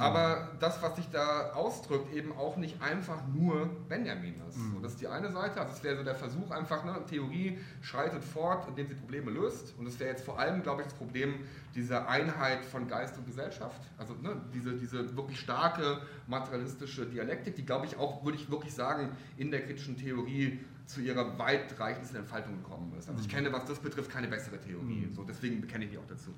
Aber 0.00 0.48
das, 0.58 0.82
was 0.82 0.96
sich 0.96 1.08
da 1.10 1.52
ausdrückt, 1.52 2.12
eben 2.14 2.32
auch 2.32 2.56
nicht 2.56 2.80
einfach 2.82 3.26
nur 3.26 3.66
Benjamin 3.88 4.34
ist. 4.48 4.56
Mhm. 4.56 4.72
So, 4.74 4.80
das 4.80 4.92
ist 4.92 5.00
die 5.00 5.08
eine 5.08 5.30
Seite. 5.30 5.60
Also 5.60 5.74
es 5.74 5.84
wäre 5.84 5.96
so 5.96 6.04
der 6.04 6.14
Versuch 6.14 6.50
einfach, 6.50 6.84
ne, 6.84 6.96
Theorie 7.08 7.58
schreitet 7.82 8.24
fort, 8.24 8.66
indem 8.68 8.88
sie 8.88 8.94
Probleme 8.94 9.30
löst. 9.30 9.74
Und 9.78 9.86
es 9.86 9.98
wäre 10.00 10.10
jetzt 10.10 10.24
vor 10.24 10.38
allem, 10.38 10.62
glaube 10.62 10.82
ich, 10.82 10.88
das 10.88 10.96
Problem 10.96 11.34
dieser 11.74 12.08
Einheit 12.08 12.64
von 12.64 12.88
Geist 12.88 13.16
und 13.18 13.26
Gesellschaft. 13.26 13.80
Also 13.98 14.14
ne, 14.14 14.40
diese, 14.54 14.72
diese 14.76 15.16
wirklich 15.16 15.38
starke 15.38 16.00
materialistische 16.26 17.06
Dialektik, 17.06 17.56
die, 17.56 17.64
glaube 17.64 17.86
ich, 17.86 17.96
auch, 17.96 18.24
würde 18.24 18.38
ich 18.38 18.50
wirklich 18.50 18.74
sagen, 18.74 19.10
in 19.36 19.50
der 19.50 19.64
kritischen 19.64 19.96
Theorie 19.96 20.60
zu 20.86 21.00
ihrer 21.00 21.38
weitreichendsten 21.38 22.18
Entfaltung 22.18 22.56
gekommen 22.62 22.92
ist. 22.98 23.08
Also 23.08 23.20
ich 23.20 23.28
mhm. 23.28 23.32
kenne, 23.32 23.52
was 23.52 23.64
das 23.64 23.78
betrifft, 23.78 24.10
keine 24.10 24.26
bessere 24.26 24.58
Theorie. 24.60 25.08
So, 25.14 25.22
deswegen 25.22 25.60
bekenne 25.60 25.84
ich 25.84 25.92
mich 25.92 26.00
auch 26.00 26.06
dazu. 26.08 26.34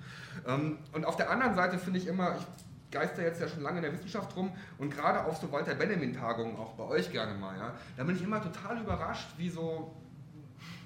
Ähm, 0.47 0.79
und 0.93 1.07
auf 1.07 1.17
der 1.17 1.31
anderen 1.31 1.55
Seite 1.55 1.79
finde 1.79 1.99
ich 1.99 2.07
immer, 2.07 2.37
ich 2.37 2.47
geister 2.93 3.23
jetzt 3.23 3.41
ja 3.41 3.49
schon 3.49 3.63
lange 3.63 3.79
in 3.79 3.83
der 3.83 3.93
Wissenschaft 3.93 4.37
rum 4.37 4.53
und 4.79 4.95
gerade 4.95 5.25
auf 5.25 5.39
so 5.39 5.51
Walter 5.51 5.75
Benjamin-Tagungen, 5.75 6.57
auch 6.57 6.75
bei 6.75 6.85
euch 6.85 7.11
gerne 7.11 7.35
mal, 7.35 7.57
ja, 7.57 7.75
da 7.97 8.05
bin 8.05 8.15
ich 8.17 8.23
immer 8.23 8.43
total 8.43 8.81
überrascht, 8.81 9.29
wie 9.39 9.49
so 9.49 9.97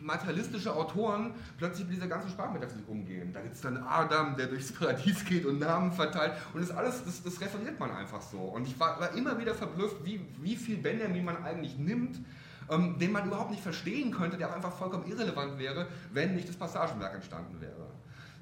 materialistische 0.00 0.74
Autoren 0.74 1.34
plötzlich 1.58 1.86
mit 1.86 1.96
dieser 1.96 2.06
ganzen 2.06 2.30
Sprachmetaphysik 2.30 2.88
umgehen. 2.88 3.32
Da 3.32 3.40
gibt 3.40 3.54
es 3.54 3.60
dann 3.60 3.76
Adam, 3.78 4.36
der 4.36 4.46
durchs 4.46 4.72
Paradies 4.72 5.24
geht 5.24 5.44
und 5.44 5.58
Namen 5.58 5.92
verteilt 5.92 6.32
und 6.54 6.60
das 6.60 6.70
alles, 6.70 7.04
das, 7.04 7.22
das 7.22 7.40
referiert 7.40 7.78
man 7.78 7.90
einfach 7.90 8.20
so. 8.22 8.38
Und 8.38 8.66
ich 8.66 8.78
war, 8.78 9.00
war 9.00 9.14
immer 9.14 9.38
wieder 9.38 9.54
verblüfft, 9.54 10.04
wie, 10.04 10.20
wie 10.40 10.56
viel 10.56 10.78
Benjamin 10.78 11.24
man 11.24 11.42
eigentlich 11.42 11.76
nimmt, 11.76 12.20
ähm, 12.70 12.98
den 12.98 13.12
man 13.12 13.26
überhaupt 13.26 13.50
nicht 13.50 13.62
verstehen 13.62 14.10
könnte, 14.12 14.36
der 14.36 14.50
auch 14.50 14.54
einfach 14.54 14.72
vollkommen 14.72 15.06
irrelevant 15.06 15.58
wäre, 15.58 15.86
wenn 16.12 16.34
nicht 16.34 16.48
das 16.48 16.56
Passagenwerk 16.56 17.14
entstanden 17.14 17.60
wäre. 17.60 17.95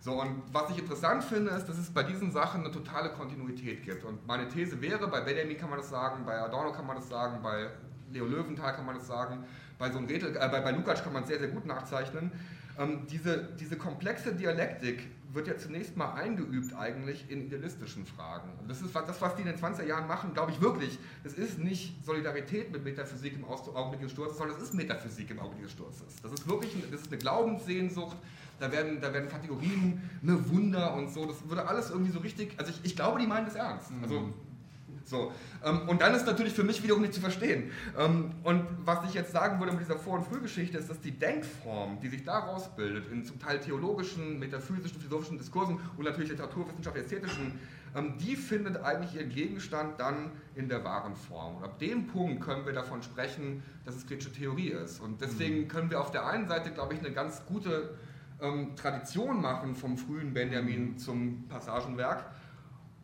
So, 0.04 0.20
und 0.20 0.42
was 0.52 0.68
ich 0.68 0.80
interessant 0.80 1.24
finde, 1.24 1.52
ist, 1.52 1.66
dass 1.66 1.78
es 1.78 1.88
bei 1.88 2.02
diesen 2.02 2.30
Sachen 2.30 2.60
eine 2.60 2.70
totale 2.70 3.08
Kontinuität 3.08 3.82
gibt. 3.82 4.04
Und 4.04 4.26
meine 4.26 4.46
These 4.50 4.82
wäre, 4.82 5.08
bei 5.08 5.22
Benjamin 5.22 5.56
kann 5.56 5.70
man 5.70 5.78
das 5.78 5.88
sagen, 5.88 6.26
bei 6.26 6.38
Adorno 6.38 6.72
kann 6.72 6.86
man 6.86 6.96
das 6.96 7.08
sagen, 7.08 7.38
bei 7.42 7.70
Leo 8.12 8.26
Löwenthal 8.26 8.74
kann 8.74 8.84
man 8.84 8.96
das 8.96 9.06
sagen, 9.06 9.44
bei 9.78 9.90
so 9.90 9.96
einem 9.96 10.10
äh, 10.10 10.18
bei, 10.18 10.60
bei 10.60 10.72
Lukács 10.72 11.02
kann 11.02 11.14
man 11.14 11.22
es 11.22 11.30
sehr, 11.30 11.38
sehr 11.38 11.48
gut 11.48 11.64
nachzeichnen. 11.64 12.30
Ähm, 12.78 13.06
diese, 13.10 13.48
diese 13.58 13.78
komplexe 13.78 14.34
Dialektik 14.34 15.08
wird 15.32 15.48
ja 15.48 15.56
zunächst 15.56 15.96
mal 15.96 16.12
eingeübt 16.12 16.74
eigentlich 16.74 17.30
in 17.30 17.46
idealistischen 17.46 18.04
Fragen. 18.04 18.50
Und 18.60 18.70
das 18.70 18.82
ist 18.82 18.94
das, 18.94 19.22
was 19.22 19.36
die 19.36 19.42
in 19.42 19.48
den 19.48 19.56
20er 19.56 19.84
Jahren 19.84 20.06
machen, 20.06 20.34
glaube 20.34 20.52
ich 20.52 20.60
wirklich. 20.60 20.98
Das 21.22 21.32
ist 21.32 21.58
nicht 21.58 22.04
Solidarität 22.04 22.70
mit 22.72 22.84
Metaphysik 22.84 23.34
im 23.34 23.44
Augenblick 23.44 24.02
des 24.02 24.12
Sturzes, 24.12 24.36
sondern 24.36 24.56
es 24.58 24.62
ist 24.62 24.74
Metaphysik 24.74 25.30
im 25.30 25.40
Augenblick 25.40 25.64
des 25.64 25.72
Sturzes. 25.72 26.16
Das 26.22 26.30
ist 26.30 26.46
wirklich 26.46 26.74
das 26.90 27.00
ist 27.00 27.08
eine 27.08 27.18
Glaubenssehnsucht, 27.18 28.16
da 28.58 28.70
werden, 28.72 29.00
da 29.00 29.12
werden 29.12 29.28
Kategorien, 29.28 30.02
ne, 30.22 30.38
Wunder 30.48 30.94
und 30.94 31.12
so, 31.12 31.26
das 31.26 31.48
würde 31.48 31.66
alles 31.66 31.90
irgendwie 31.90 32.12
so 32.12 32.20
richtig, 32.20 32.54
also 32.58 32.70
ich, 32.70 32.80
ich 32.84 32.96
glaube, 32.96 33.20
die 33.20 33.26
meinen 33.26 33.46
das 33.46 33.54
ernst. 33.54 33.90
Also, 34.02 34.20
mhm. 34.20 34.34
so. 35.04 35.32
Ähm, 35.64 35.88
und 35.88 36.00
dann 36.00 36.14
ist 36.14 36.26
natürlich 36.26 36.52
für 36.52 36.64
mich 36.64 36.82
wiederum 36.82 37.02
nicht 37.02 37.14
zu 37.14 37.20
verstehen. 37.20 37.70
Ähm, 37.98 38.32
und 38.42 38.64
was 38.84 39.08
ich 39.08 39.14
jetzt 39.14 39.32
sagen 39.32 39.58
würde 39.58 39.72
mit 39.72 39.80
dieser 39.80 39.98
Vor- 39.98 40.18
und 40.18 40.26
Frühgeschichte, 40.26 40.78
ist, 40.78 40.88
dass 40.88 41.00
die 41.00 41.12
Denkform, 41.12 42.00
die 42.00 42.08
sich 42.08 42.24
daraus 42.24 42.74
bildet, 42.76 43.10
in 43.10 43.24
zum 43.24 43.38
Teil 43.38 43.60
theologischen, 43.60 44.38
metaphysischen, 44.38 45.00
philosophischen 45.00 45.38
Diskursen 45.38 45.78
und 45.96 46.04
natürlich 46.04 46.30
Literaturwissenschaft, 46.30 46.96
ästhetischen, 46.96 47.58
ähm, 47.94 48.14
die 48.18 48.36
findet 48.36 48.82
eigentlich 48.82 49.14
ihren 49.14 49.30
Gegenstand 49.30 50.00
dann 50.00 50.32
in 50.54 50.68
der 50.68 50.84
wahren 50.84 51.16
Form. 51.16 51.56
Und 51.56 51.64
ab 51.64 51.78
dem 51.78 52.06
Punkt 52.08 52.42
können 52.42 52.66
wir 52.66 52.72
davon 52.72 53.02
sprechen, 53.02 53.62
dass 53.84 53.94
es 53.96 54.06
kritische 54.06 54.32
Theorie 54.32 54.68
ist. 54.68 55.00
Und 55.00 55.20
deswegen 55.20 55.60
mhm. 55.60 55.68
können 55.68 55.90
wir 55.90 56.00
auf 56.00 56.10
der 56.10 56.26
einen 56.26 56.48
Seite, 56.48 56.70
glaube 56.70 56.94
ich, 56.94 57.00
eine 57.00 57.12
ganz 57.12 57.44
gute 57.46 57.94
ähm, 58.44 58.76
Tradition 58.76 59.40
machen 59.40 59.74
vom 59.74 59.96
frühen 59.96 60.34
Benjamin 60.34 60.98
zum 60.98 61.48
Passagenwerk. 61.48 62.24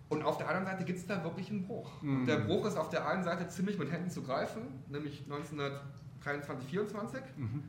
Und 0.08 0.24
auf 0.24 0.38
der 0.38 0.48
anderen 0.48 0.66
Seite 0.66 0.84
gibt 0.84 0.98
es 0.98 1.06
da 1.06 1.22
wirklich 1.22 1.50
einen 1.50 1.66
Bruch. 1.66 2.02
Mhm. 2.02 2.26
der 2.26 2.38
Bruch 2.38 2.66
ist 2.66 2.76
auf 2.76 2.90
der 2.90 3.06
einen 3.06 3.22
Seite 3.22 3.48
ziemlich 3.48 3.78
mit 3.78 3.92
Händen 3.92 4.10
zu 4.10 4.22
greifen, 4.22 4.62
nämlich 4.88 5.22
1923, 5.22 6.68
24. 6.68 7.22
Mhm. 7.36 7.62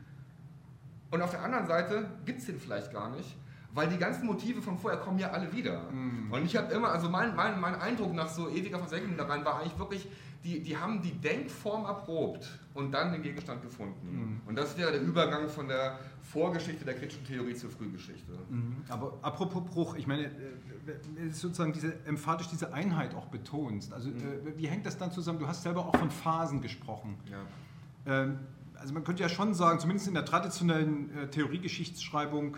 Und 1.11 1.21
auf 1.21 1.31
der 1.31 1.43
anderen 1.43 1.67
Seite 1.67 2.09
gibt 2.25 2.39
es 2.39 2.47
den 2.47 2.59
vielleicht 2.59 2.91
gar 2.91 3.11
nicht, 3.15 3.37
weil 3.73 3.89
die 3.89 3.97
ganzen 3.97 4.25
Motive 4.25 4.61
von 4.61 4.77
vorher 4.77 4.99
kommen 4.99 5.19
ja 5.19 5.29
alle 5.29 5.53
wieder. 5.53 5.91
Mhm. 5.91 6.31
Und 6.31 6.45
ich 6.45 6.57
habe 6.57 6.73
immer, 6.73 6.89
also 6.89 7.09
mein, 7.09 7.35
mein, 7.35 7.59
mein 7.59 7.75
Eindruck 7.75 8.13
nach 8.13 8.29
so 8.29 8.49
ewiger 8.49 8.79
Versenkung 8.79 9.15
daran 9.17 9.45
war 9.45 9.59
eigentlich 9.59 9.77
wirklich, 9.77 10.07
die, 10.43 10.61
die 10.61 10.75
haben 10.75 11.01
die 11.01 11.11
Denkform 11.11 11.85
erprobt 11.85 12.49
und 12.73 12.91
dann 12.91 13.11
den 13.11 13.21
Gegenstand 13.21 13.61
gefunden. 13.61 14.09
Mhm. 14.11 14.41
Und 14.47 14.55
das 14.55 14.77
wäre 14.77 14.91
der 14.91 15.01
Übergang 15.01 15.47
von 15.49 15.67
der 15.67 15.99
Vorgeschichte 16.21 16.83
der 16.85 16.95
kritischen 16.95 17.25
Theorie 17.25 17.53
zur 17.53 17.69
Frühgeschichte. 17.69 18.31
Mhm. 18.49 18.77
Aber 18.89 19.17
apropos 19.21 19.63
Bruch, 19.63 19.95
ich 19.95 20.07
meine, 20.07 20.25
äh, 20.25 21.29
sozusagen 21.31 21.73
diese, 21.73 21.93
emphatisch 22.05 22.47
diese 22.47 22.73
Einheit 22.73 23.13
auch 23.13 23.27
betonst. 23.27 23.93
Also 23.93 24.09
mhm. 24.09 24.17
Äh, 24.47 24.57
wie 24.57 24.67
hängt 24.67 24.85
das 24.85 24.97
dann 24.97 25.11
zusammen? 25.11 25.39
Du 25.39 25.47
hast 25.47 25.63
selber 25.63 25.85
auch 25.85 25.95
von 25.95 26.09
Phasen 26.09 26.61
gesprochen. 26.61 27.17
Ja. 27.29 28.23
Ähm, 28.23 28.39
also 28.75 28.93
man 28.93 29.03
könnte 29.03 29.21
ja 29.21 29.29
schon 29.29 29.53
sagen, 29.53 29.79
zumindest 29.79 30.07
in 30.07 30.15
der 30.15 30.25
traditionellen 30.25 31.15
äh, 31.15 31.27
Theoriegeschichtsschreibung 31.27 32.57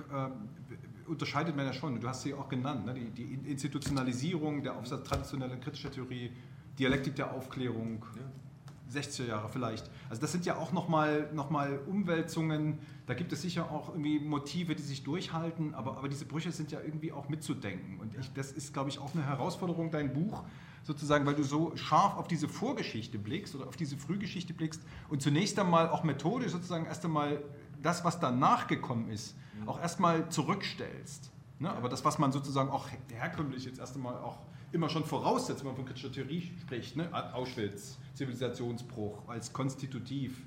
unterscheidet 1.06 1.56
man 1.56 1.66
ja 1.66 1.74
schon. 1.74 2.00
Du 2.00 2.08
hast 2.08 2.22
sie 2.22 2.34
auch 2.34 2.48
genannt, 2.48 2.86
ne? 2.86 2.94
die, 2.94 3.10
die 3.12 3.52
Institutionalisierung 3.52 4.64
der 4.64 4.78
Aufsatz 4.78 5.08
traditionellen 5.08 5.60
kritischer 5.60 5.92
Theorie, 5.92 6.32
Dialektik 6.80 7.16
der 7.16 7.32
Aufklärung, 7.34 8.06
ja. 8.16 8.24
60er 8.94 9.26
Jahre 9.26 9.50
vielleicht. 9.50 9.90
Also 10.10 10.22
das 10.22 10.32
sind 10.32 10.46
ja 10.46 10.58
auch 10.58 10.72
nochmal 10.72 11.30
noch 11.34 11.50
mal 11.50 11.80
Umwälzungen, 11.88 12.80
da 13.06 13.14
gibt 13.14 13.34
es 13.34 13.42
sicher 13.42 13.72
auch 13.72 13.90
irgendwie 13.90 14.20
Motive, 14.20 14.76
die 14.76 14.84
sich 14.84 15.04
durchhalten, 15.04 15.74
aber, 15.74 15.98
aber 15.98 16.10
diese 16.10 16.26
Brüche 16.26 16.52
sind 16.52 16.72
ja 16.72 16.80
irgendwie 16.80 17.12
auch 17.12 17.28
mitzudenken. 17.30 18.00
Und 18.00 18.16
ich, 18.18 18.32
das 18.34 18.52
ist, 18.52 18.74
glaube 18.74 18.90
ich, 18.90 19.00
auch 19.00 19.14
eine 19.14 19.26
Herausforderung, 19.26 19.92
dein 19.92 20.14
Buch, 20.14 20.44
sozusagen, 20.84 21.26
weil 21.26 21.36
du 21.36 21.44
so 21.44 21.76
scharf 21.76 22.18
auf 22.18 22.28
diese 22.28 22.48
Vorgeschichte 22.48 23.18
blickst 23.18 23.56
oder 23.56 23.68
auf 23.68 23.78
diese 23.78 23.98
Frühgeschichte 23.98 24.54
blickst 24.54 24.82
und 25.10 25.22
zunächst 25.22 25.58
einmal 25.58 25.90
auch 25.90 26.04
methodisch 26.04 26.52
sozusagen 26.52 26.86
erst 26.86 27.06
einmal 27.06 27.42
das, 27.82 28.04
was 28.04 28.20
danach 28.20 28.68
gekommen 28.68 29.10
ist, 29.10 29.36
mhm. 29.60 29.70
auch 29.70 29.80
erstmal 29.80 30.30
zurückstellst. 30.30 31.32
Ne? 31.60 31.70
Aber 31.72 31.90
das, 31.90 32.04
was 32.04 32.20
man 32.20 32.32
sozusagen 32.32 32.70
auch 32.70 32.88
herkömmlich 33.14 33.66
jetzt 33.66 33.80
erst 33.80 33.96
einmal 33.96 34.16
auch 34.16 34.40
immer 34.74 34.90
schon 34.90 35.06
voraussetzt, 35.06 35.60
wenn 35.62 35.68
man 35.68 35.76
von 35.76 35.86
kritischer 35.86 36.12
Theorie 36.12 36.52
spricht, 36.62 36.96
ne? 36.96 37.08
Auschwitz, 37.34 37.98
Zivilisationsbruch 38.16 39.28
als 39.28 39.54
konstitutiv 39.54 40.42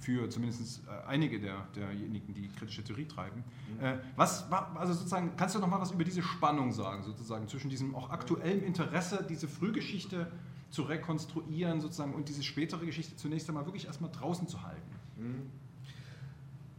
für 0.00 0.28
zumindest 0.30 0.82
äh, 0.86 1.06
einige 1.06 1.38
der, 1.38 1.66
derjenigen, 1.76 2.34
die 2.34 2.48
kritische 2.48 2.82
Theorie 2.82 3.06
treiben. 3.06 3.44
Äh, 3.80 3.98
was, 4.16 4.50
also 4.50 4.94
sozusagen, 4.94 5.36
kannst 5.36 5.54
du 5.54 5.58
noch 5.58 5.68
mal 5.68 5.80
was 5.80 5.92
über 5.92 6.04
diese 6.04 6.22
Spannung 6.22 6.72
sagen, 6.72 7.02
sozusagen 7.02 7.48
zwischen 7.48 7.70
diesem 7.70 7.94
auch 7.94 8.10
aktuellen 8.10 8.62
Interesse, 8.62 9.24
diese 9.28 9.46
Frühgeschichte 9.46 10.32
zu 10.70 10.82
rekonstruieren 10.82 11.80
sozusagen 11.80 12.14
und 12.14 12.28
diese 12.28 12.42
spätere 12.42 12.84
Geschichte 12.84 13.16
zunächst 13.16 13.48
einmal 13.48 13.66
wirklich 13.66 13.86
erstmal 13.86 14.10
draußen 14.10 14.48
zu 14.48 14.62
halten? 14.62 15.50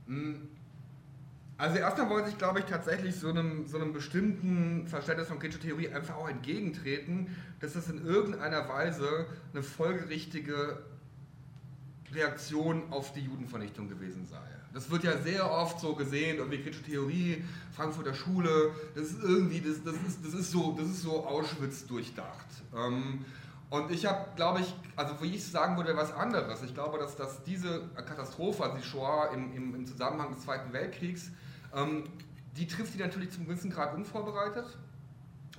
Mhm. 0.07 0.47
Also 1.57 1.77
erstmal 1.77 2.09
wollte 2.09 2.29
ich, 2.29 2.37
glaube 2.37 2.59
ich, 2.59 2.65
tatsächlich 2.65 3.15
so 3.15 3.29
einem, 3.29 3.67
so 3.67 3.77
einem 3.77 3.91
bestimmten 3.91 4.87
Verständnis 4.87 5.27
von 5.27 5.39
kritischer 5.39 5.61
Theorie 5.61 5.89
einfach 5.89 6.15
auch 6.15 6.29
entgegentreten, 6.29 7.35
dass 7.59 7.75
es 7.75 7.89
in 7.89 8.05
irgendeiner 8.05 8.69
Weise 8.69 9.25
eine 9.53 9.63
folgerichtige 9.63 10.79
Reaktion 12.13 12.83
auf 12.91 13.11
die 13.13 13.21
Judenvernichtung 13.21 13.89
gewesen 13.89 14.27
sei. 14.27 14.37
Das 14.73 14.91
wird 14.91 15.03
ja 15.03 15.17
sehr 15.17 15.49
oft 15.49 15.79
so 15.79 15.95
gesehen, 15.95 16.37
irgendwie 16.37 16.61
kritische 16.61 16.83
Theorie, 16.83 17.43
Frankfurter 17.75 18.13
Schule, 18.13 18.71
das 18.93 19.05
ist 19.05 19.23
irgendwie, 19.23 19.59
das, 19.59 19.83
das, 19.83 19.95
ist, 20.07 20.23
das, 20.23 20.33
ist, 20.35 20.51
so, 20.51 20.75
das 20.77 20.87
ist 20.87 21.01
so 21.01 21.25
Auschwitz 21.25 21.87
durchdacht. 21.87 22.45
Ähm, 22.75 23.25
und 23.71 23.91
ich 23.91 24.05
habe, 24.05 24.27
glaube 24.35 24.61
ich, 24.61 24.73
also 24.95 25.15
wie 25.21 25.35
ich 25.35 25.43
sagen 25.43 25.75
würde, 25.75 25.97
was 25.97 26.13
anderes. 26.13 26.61
Ich 26.61 26.73
glaube, 26.75 26.99
dass, 26.99 27.15
dass 27.15 27.43
diese 27.43 27.89
Katastrophe, 27.95 28.63
also 28.63 28.77
die 28.77 28.83
Shoah 28.83 29.31
im, 29.33 29.51
im, 29.53 29.75
im 29.75 29.85
Zusammenhang 29.87 30.33
des 30.33 30.43
Zweiten 30.43 30.71
Weltkriegs, 30.71 31.31
ähm, 31.77 32.03
die 32.57 32.67
trifft 32.67 32.93
sie 32.93 32.99
natürlich 32.99 33.31
zum 33.31 33.45
gewissen 33.45 33.69
Grad 33.69 33.93
unvorbereitet 33.93 34.65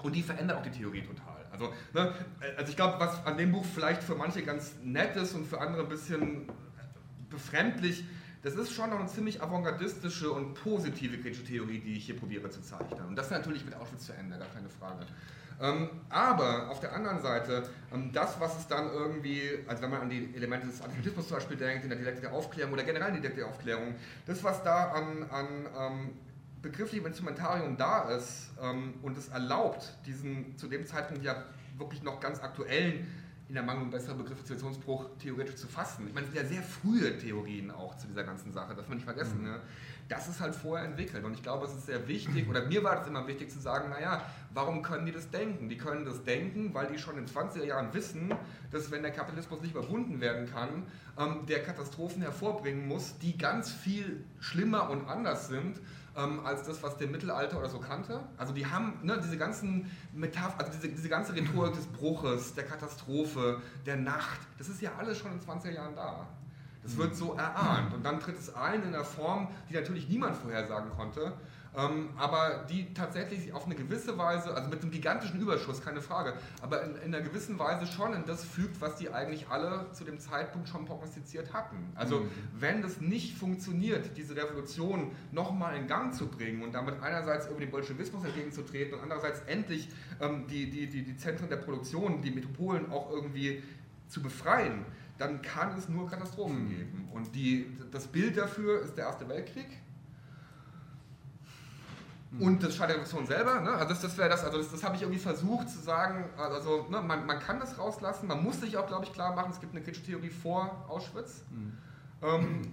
und 0.03 0.15
die 0.15 0.23
verändert 0.23 0.59
auch 0.59 0.63
die 0.63 0.71
Theorie 0.71 1.03
total. 1.03 1.47
Also, 1.53 1.73
ne, 1.95 2.13
also 2.57 2.71
ich 2.71 2.77
glaube, 2.77 3.01
was 3.01 3.25
an 3.25 3.37
dem 3.37 3.53
Buch 3.53 3.65
vielleicht 3.65 4.03
für 4.03 4.15
manche 4.15 4.43
ganz 4.43 4.75
nett 4.83 5.17
ist 5.17 5.35
und 5.35 5.47
für 5.47 5.61
andere 5.61 5.83
ein 5.83 5.89
bisschen 5.89 6.49
befremdlich, 7.31 8.05
das 8.43 8.55
ist 8.55 8.73
schon 8.73 8.91
noch 8.91 9.01
eine 9.01 9.09
ziemlich 9.09 9.43
avantgardistische 9.43 10.31
und 10.31 10.55
positive 10.55 11.19
kritische 11.19 11.45
Theorie, 11.45 11.81
die 11.81 11.95
ich 11.95 12.07
hier 12.07 12.17
probiere 12.17 12.51
zu 12.51 12.63
zeichnen. 12.63 13.07
Und 13.07 13.17
das 13.17 13.31
natürlich 13.31 13.65
mit 13.65 13.75
Auschwitz 13.75 14.07
zu 14.07 14.13
Ende, 14.13 14.39
gar 14.39 14.49
keine 14.49 14.69
Frage. 14.69 15.07
Ähm, 15.61 15.89
aber 16.09 16.71
auf 16.71 16.81
der 16.81 16.93
anderen 16.93 17.21
Seite, 17.21 17.69
ähm, 17.93 18.11
das, 18.13 18.39
was 18.39 18.59
es 18.59 18.69
dann 18.69 18.91
irgendwie, 18.93 19.59
also 19.67 19.83
wenn 19.83 19.91
man 19.91 20.03
an 20.03 20.11
die 20.11 20.35
Elemente 20.35 20.67
des 20.67 20.81
Antisemitismus 20.81 21.29
zum 21.29 21.37
Beispiel 21.37 21.57
denkt, 21.57 21.83
in 21.83 21.91
der 21.91 21.99
Dialektik 21.99 22.23
der 22.23 22.33
Aufklärung 22.33 22.73
oder 22.73 22.85
generell 22.85 23.09
in 23.09 23.15
die 23.15 23.21
Dialektik 23.21 23.45
der 23.45 23.53
Aufklärung, 23.53 23.95
das, 24.27 24.45
was 24.45 24.63
da 24.63 24.93
an, 24.93 25.25
an 25.31 25.47
ähm, 25.77 26.11
begrifflichem 26.63 27.07
Instrumentarium 27.07 27.77
da 27.77 28.11
ist 28.11 28.51
und 29.03 29.17
es 29.17 29.29
erlaubt, 29.29 29.97
diesen 30.05 30.57
zu 30.59 30.67
dem 30.67 30.85
Zeitpunkt 30.85 31.23
ja 31.23 31.45
wirklich 31.77 32.03
noch 32.03 32.19
ganz 32.19 32.41
aktuellen 32.41 33.07
in 33.49 33.55
der 33.55 33.63
Mangel 33.63 33.87
besserer 33.87 34.15
Begriffe 34.15 34.43
Situationsbruch 34.43 35.07
theoretisch 35.19 35.57
zu 35.57 35.67
fassen. 35.67 36.07
Ich 36.07 36.15
meine, 36.15 36.27
es 36.27 36.33
sind 36.33 36.43
ja 36.43 36.49
sehr 36.49 36.63
frühe 36.63 37.17
Theorien 37.19 37.71
auch 37.71 37.97
zu 37.97 38.07
dieser 38.07 38.25
ganzen 38.25 38.53
Sache, 38.53 38.75
darf 38.75 38.89
man 38.89 38.99
nicht 38.99 39.07
vergessen. 39.07 39.39
Mhm. 39.39 39.45
Ne? 39.45 39.61
Das 40.09 40.29
ist 40.29 40.41
halt 40.41 40.55
vorher 40.55 40.87
entwickelt. 40.87 41.25
Und 41.25 41.35
ich 41.35 41.43
glaube, 41.43 41.67
es 41.67 41.75
ist 41.75 41.87
sehr 41.87 42.09
wichtig, 42.09 42.49
oder 42.49 42.65
mir 42.65 42.83
war 42.83 42.97
das 42.97 43.07
immer 43.07 43.27
wichtig 43.27 43.51
zu 43.51 43.59
sagen, 43.59 43.91
naja, 43.91 44.23
warum 44.55 44.83
können 44.83 45.07
die 45.07 45.13
das 45.13 45.31
denken? 45.31 45.69
Die 45.69 45.77
können 45.77 46.05
das 46.05 46.25
denken, 46.25 46.73
weil 46.73 46.87
die 46.87 46.99
schon 46.99 47.19
in 47.19 47.27
20er 47.27 47.65
Jahren 47.65 47.93
wissen, 47.93 48.33
dass 48.71 48.91
wenn 48.91 49.03
der 49.03 49.13
Kapitalismus 49.13 49.61
nicht 49.61 49.75
überwunden 49.75 50.21
werden 50.21 50.51
kann, 50.51 50.87
ähm, 51.19 51.45
der 51.47 51.63
Katastrophen 51.63 52.23
hervorbringen 52.23 52.89
muss, 52.89 53.19
die 53.19 53.37
ganz 53.37 53.71
viel 53.71 54.25
schlimmer 54.41 54.89
und 54.91 55.09
anders 55.09 55.49
sind 55.49 55.79
ähm, 56.17 56.45
als 56.45 56.65
das, 56.65 56.83
was 56.83 56.97
der 56.97 57.09
Mittelalter 57.09 57.59
oder 57.59 57.69
so 57.69 57.79
kannte. 57.79 58.21
Also 58.37 58.53
die 58.53 58.67
haben 58.67 58.99
ne, 59.03 59.21
diese 59.23 59.37
ganzen 59.37 59.91
Metapher, 60.13 60.59
also 60.59 60.73
diese, 60.73 60.89
diese 60.89 61.09
ganze 61.09 61.35
Rhetorik 61.35 61.75
des 61.75 61.87
Bruches, 61.87 62.55
der 62.55 62.65
Katastrophe, 62.65 63.61
der 63.85 63.97
Nacht, 63.97 64.41
das 64.57 64.69
ist 64.69 64.81
ja 64.81 64.93
alles 64.99 65.19
schon 65.19 65.33
in 65.33 65.41
20er 65.41 65.71
Jahren 65.71 65.95
da. 65.95 66.27
Es 66.89 66.97
wird 66.97 67.15
so 67.15 67.35
erahnt 67.35 67.93
und 67.93 68.05
dann 68.05 68.19
tritt 68.19 68.39
es 68.39 68.55
ein 68.55 68.83
in 68.83 68.95
einer 68.95 69.05
Form, 69.05 69.49
die 69.69 69.75
natürlich 69.75 70.09
niemand 70.09 70.37
vorhersagen 70.37 70.91
konnte, 70.97 71.35
ähm, 71.77 72.09
aber 72.17 72.65
die 72.71 72.95
tatsächlich 72.95 73.53
auf 73.53 73.67
eine 73.67 73.75
gewisse 73.75 74.17
Weise, 74.17 74.55
also 74.55 74.71
mit 74.71 74.81
einem 74.81 74.91
gigantischen 74.91 75.39
Überschuss, 75.39 75.83
keine 75.83 76.01
Frage, 76.01 76.33
aber 76.63 76.83
in, 76.83 76.97
in, 76.97 77.15
einer 77.15 77.21
gewissen 77.21 77.59
Weise 77.59 77.87
schon 77.87 78.15
in 78.15 78.25
das 78.25 78.43
fügt, 78.43 78.81
was 78.81 78.97
die 78.97 79.11
eigentlich 79.11 79.49
alle 79.51 79.87
zu 79.93 80.05
dem 80.05 80.19
Zeitpunkt 80.19 80.69
schon 80.69 80.87
prognostiziert 80.87 81.53
hatten. 81.53 81.77
Also 81.95 82.21
mhm. 82.21 82.31
wenn 82.59 82.81
das 82.81 83.03
nicht 83.03 83.37
funktioniert, 83.37 84.17
diese 84.17 84.35
Revolution 84.35 85.13
nochmal 85.31 85.77
in 85.77 85.87
Gang 85.87 86.15
zu 86.15 86.27
bringen 86.27 86.63
und 86.63 86.75
damit 86.75 87.03
einerseits 87.03 87.49
über 87.49 87.61
den 87.61 87.71
Bolschewismus 87.71 88.25
entgegenzutreten 88.25 88.95
und 88.95 89.03
andererseits 89.03 89.41
endlich 89.47 89.91
ähm, 90.23 90.47
die, 90.47 90.71
die, 90.71 90.87
die, 90.87 91.03
die 91.03 91.17
Zentren 91.19 91.51
der 91.51 91.57
Produktion, 91.57 92.23
die 92.23 92.31
Metropolen 92.31 92.91
auch 92.91 93.11
irgendwie 93.11 93.63
zu 94.09 94.23
befreien, 94.23 94.87
dann 95.19 95.43
kann 95.43 95.77
es 95.77 95.89
nur 95.89 96.09
Katastrophen 96.09 96.65
mhm. 96.65 96.69
geben. 96.69 97.09
Und 97.13 97.35
die, 97.35 97.67
das 97.91 98.07
Bild 98.07 98.37
dafür 98.37 98.83
ist 98.83 98.97
der 98.97 99.07
Erste 99.07 99.29
Weltkrieg. 99.29 99.69
Mhm. 102.31 102.43
Und 102.43 102.63
das 102.63 102.81
Revolution 102.81 103.27
selber, 103.27 103.61
ne? 103.61 103.71
also 103.71 103.89
das, 103.89 104.01
das 104.01 104.17
wäre 104.17 104.29
das, 104.29 104.45
also 104.45 104.59
das, 104.59 104.71
das 104.71 104.85
habe 104.85 104.97
ich 104.97 105.03
irgendwie 105.03 105.21
versucht 105.21 105.69
zu 105.71 105.79
sagen, 105.79 106.25
also 106.37 106.87
ne, 106.91 107.01
man, 107.01 107.27
man 107.27 107.39
kann 107.41 107.59
das 107.59 107.79
rauslassen, 107.79 108.29
man 108.29 108.43
muss 108.43 108.61
sich 108.61 108.77
auch, 108.77 108.87
glaube 108.87 109.05
ich, 109.05 109.13
klar 109.13 109.35
machen, 109.35 109.51
es 109.51 109.61
gibt 109.61 109.75
eine 109.75 109.83
kritische 109.83 110.05
Theorie 110.05 110.31
vor 110.31 110.85
Auschwitz. 110.89 111.43
Mhm. 111.51 111.73
Ähm, 112.23 112.73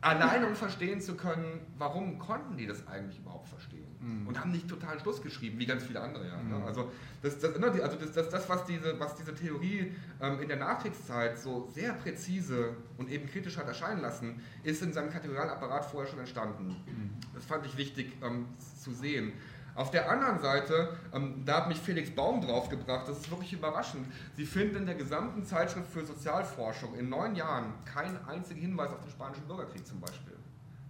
allein 0.00 0.44
um 0.44 0.54
verstehen 0.54 1.00
zu 1.00 1.16
können, 1.16 1.60
warum 1.78 2.18
konnten 2.18 2.56
die 2.56 2.66
das 2.66 2.86
eigentlich 2.86 3.18
überhaupt 3.18 3.48
verstehen 3.48 3.83
mhm. 4.04 4.26
und 4.26 4.38
haben 4.38 4.52
nicht 4.52 4.68
totalen 4.68 5.00
Schluss 5.00 5.22
geschrieben, 5.22 5.58
wie 5.58 5.66
ganz 5.66 5.84
viele 5.84 6.00
andere. 6.00 6.26
Ja, 6.26 6.36
ne? 6.36 6.58
Mhm. 6.58 6.64
Also, 6.64 6.90
das, 7.22 7.38
das, 7.38 7.58
ne, 7.58 7.66
also 7.66 7.96
das, 7.96 8.12
das, 8.12 8.28
das, 8.28 8.48
was, 8.48 8.64
diese, 8.64 8.98
was 9.00 9.16
diese 9.16 9.34
Theorie 9.34 9.92
ähm, 10.20 10.40
in 10.40 10.48
der 10.48 10.58
Nachkriegszeit 10.58 11.38
so 11.38 11.68
sehr 11.72 11.92
präzise 11.94 12.76
und 12.98 13.10
eben 13.10 13.26
kritisch 13.28 13.56
hat 13.56 13.66
erscheinen 13.66 14.02
lassen, 14.02 14.40
ist 14.62 14.82
in 14.82 14.92
seinem 14.92 15.10
Kategorialapparat 15.10 15.84
vorher 15.84 16.10
schon 16.10 16.20
entstanden. 16.20 16.68
Mhm. 16.86 17.10
Das 17.34 17.44
fand 17.44 17.64
ich 17.66 17.76
wichtig 17.76 18.12
ähm, 18.22 18.46
zu 18.82 18.92
sehen. 18.92 19.32
Auf 19.74 19.90
der 19.90 20.08
anderen 20.08 20.38
Seite, 20.38 20.96
ähm, 21.12 21.42
da 21.44 21.56
hat 21.56 21.68
mich 21.68 21.78
Felix 21.78 22.08
Baum 22.10 22.40
draufgebracht, 22.40 23.08
das 23.08 23.18
ist 23.18 23.30
wirklich 23.30 23.52
überraschend. 23.52 24.06
Sie 24.36 24.46
finden 24.46 24.76
in 24.76 24.86
der 24.86 24.94
gesamten 24.94 25.44
Zeitschrift 25.44 25.88
für 25.90 26.04
Sozialforschung 26.04 26.94
in 26.94 27.08
neun 27.08 27.34
Jahren 27.34 27.72
keinen 27.84 28.16
einzigen 28.28 28.60
Hinweis 28.60 28.90
auf 28.90 29.00
den 29.00 29.10
Spanischen 29.10 29.44
Bürgerkrieg 29.48 29.84
zum 29.84 30.00
Beispiel. 30.00 30.33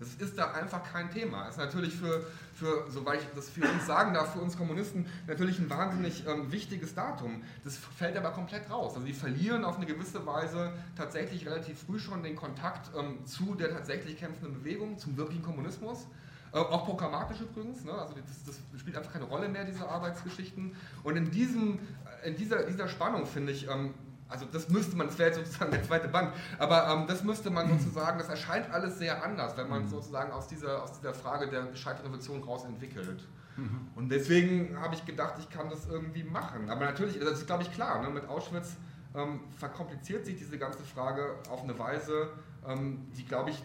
Das 0.04 0.28
ist 0.28 0.38
da 0.38 0.52
einfach 0.52 0.82
kein 0.84 1.10
Thema. 1.10 1.44
Das 1.44 1.54
ist 1.54 1.58
natürlich 1.58 1.94
für, 1.94 2.26
für, 2.54 2.90
soweit 2.90 3.20
ich 3.20 3.28
das 3.34 3.48
für 3.48 3.66
uns 3.66 3.86
sagen 3.86 4.12
darf, 4.12 4.32
für 4.32 4.40
uns 4.40 4.56
Kommunisten 4.56 5.06
natürlich 5.26 5.58
ein 5.58 5.70
wahnsinnig 5.70 6.26
ähm, 6.26 6.52
wichtiges 6.52 6.94
Datum. 6.94 7.42
Das 7.64 7.78
fällt 7.78 8.16
aber 8.16 8.30
komplett 8.30 8.70
raus. 8.70 8.94
Also 8.94 9.06
sie 9.06 9.14
verlieren 9.14 9.64
auf 9.64 9.76
eine 9.76 9.86
gewisse 9.86 10.26
Weise 10.26 10.72
tatsächlich 10.96 11.46
relativ 11.46 11.82
früh 11.84 11.98
schon 11.98 12.22
den 12.22 12.36
Kontakt 12.36 12.90
ähm, 12.96 13.24
zu 13.24 13.54
der 13.54 13.70
tatsächlich 13.70 14.18
kämpfenden 14.18 14.60
Bewegung, 14.60 14.98
zum 14.98 15.16
wirklichen 15.16 15.42
Kommunismus. 15.42 16.06
Äh, 16.52 16.58
auch 16.58 16.84
programmatisch 16.84 17.40
übrigens, 17.40 17.84
ne? 17.84 17.92
also 17.92 18.14
das, 18.14 18.44
das, 18.44 18.80
spielt 18.80 18.96
einfach 18.96 19.12
keine 19.12 19.24
Rolle 19.24 19.48
mehr, 19.48 19.64
diese 19.64 19.88
Arbeitsgeschichten. 19.88 20.76
Und 21.02 21.16
in, 21.16 21.30
diesem, 21.30 21.80
in 22.24 22.36
dieser, 22.36 22.64
dieser 22.64 22.88
Spannung, 22.88 23.26
finde 23.26 23.52
ich, 23.52 23.68
ähm, 23.68 23.94
also 24.28 24.46
das 24.50 24.68
müsste 24.68 24.96
man, 24.96 25.06
das 25.06 25.18
wäre 25.18 25.30
jetzt 25.30 25.38
sozusagen 25.38 25.70
der 25.70 25.82
zweite 25.82 26.08
Band, 26.08 26.32
aber 26.58 26.88
ähm, 26.88 27.06
das 27.06 27.22
müsste 27.22 27.50
man 27.50 27.68
sozusagen, 27.68 28.18
das 28.18 28.28
erscheint 28.28 28.70
alles 28.70 28.98
sehr 28.98 29.22
anders, 29.22 29.56
wenn 29.56 29.68
man 29.68 29.82
mhm. 29.82 29.88
sozusagen 29.88 30.32
aus 30.32 30.48
dieser, 30.48 30.82
aus 30.82 30.98
dieser 30.98 31.14
Frage 31.14 31.48
der 31.48 31.64
gescheiterten 31.64 32.06
Revolution 32.06 32.42
raus 32.42 32.64
entwickelt. 32.64 33.26
Mhm. 33.56 33.88
Und 33.94 34.08
deswegen 34.08 34.78
habe 34.80 34.94
ich 34.94 35.04
gedacht, 35.04 35.34
ich 35.38 35.48
kann 35.50 35.70
das 35.70 35.86
irgendwie 35.86 36.24
machen. 36.24 36.70
Aber 36.70 36.84
natürlich, 36.84 37.18
das 37.20 37.40
ist 37.40 37.46
glaube 37.46 37.62
ich 37.62 37.72
klar, 37.72 38.02
ne, 38.02 38.10
mit 38.10 38.28
Auschwitz 38.28 38.76
ähm, 39.14 39.40
verkompliziert 39.56 40.24
sich 40.24 40.36
diese 40.36 40.58
ganze 40.58 40.82
Frage 40.82 41.36
auf 41.50 41.62
eine 41.62 41.78
Weise, 41.78 42.30
ähm, 42.66 43.06
die 43.16 43.24
glaube 43.24 43.50
ich, 43.50 43.62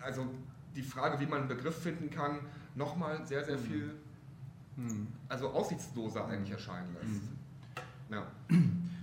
also 0.00 0.26
die 0.74 0.82
Frage, 0.82 1.20
wie 1.20 1.26
man 1.26 1.40
einen 1.40 1.48
Begriff 1.48 1.80
finden 1.82 2.10
kann, 2.10 2.40
nochmal 2.74 3.24
sehr, 3.26 3.44
sehr 3.44 3.58
mhm. 3.58 3.62
viel, 3.62 3.94
mhm. 4.76 5.06
also 5.28 5.50
aussichtsloser 5.50 6.26
eigentlich 6.26 6.52
erscheinen 6.52 6.94
lässt. 6.94 7.22
Mhm. 7.22 8.14
Ja. 8.14 8.26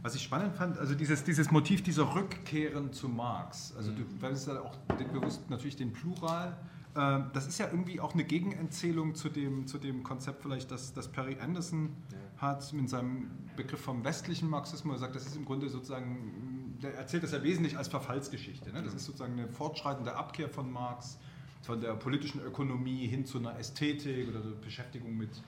Was 0.04 0.14
ich 0.16 0.22
spannend 0.22 0.56
fand, 0.56 0.78
also 0.78 0.93
dieses, 0.93 1.24
dieses 1.24 1.49
Motiv 1.49 1.82
dieser 1.82 2.14
Rückkehren 2.14 2.93
zu 2.93 3.10
Marx, 3.10 3.74
also 3.76 3.91
du 3.91 4.04
verwendest 4.06 4.47
ja 4.47 4.62
auch 4.62 4.76
bewusst 5.12 5.49
natürlich 5.49 5.78
den 5.78 5.91
Plural, 5.93 6.56
Ähm, 6.95 7.26
das 7.34 7.47
ist 7.47 7.58
ja 7.58 7.68
irgendwie 7.68 7.99
auch 7.99 8.14
eine 8.14 8.24
Gegenentzählung 8.24 9.16
zu 9.16 9.30
dem, 9.30 9.66
zu 9.68 9.78
dem 9.78 10.04
Konzept 10.04 10.43
vielleicht, 10.43 10.70
das, 10.72 10.93
das 10.93 11.08
Perry 11.08 11.38
Anderson 11.41 11.95
hat 12.38 12.72
mit 12.74 12.89
seinem 12.89 13.32
Begriff 13.56 13.82
vom 13.82 14.04
westlichen 14.04 14.49
Marxismus. 14.49 14.97
Er 14.97 14.99
sagt, 14.99 15.16
das 15.16 15.26
ist 15.26 15.36
im 15.36 15.45
Grunde 15.45 15.70
sozusagen, 15.70 16.78
der 16.82 16.95
erzählt 16.95 17.24
das 17.24 17.32
ja 17.32 17.41
wesentlich 17.41 17.78
als 17.78 17.88
Verfallsgeschichte. 17.88 18.72
Ne? 18.72 18.84
Das 18.84 18.93
ist 18.93 19.06
sozusagen 19.06 19.34
eine 19.34 19.47
fortschreitende 19.47 20.16
Abkehr 20.16 20.49
von 20.49 20.72
Marx, 20.72 21.18
von 21.62 21.80
der 21.80 21.93
politischen 21.93 22.41
Ökonomie 22.41 23.08
hin 23.08 23.26
zu 23.26 23.38
einer 23.39 23.58
Ästhetik 23.58 24.30
oder 24.30 24.41
Beschäftigung 24.41 25.16
mit 25.18 25.41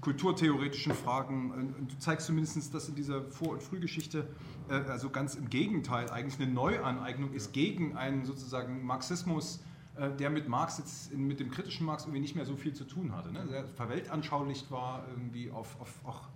kulturtheoretischen 0.00 0.94
Fragen. 0.94 1.50
Und 1.50 1.92
du 1.92 1.98
zeigst 1.98 2.26
zumindest, 2.26 2.72
dass 2.72 2.88
in 2.88 2.94
dieser 2.94 3.22
Vor- 3.30 3.50
und 3.50 3.62
Frühgeschichte, 3.62 4.26
äh, 4.68 4.74
also 4.74 5.10
ganz 5.10 5.34
im 5.34 5.50
Gegenteil, 5.50 6.10
eigentlich 6.10 6.40
eine 6.40 6.52
Neuaneignung 6.52 7.32
ist 7.32 7.52
gegen 7.52 7.96
einen 7.96 8.24
sozusagen 8.24 8.84
Marxismus, 8.84 9.60
äh, 9.96 10.10
der 10.10 10.30
mit 10.30 10.48
Marx 10.48 10.78
jetzt 10.78 11.14
mit 11.14 11.40
dem 11.40 11.50
kritischen 11.50 11.86
Marx 11.86 12.04
irgendwie 12.04 12.20
nicht 12.20 12.36
mehr 12.36 12.44
so 12.44 12.56
viel 12.56 12.74
zu 12.74 12.84
tun 12.84 13.14
hatte. 13.14 13.32
Ne? 13.32 13.46
Sehr 13.48 13.64
verweltanschaulicht 13.66 14.70
war, 14.70 15.04
irgendwie 15.10 15.50
auf, 15.50 15.80
auf 15.80 15.94
auch 16.04 16.28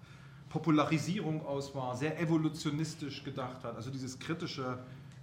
Popularisierung 0.48 1.46
aus 1.46 1.74
war, 1.74 1.96
sehr 1.96 2.20
evolutionistisch 2.20 3.24
gedacht 3.24 3.64
hat, 3.64 3.74
also 3.74 3.90
dieses 3.90 4.18
kritische 4.18 4.80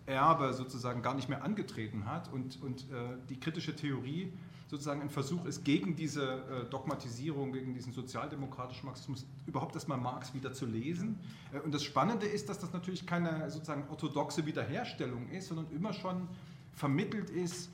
Erbe 0.08 0.54
sozusagen 0.54 1.04
gar 1.04 1.14
nicht 1.14 1.30
mehr 1.30 1.44
angetreten 1.44 2.06
hat 2.06 2.34
und, 2.34 2.60
und 2.64 2.82
äh, 2.92 3.18
die 3.30 3.40
kritische 3.40 3.76
Theorie 3.76 4.34
sozusagen 4.70 5.02
ein 5.02 5.10
Versuch 5.10 5.46
ist, 5.46 5.66
gegen 5.66 5.96
diese 5.96 6.24
äh, 6.24 6.70
Dogmatisierung, 6.70 7.52
gegen 7.52 7.74
diesen 7.74 7.92
sozialdemokratischen 7.92 8.86
Marxismus 8.86 9.26
überhaupt 9.48 9.74
erstmal 9.74 9.98
Marx 9.98 10.34
wieder 10.36 10.54
zu 10.54 10.68
lesen. 10.68 11.18
Äh, 11.52 11.60
und 11.60 11.74
das 11.74 11.84
Spannende 11.84 12.28
ist, 12.28 12.50
dass 12.50 12.60
das 12.60 12.72
natürlich 12.72 13.08
keine 13.08 13.50
sozusagen 13.50 13.86
orthodoxe 13.90 14.46
Wiederherstellung 14.46 15.28
ist, 15.30 15.48
sondern 15.48 15.66
immer 15.72 15.92
schon 15.94 16.28
vermittelt 16.74 17.32
ist 17.32 17.72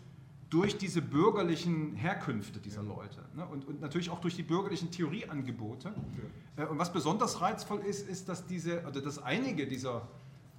durch 0.49 0.77
diese 0.77 1.01
bürgerlichen 1.01 1.95
Herkünfte 1.95 2.59
dieser 2.59 2.83
Leute 2.83 3.25
ne? 3.35 3.45
und, 3.45 3.67
und, 3.67 3.81
natürlich 3.81 4.09
auch 4.09 4.21
durch 4.21 4.35
die 4.37 4.43
bürgerlichen 4.43 4.89
Theorieangebote. 4.89 5.93
Äh, 6.55 6.65
und 6.65 6.79
was 6.79 6.93
besonders 6.93 7.41
reizvoll 7.41 7.79
ist, 7.79 8.07
ist, 8.07 8.29
dass 8.29 8.47
diese, 8.47 8.85
oder 8.87 9.01
dass 9.01 9.21
einige 9.21 9.67
dieser 9.67 10.07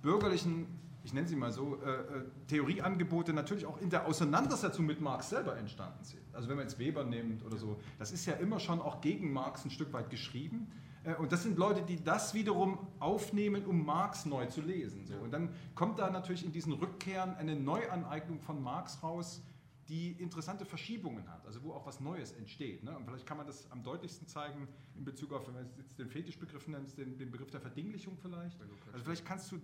bürgerlichen 0.03 0.67
ich 1.07 1.15
nenne 1.15 1.29
sie 1.29 1.37
mal 1.37 1.53
so, 1.53 1.81
äh, 1.85 1.89
äh, 1.89 2.25
Theorieangebote 2.49 3.33
natürlich 3.33 3.65
auch 3.65 3.81
in 3.81 3.91
der 3.91 4.07
Auseinandersetzung 4.07 4.87
mit 4.87 5.01
Marx 5.01 5.31
selber 5.31 5.57
entstanden 5.57 6.03
sind. 6.03 6.23
Also 6.33 6.49
wenn 6.49 6.57
man 6.57 6.65
jetzt 6.67 6.81
Weber 6.81 7.05
nimmt 7.05 7.45
oder 7.45 7.57
so, 7.59 7.79
das 8.01 8.11
ist 8.11 8.27
ja 8.27 8.33
immer 8.35 8.59
schon 8.59 8.81
auch 8.81 9.01
gegen 9.01 9.33
Marx 9.33 9.65
ein 9.65 9.71
Stück 9.71 9.93
weit 9.93 10.11
geschrieben. 10.11 10.67
Äh, 11.05 11.15
und 11.15 11.31
das 11.31 11.45
sind 11.45 11.59
Leute, 11.59 11.83
die 11.83 12.03
das 12.03 12.35
wiederum 12.35 12.89
aufnehmen, 12.99 13.65
um 13.67 13.87
Marx 13.87 14.27
neu 14.27 14.47
zu 14.47 14.61
lesen. 14.63 15.07
So. 15.07 15.15
Und 15.15 15.31
dann 15.33 15.51
kommt 15.77 16.01
da 16.01 16.11
natürlich 16.11 16.45
in 16.45 16.51
diesen 16.51 16.73
Rückkehren 16.73 17.37
eine 17.37 17.55
Neuaneignung 17.55 18.41
von 18.41 18.61
Marx 18.61 19.01
raus, 19.05 19.45
die 19.89 20.11
interessante 20.21 20.65
Verschiebungen 20.65 21.31
hat, 21.31 21.47
also 21.47 21.63
wo 21.63 21.71
auch 21.73 21.87
was 21.87 22.01
Neues 22.01 22.33
entsteht. 22.33 22.83
Ne? 22.83 22.97
Und 22.97 23.05
vielleicht 23.05 23.27
kann 23.27 23.37
man 23.37 23.47
das 23.47 23.71
am 23.71 23.85
deutlichsten 23.85 24.27
zeigen 24.27 24.67
in 24.97 25.05
Bezug 25.05 25.33
auf, 25.33 25.47
wenn 25.47 25.55
man 25.55 25.63
jetzt 25.63 25.79
den 26.01 26.09
Fetischbegriff 26.09 26.67
nennt, 26.67 26.99
den, 26.99 27.17
den 27.17 27.31
Begriff 27.31 27.53
der 27.53 27.61
Verdinglichung 27.61 28.17
vielleicht. 28.21 28.61
Also 28.61 29.05
vielleicht 29.05 29.25
kannst 29.25 29.53
du 29.53 29.61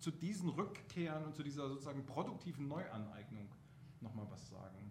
zu 0.00 0.10
diesen 0.10 0.48
Rückkehren 0.48 1.24
und 1.24 1.34
zu 1.34 1.42
dieser 1.42 1.68
sozusagen 1.68 2.04
produktiven 2.04 2.68
Neuaneignung 2.68 3.48
nochmal 4.00 4.26
was 4.30 4.48
sagen? 4.48 4.90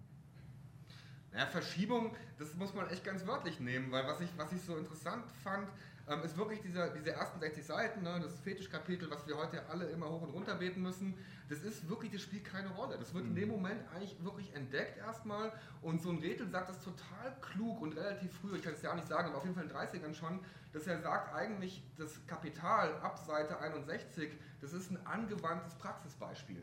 Naja, 1.31 1.47
Verschiebung, 1.47 2.15
das 2.37 2.55
muss 2.55 2.73
man 2.73 2.89
echt 2.89 3.03
ganz 3.03 3.25
wörtlich 3.27 3.59
nehmen, 3.59 3.91
weil 3.91 4.05
was 4.07 4.21
ich, 4.21 4.29
was 4.37 4.51
ich 4.51 4.61
so 4.61 4.77
interessant 4.77 5.29
fand, 5.43 5.67
ähm, 6.09 6.23
ist 6.23 6.37
wirklich 6.37 6.61
dieser, 6.61 6.89
diese 6.89 7.11
ersten 7.11 7.39
60 7.39 7.65
Seiten, 7.65 8.01
ne, 8.01 8.19
das 8.21 8.39
Fetischkapitel, 8.39 9.09
was 9.11 9.27
wir 9.27 9.37
heute 9.37 9.63
alle 9.69 9.85
immer 9.85 10.09
hoch 10.09 10.21
und 10.23 10.31
runter 10.31 10.55
beten 10.55 10.81
müssen, 10.81 11.13
das 11.49 11.59
ist 11.59 11.87
wirklich, 11.87 12.11
das 12.11 12.21
spielt 12.21 12.45
keine 12.45 12.69
Rolle. 12.69 12.97
Das 12.97 13.13
wird 13.13 13.25
in 13.25 13.35
dem 13.35 13.49
mhm. 13.49 13.55
Moment 13.55 13.81
eigentlich 13.93 14.15
wirklich 14.23 14.53
entdeckt 14.55 14.97
erstmal 14.97 15.51
und 15.81 16.01
so 16.01 16.09
ein 16.09 16.17
Rätel 16.17 16.49
sagt 16.49 16.69
das 16.69 16.81
total 16.81 17.35
klug 17.41 17.81
und 17.81 17.95
relativ 17.95 18.31
früh, 18.39 18.55
ich 18.55 18.63
kann 18.63 18.73
es 18.73 18.81
ja 18.81 18.91
auch 18.91 18.95
nicht 18.95 19.07
sagen, 19.07 19.29
aber 19.29 19.37
auf 19.37 19.43
jeden 19.43 19.55
Fall 19.55 19.65
in 19.65 19.69
den 19.69 19.77
30ern 19.77 20.13
schon, 20.13 20.39
dass 20.73 20.87
er 20.87 20.99
sagt 20.99 21.33
eigentlich, 21.33 21.83
das 21.97 22.25
Kapital 22.27 22.95
ab 23.01 23.17
Seite 23.19 23.59
61, 23.59 24.31
das 24.61 24.73
ist 24.73 24.91
ein 24.91 25.05
angewandtes 25.05 25.75
Praxisbeispiel. 25.75 26.61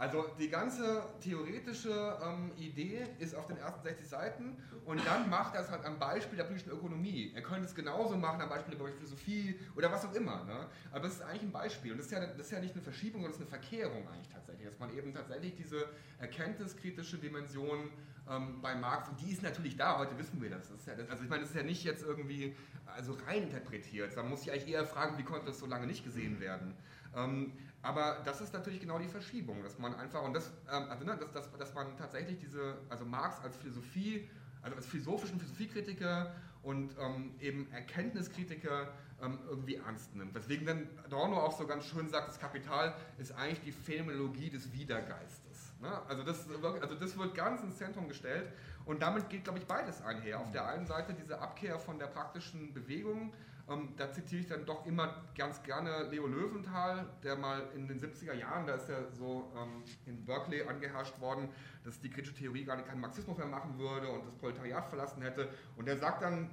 Also 0.00 0.24
die 0.38 0.48
ganze 0.48 1.02
theoretische 1.20 2.16
ähm, 2.24 2.52
Idee 2.56 3.06
ist 3.18 3.34
auf 3.34 3.46
den 3.46 3.58
ersten 3.58 3.82
60 3.82 4.08
Seiten 4.08 4.56
und 4.86 5.06
dann 5.06 5.28
macht 5.28 5.54
er 5.54 5.60
es 5.60 5.70
halt 5.70 5.84
am 5.84 5.98
Beispiel 5.98 6.38
der 6.38 6.44
politischen 6.44 6.70
Ökonomie. 6.70 7.32
Er 7.34 7.42
könnte 7.42 7.66
es 7.66 7.74
genauso 7.74 8.16
machen 8.16 8.40
am 8.40 8.48
Beispiel 8.48 8.78
der 8.78 8.86
Philosophie 8.94 9.60
oder 9.76 9.92
was 9.92 10.06
auch 10.06 10.14
immer. 10.14 10.42
Ne? 10.44 10.68
Aber 10.90 11.04
es 11.04 11.16
ist 11.16 11.22
eigentlich 11.22 11.42
ein 11.42 11.52
Beispiel 11.52 11.92
und 11.92 11.98
das 11.98 12.06
ist, 12.06 12.12
ja, 12.12 12.20
das 12.20 12.46
ist 12.46 12.50
ja 12.50 12.60
nicht 12.60 12.72
eine 12.72 12.82
Verschiebung, 12.82 13.20
sondern 13.20 13.38
es 13.42 13.46
ist 13.46 13.52
eine 13.52 13.62
Verkehrung 13.62 14.08
eigentlich 14.08 14.28
tatsächlich, 14.28 14.66
dass 14.66 14.78
man 14.78 14.96
eben 14.96 15.12
tatsächlich 15.12 15.54
diese 15.56 15.86
erkenntniskritische 16.18 17.18
Dimension 17.18 17.90
ähm, 18.26 18.62
bei 18.62 18.74
Marx, 18.74 19.10
und 19.10 19.20
die 19.20 19.32
ist 19.32 19.42
natürlich 19.42 19.76
da, 19.76 19.98
heute 19.98 20.16
wissen 20.16 20.40
wir 20.40 20.48
das. 20.48 20.70
das, 20.70 20.86
ja, 20.86 20.94
also 21.10 21.24
ich 21.24 21.28
meine, 21.28 21.42
das 21.42 21.50
ist 21.50 21.56
ja 21.56 21.62
nicht 21.62 21.84
jetzt 21.84 22.04
irgendwie 22.04 22.56
also 22.86 23.16
rein 23.26 23.42
interpretiert. 23.42 24.16
Man 24.16 24.30
muss 24.30 24.40
sich 24.40 24.50
eigentlich 24.50 24.68
eher 24.68 24.86
fragen, 24.86 25.18
wie 25.18 25.24
konnte 25.24 25.46
das 25.46 25.58
so 25.58 25.66
lange 25.66 25.86
nicht 25.86 26.04
gesehen 26.04 26.40
werden. 26.40 26.74
Ähm, 27.14 27.52
aber 27.82 28.18
das 28.24 28.40
ist 28.40 28.52
natürlich 28.52 28.80
genau 28.80 28.98
die 28.98 29.08
Verschiebung, 29.08 29.62
dass 29.62 29.78
man 29.78 29.94
einfach, 29.94 30.22
und 30.22 30.34
das, 30.34 30.50
ähm, 30.70 30.84
also, 30.90 31.04
ne, 31.04 31.16
dass, 31.16 31.32
dass, 31.32 31.50
dass 31.58 31.74
man 31.74 31.96
tatsächlich 31.96 32.38
diese, 32.38 32.76
also 32.88 33.04
Marx 33.04 33.40
als 33.42 33.56
Philosophie, 33.56 34.28
also 34.62 34.76
als 34.76 34.86
philosophischen 34.86 35.38
Philosophiekritiker 35.38 36.34
und 36.62 36.94
ähm, 36.98 37.34
eben 37.40 37.70
Erkenntniskritiker 37.72 38.92
ähm, 39.22 39.38
irgendwie 39.48 39.76
ernst 39.76 40.14
nimmt. 40.14 40.34
Weswegen 40.34 40.66
dann 40.66 40.88
Adorno 41.04 41.38
auch 41.38 41.58
so 41.58 41.66
ganz 41.66 41.86
schön 41.86 42.08
sagt, 42.10 42.28
das 42.28 42.38
Kapital 42.38 42.94
ist 43.18 43.32
eigentlich 43.32 43.60
die 43.60 43.72
Phänomenologie 43.72 44.50
des 44.50 44.70
Wiedergeistes. 44.72 45.72
Ne? 45.80 45.90
Also, 46.06 46.22
das, 46.22 46.46
also 46.50 46.94
das 46.94 47.16
wird 47.16 47.34
ganz 47.34 47.62
ins 47.62 47.78
Zentrum 47.78 48.08
gestellt 48.08 48.52
und 48.84 49.00
damit 49.00 49.30
geht, 49.30 49.44
glaube 49.44 49.58
ich, 49.58 49.66
beides 49.66 50.02
einher. 50.02 50.40
Auf 50.40 50.50
der 50.50 50.66
einen 50.68 50.86
Seite 50.86 51.14
diese 51.14 51.40
Abkehr 51.40 51.78
von 51.78 51.98
der 51.98 52.06
praktischen 52.06 52.74
Bewegung, 52.74 53.32
ähm, 53.70 53.94
da 53.96 54.12
zitiere 54.12 54.40
ich 54.40 54.46
dann 54.48 54.66
doch 54.66 54.84
immer 54.86 55.22
ganz 55.36 55.62
gerne 55.62 56.04
Leo 56.10 56.26
Löwenthal, 56.26 57.06
der 57.22 57.36
mal 57.36 57.68
in 57.74 57.86
den 57.86 58.00
70er 58.00 58.34
Jahren, 58.34 58.66
da 58.66 58.74
ist 58.74 58.88
er 58.88 59.10
so 59.12 59.52
ähm, 59.56 59.84
in 60.06 60.24
Berkeley 60.24 60.62
angeherrscht 60.62 61.18
worden, 61.20 61.48
dass 61.84 62.00
die 62.00 62.10
kritische 62.10 62.34
Theorie 62.34 62.64
gar 62.64 62.76
keinen 62.82 63.00
Marxismus 63.00 63.38
mehr 63.38 63.46
machen 63.46 63.78
würde 63.78 64.08
und 64.08 64.26
das 64.26 64.34
Proletariat 64.36 64.88
verlassen 64.88 65.22
hätte. 65.22 65.48
Und 65.76 65.88
er 65.88 65.96
sagt 65.96 66.22
dann 66.22 66.50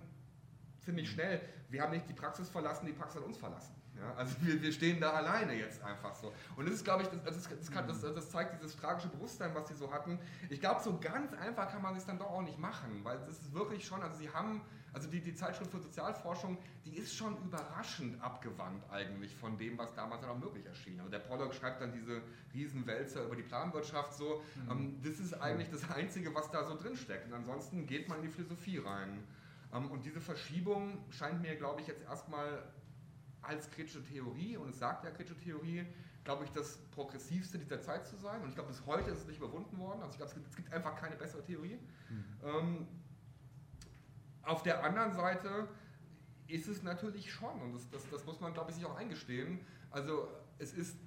ziemlich 0.80 1.10
schnell, 1.10 1.42
wir 1.70 1.82
haben 1.82 1.92
nicht 1.92 2.08
die 2.08 2.14
Praxis 2.14 2.50
verlassen, 2.50 2.86
die 2.86 2.94
Praxis 2.94 3.20
hat 3.20 3.28
uns 3.28 3.38
verlassen. 3.38 3.76
Ja, 4.00 4.14
also 4.16 4.36
wir, 4.42 4.62
wir 4.62 4.72
stehen 4.72 5.02
da 5.02 5.12
alleine 5.12 5.54
jetzt 5.56 5.84
einfach 5.84 6.14
so. 6.14 6.32
Und 6.56 6.68
das 6.68 6.76
ist, 6.76 6.84
glaube 6.84 7.04
ich, 7.04 7.10
das, 7.10 7.24
das, 7.24 7.50
das, 7.50 7.72
kann, 7.72 7.88
das 7.88 8.30
zeigt 8.30 8.62
dieses 8.62 8.78
tragische 8.78 9.08
Bewusstsein, 9.08 9.56
was 9.56 9.68
sie 9.70 9.74
so 9.74 9.92
hatten. 9.92 10.20
Ich 10.50 10.60
glaube, 10.60 10.82
so 10.84 11.00
ganz 11.00 11.34
einfach 11.34 11.72
kann 11.72 11.82
man 11.82 11.96
es 11.96 12.06
dann 12.06 12.20
doch 12.20 12.30
auch 12.30 12.44
nicht 12.44 12.60
machen, 12.60 13.04
weil 13.04 13.18
es 13.28 13.40
ist 13.40 13.54
wirklich 13.54 13.86
schon, 13.86 14.04
also 14.04 14.16
sie 14.18 14.30
haben 14.30 14.62
also 14.94 15.10
die, 15.10 15.22
die 15.22 15.36
Zeitschrift 15.36 15.72
für 15.72 15.80
Sozialforschung, 15.80 16.58
die 16.86 16.98
ist 16.98 17.16
schon 17.16 17.38
überraschend 17.44 18.22
abgewandt 18.22 18.84
eigentlich 18.90 19.36
von 19.36 19.58
dem, 19.58 19.78
was 19.78 19.94
damals 19.94 20.22
dann 20.22 20.32
auch 20.32 20.40
möglich 20.40 20.66
erschien. 20.66 21.00
Also 21.00 21.12
der 21.12 21.20
Pollock 21.20 21.54
schreibt 21.54 21.82
dann 21.82 21.92
diese 21.92 22.22
Riesenwälzer 22.54 23.26
über 23.26 23.36
die 23.36 23.44
Planwirtschaft 23.44 24.14
so. 24.14 24.44
Mhm. 24.66 24.72
Ähm, 24.72 25.02
das 25.04 25.20
ist 25.20 25.34
eigentlich 25.34 25.70
das 25.70 25.90
Einzige, 25.92 26.34
was 26.34 26.50
da 26.52 26.64
so 26.64 26.76
drinsteckt. 26.76 27.28
Und 27.28 27.34
ansonsten 27.34 27.86
geht 27.86 28.10
man 28.10 28.20
in 28.20 28.24
die 28.26 28.32
Philosophie 28.32 28.80
rein. 28.80 29.24
Ähm, 29.74 29.92
und 29.92 30.06
diese 30.06 30.22
Verschiebung 30.22 30.98
scheint 31.12 31.42
mir, 31.42 31.56
glaube 31.56 31.82
ich, 31.82 31.88
jetzt 31.88 32.04
erstmal 32.04 32.64
als 33.42 33.70
kritische 33.72 34.04
Theorie, 34.04 34.58
und 34.58 34.70
es 34.70 34.80
sagt 34.80 35.06
ja 35.06 35.12
kritische 35.12 35.40
Theorie, 35.40 35.86
glaube 36.24 36.44
ich, 36.44 36.52
das 36.52 36.78
progressivste 36.92 37.58
dieser 37.58 37.82
Zeit 37.82 38.06
zu 38.06 38.18
sein. 38.18 38.42
Und 38.42 38.50
ich 38.50 38.56
glaube, 38.56 38.70
bis 38.70 38.86
heute 38.86 39.12
ist 39.12 39.20
es 39.20 39.28
nicht 39.28 39.38
überwunden 39.38 39.78
worden. 39.78 40.02
Also 40.02 40.12
ich 40.12 40.18
glaube, 40.18 40.30
es 40.30 40.36
gibt, 40.36 40.50
es 40.50 40.56
gibt 40.58 40.74
einfach 40.74 40.96
keine 40.96 41.16
bessere 41.16 41.42
Theorie. 41.44 41.80
Mhm. 42.10 42.26
Ähm, 42.44 42.88
auf 44.48 44.64
der 44.64 44.84
anderen 44.84 45.14
Seite 45.14 45.68
ist 46.48 46.68
es 46.68 46.84
natürlich 46.84 47.32
schon, 47.32 47.62
und 47.62 47.74
das, 47.74 47.90
das, 47.90 48.10
das 48.10 48.26
muss 48.26 48.40
man, 48.40 48.54
glaube 48.54 48.72
ich, 48.72 48.78
sich 48.78 48.86
auch 48.86 48.96
eingestehen, 48.96 49.60
also 49.92 50.30
es 50.58 50.74
ist 50.74 50.98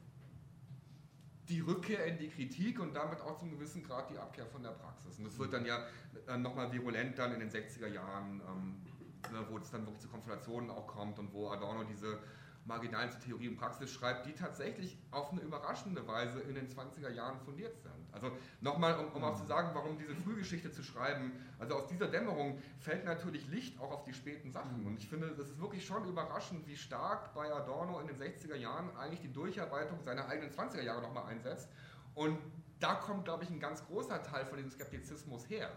die 1.49 1.61
Rückkehr 1.61 2.07
in 2.07 2.18
die 2.18 2.28
Kritik 2.28 2.78
und 2.78 2.95
damit 2.95 3.20
auch 3.20 3.38
zum 3.38 3.51
gewissen 3.51 3.82
Grad 3.82 4.11
die 4.11 4.18
Abkehr 4.18 4.47
von 4.47 4.62
der 4.62 4.70
Praxis. 4.70 5.18
Und 5.18 5.24
das 5.24 5.38
wird 5.38 5.53
dann 5.53 5.66
ja 5.66 5.84
äh, 6.28 6.36
nochmal 6.36 6.72
virulent 6.72 7.18
dann 7.18 7.32
in 7.32 7.41
den 7.41 7.51
60er 7.51 7.88
Jahren, 7.88 8.41
ähm, 8.47 9.32
ne, 9.32 9.45
wo 9.49 9.59
es 9.59 9.70
dann 9.70 9.84
wirklich 9.84 10.01
zu 10.01 10.09
Konfrontationen 10.09 10.70
auch 10.70 10.86
kommt 10.86 11.18
und 11.18 11.32
wo 11.32 11.49
Adorno 11.49 11.82
diese 11.84 12.20
Marginalen 12.64 13.11
Theorie 13.20 13.48
und 13.48 13.56
Praxis 13.56 13.90
schreibt, 13.90 14.26
die 14.26 14.32
tatsächlich 14.32 14.98
auf 15.11 15.32
eine 15.32 15.40
überraschende 15.40 16.06
Weise 16.06 16.40
in 16.40 16.54
den 16.54 16.68
20er 16.68 17.11
Jahren 17.11 17.40
fundiert 17.40 17.78
sind. 17.80 17.92
Also 18.12 18.30
nochmal, 18.61 18.98
um, 18.98 19.12
um 19.12 19.24
auch 19.24 19.36
zu 19.36 19.46
sagen, 19.46 19.70
warum 19.74 19.98
diese 19.98 20.14
Frühgeschichte 20.14 20.70
zu 20.72 20.82
schreiben, 20.82 21.32
also 21.58 21.74
aus 21.76 21.86
dieser 21.88 22.08
Dämmerung 22.08 22.58
fällt 22.78 23.04
natürlich 23.04 23.48
Licht 23.48 23.80
auch 23.80 23.90
auf 23.90 24.04
die 24.04 24.14
späten 24.14 24.52
Sachen. 24.52 24.86
Und 24.86 24.98
ich 24.98 25.08
finde, 25.08 25.28
das 25.36 25.48
ist 25.48 25.61
wirklich 25.61 25.84
schon 25.86 26.06
überraschend, 26.06 26.66
wie 26.66 26.76
stark 26.76 27.34
bei 27.34 27.52
Adorno 27.52 28.00
in 28.00 28.06
den 28.08 28.18
60er 28.18 28.56
Jahren 28.56 28.96
eigentlich 28.96 29.20
die 29.20 29.32
Durcharbeitung 29.32 30.00
seiner 30.02 30.28
eigenen 30.28 30.50
20er 30.50 30.82
Jahre 30.82 31.02
nochmal 31.02 31.26
einsetzt. 31.26 31.68
Und 32.14 32.38
da 32.80 32.94
kommt, 32.94 33.24
glaube 33.24 33.44
ich, 33.44 33.50
ein 33.50 33.61
ganz 33.61 33.84
großer 33.86 34.22
Teil 34.22 34.46
von 34.46 34.56
diesem 34.56 34.70
Skeptizismus 34.72 35.48
her. 35.48 35.70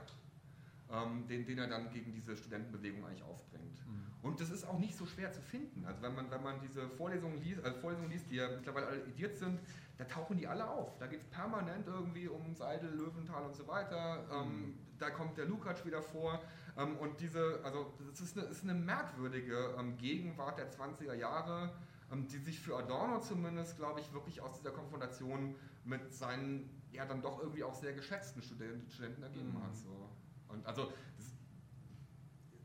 ähm, 0.90 1.28
den, 1.28 1.46
den 1.46 1.58
er 1.58 1.68
dann 1.68 1.90
gegen 1.90 2.14
diese 2.14 2.36
Studentenbewegung 2.38 3.06
eigentlich 3.06 3.24
aufbringt. 3.24 3.86
Mhm. 3.88 4.13
Und 4.24 4.40
das 4.40 4.50
ist 4.50 4.66
auch 4.66 4.80
nicht 4.80 4.98
so 4.98 5.06
schwer 5.06 5.32
zu 5.32 5.42
finden. 5.42 5.86
Also 5.86 6.02
wenn 6.02 6.16
man, 6.16 6.32
wenn 6.32 6.42
man 6.42 6.60
diese 6.62 6.90
Vorlesungen 6.90 7.42
liest, 7.42 7.64
also 7.64 7.78
Vorlesungen 7.80 8.10
liest, 8.10 8.32
die 8.32 8.38
ja 8.38 8.48
mittlerweile 8.50 8.88
alle 8.88 9.04
ediert 9.06 9.36
sind, 9.36 9.60
da 9.98 10.06
tauchen 10.06 10.38
die 10.38 10.48
alle 10.48 10.68
auf. 10.68 10.98
Da 10.98 11.08
geht 11.08 11.20
es 11.20 11.26
permanent 11.26 11.88
irgendwie 11.88 12.28
um 12.28 12.56
Seidel, 12.56 12.90
Löwenthal 12.96 13.44
und 13.44 13.56
so 13.56 13.68
weiter. 13.68 14.26
Ähm, 14.32 14.48
mhm. 14.48 14.74
Da 14.98 15.10
kommt 15.10 15.38
der 15.38 15.46
Lukacs 15.46 15.86
wieder 15.86 16.02
vor. 16.02 16.42
Ähm, 16.78 16.98
und 16.98 17.20
diese, 17.20 17.60
also 17.64 17.94
das 18.10 18.22
ist 18.22 18.38
eine, 18.38 18.48
ist 18.48 18.64
eine 18.64 18.74
merkwürdige 18.74 19.76
ähm, 19.78 19.98
Gegenwart 19.98 20.58
der 20.58 20.72
20er 20.72 21.14
Jahre, 21.14 21.74
ähm, 22.12 22.26
die 22.28 22.38
sich 22.38 22.60
für 22.60 22.78
Adorno 22.78 23.20
zumindest, 23.20 23.78
glaube 23.78 24.00
ich, 24.00 24.14
wirklich 24.14 24.42
aus 24.42 24.58
dieser 24.58 24.72
Konfrontation 24.72 25.56
mit 25.84 26.14
seinen 26.14 26.70
ja 26.94 27.06
dann 27.06 27.22
doch 27.22 27.40
irgendwie 27.40 27.64
auch 27.64 27.74
sehr 27.74 27.94
geschätzten 27.94 28.42
Studenten, 28.42 28.90
Studenten 28.90 29.24
ergeben 29.24 29.54
mhm. 29.54 29.64
hat. 29.64 29.76
So. 29.76 30.10
Und 30.48 30.66
also 30.66 30.92
das, 31.18 31.34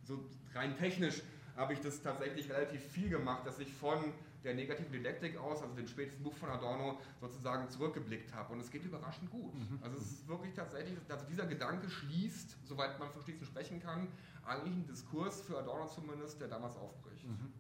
so 0.05 0.29
rein 0.55 0.77
technisch 0.77 1.23
habe 1.59 1.73
ich 1.73 1.81
das 1.81 2.01
tatsächlich 2.01 2.49
relativ 2.51 2.81
viel 2.81 3.11
gemacht, 3.11 3.45
dass 3.45 3.59
ich 3.59 3.73
von 3.73 4.13
der 4.45 4.55
negativen 4.55 4.93
Didaktik 4.93 5.37
aus, 5.37 5.61
also 5.61 5.75
dem 5.75 5.89
spätesten 5.89 6.23
Buch 6.23 6.35
von 6.35 6.49
Adorno, 6.49 7.01
sozusagen 7.21 7.69
zurückgeblickt 7.69 8.33
habe. 8.33 8.53
Und 8.53 8.61
es 8.61 8.71
geht 8.71 8.85
überraschend 8.85 9.31
gut. 9.31 9.55
Mhm. 9.55 9.81
Also 9.83 9.99
es 9.99 10.13
ist 10.13 10.29
wirklich 10.29 10.55
tatsächlich, 10.55 10.97
also 11.09 11.27
dieser 11.27 11.47
Gedanke 11.47 11.91
schließt, 11.91 12.57
soweit 12.65 12.99
man 13.01 13.11
von 13.11 13.21
Schließen 13.23 13.45
sprechen 13.45 13.81
kann, 13.81 14.09
eigentlich 14.47 14.75
einen 14.75 14.87
Diskurs 14.87 15.43
für 15.43 15.59
Adorno 15.59 15.89
zumindest, 15.89 16.41
der 16.41 16.49
damals 16.49 16.77
aufbricht. 16.77 17.27
Mhm. 17.27 17.53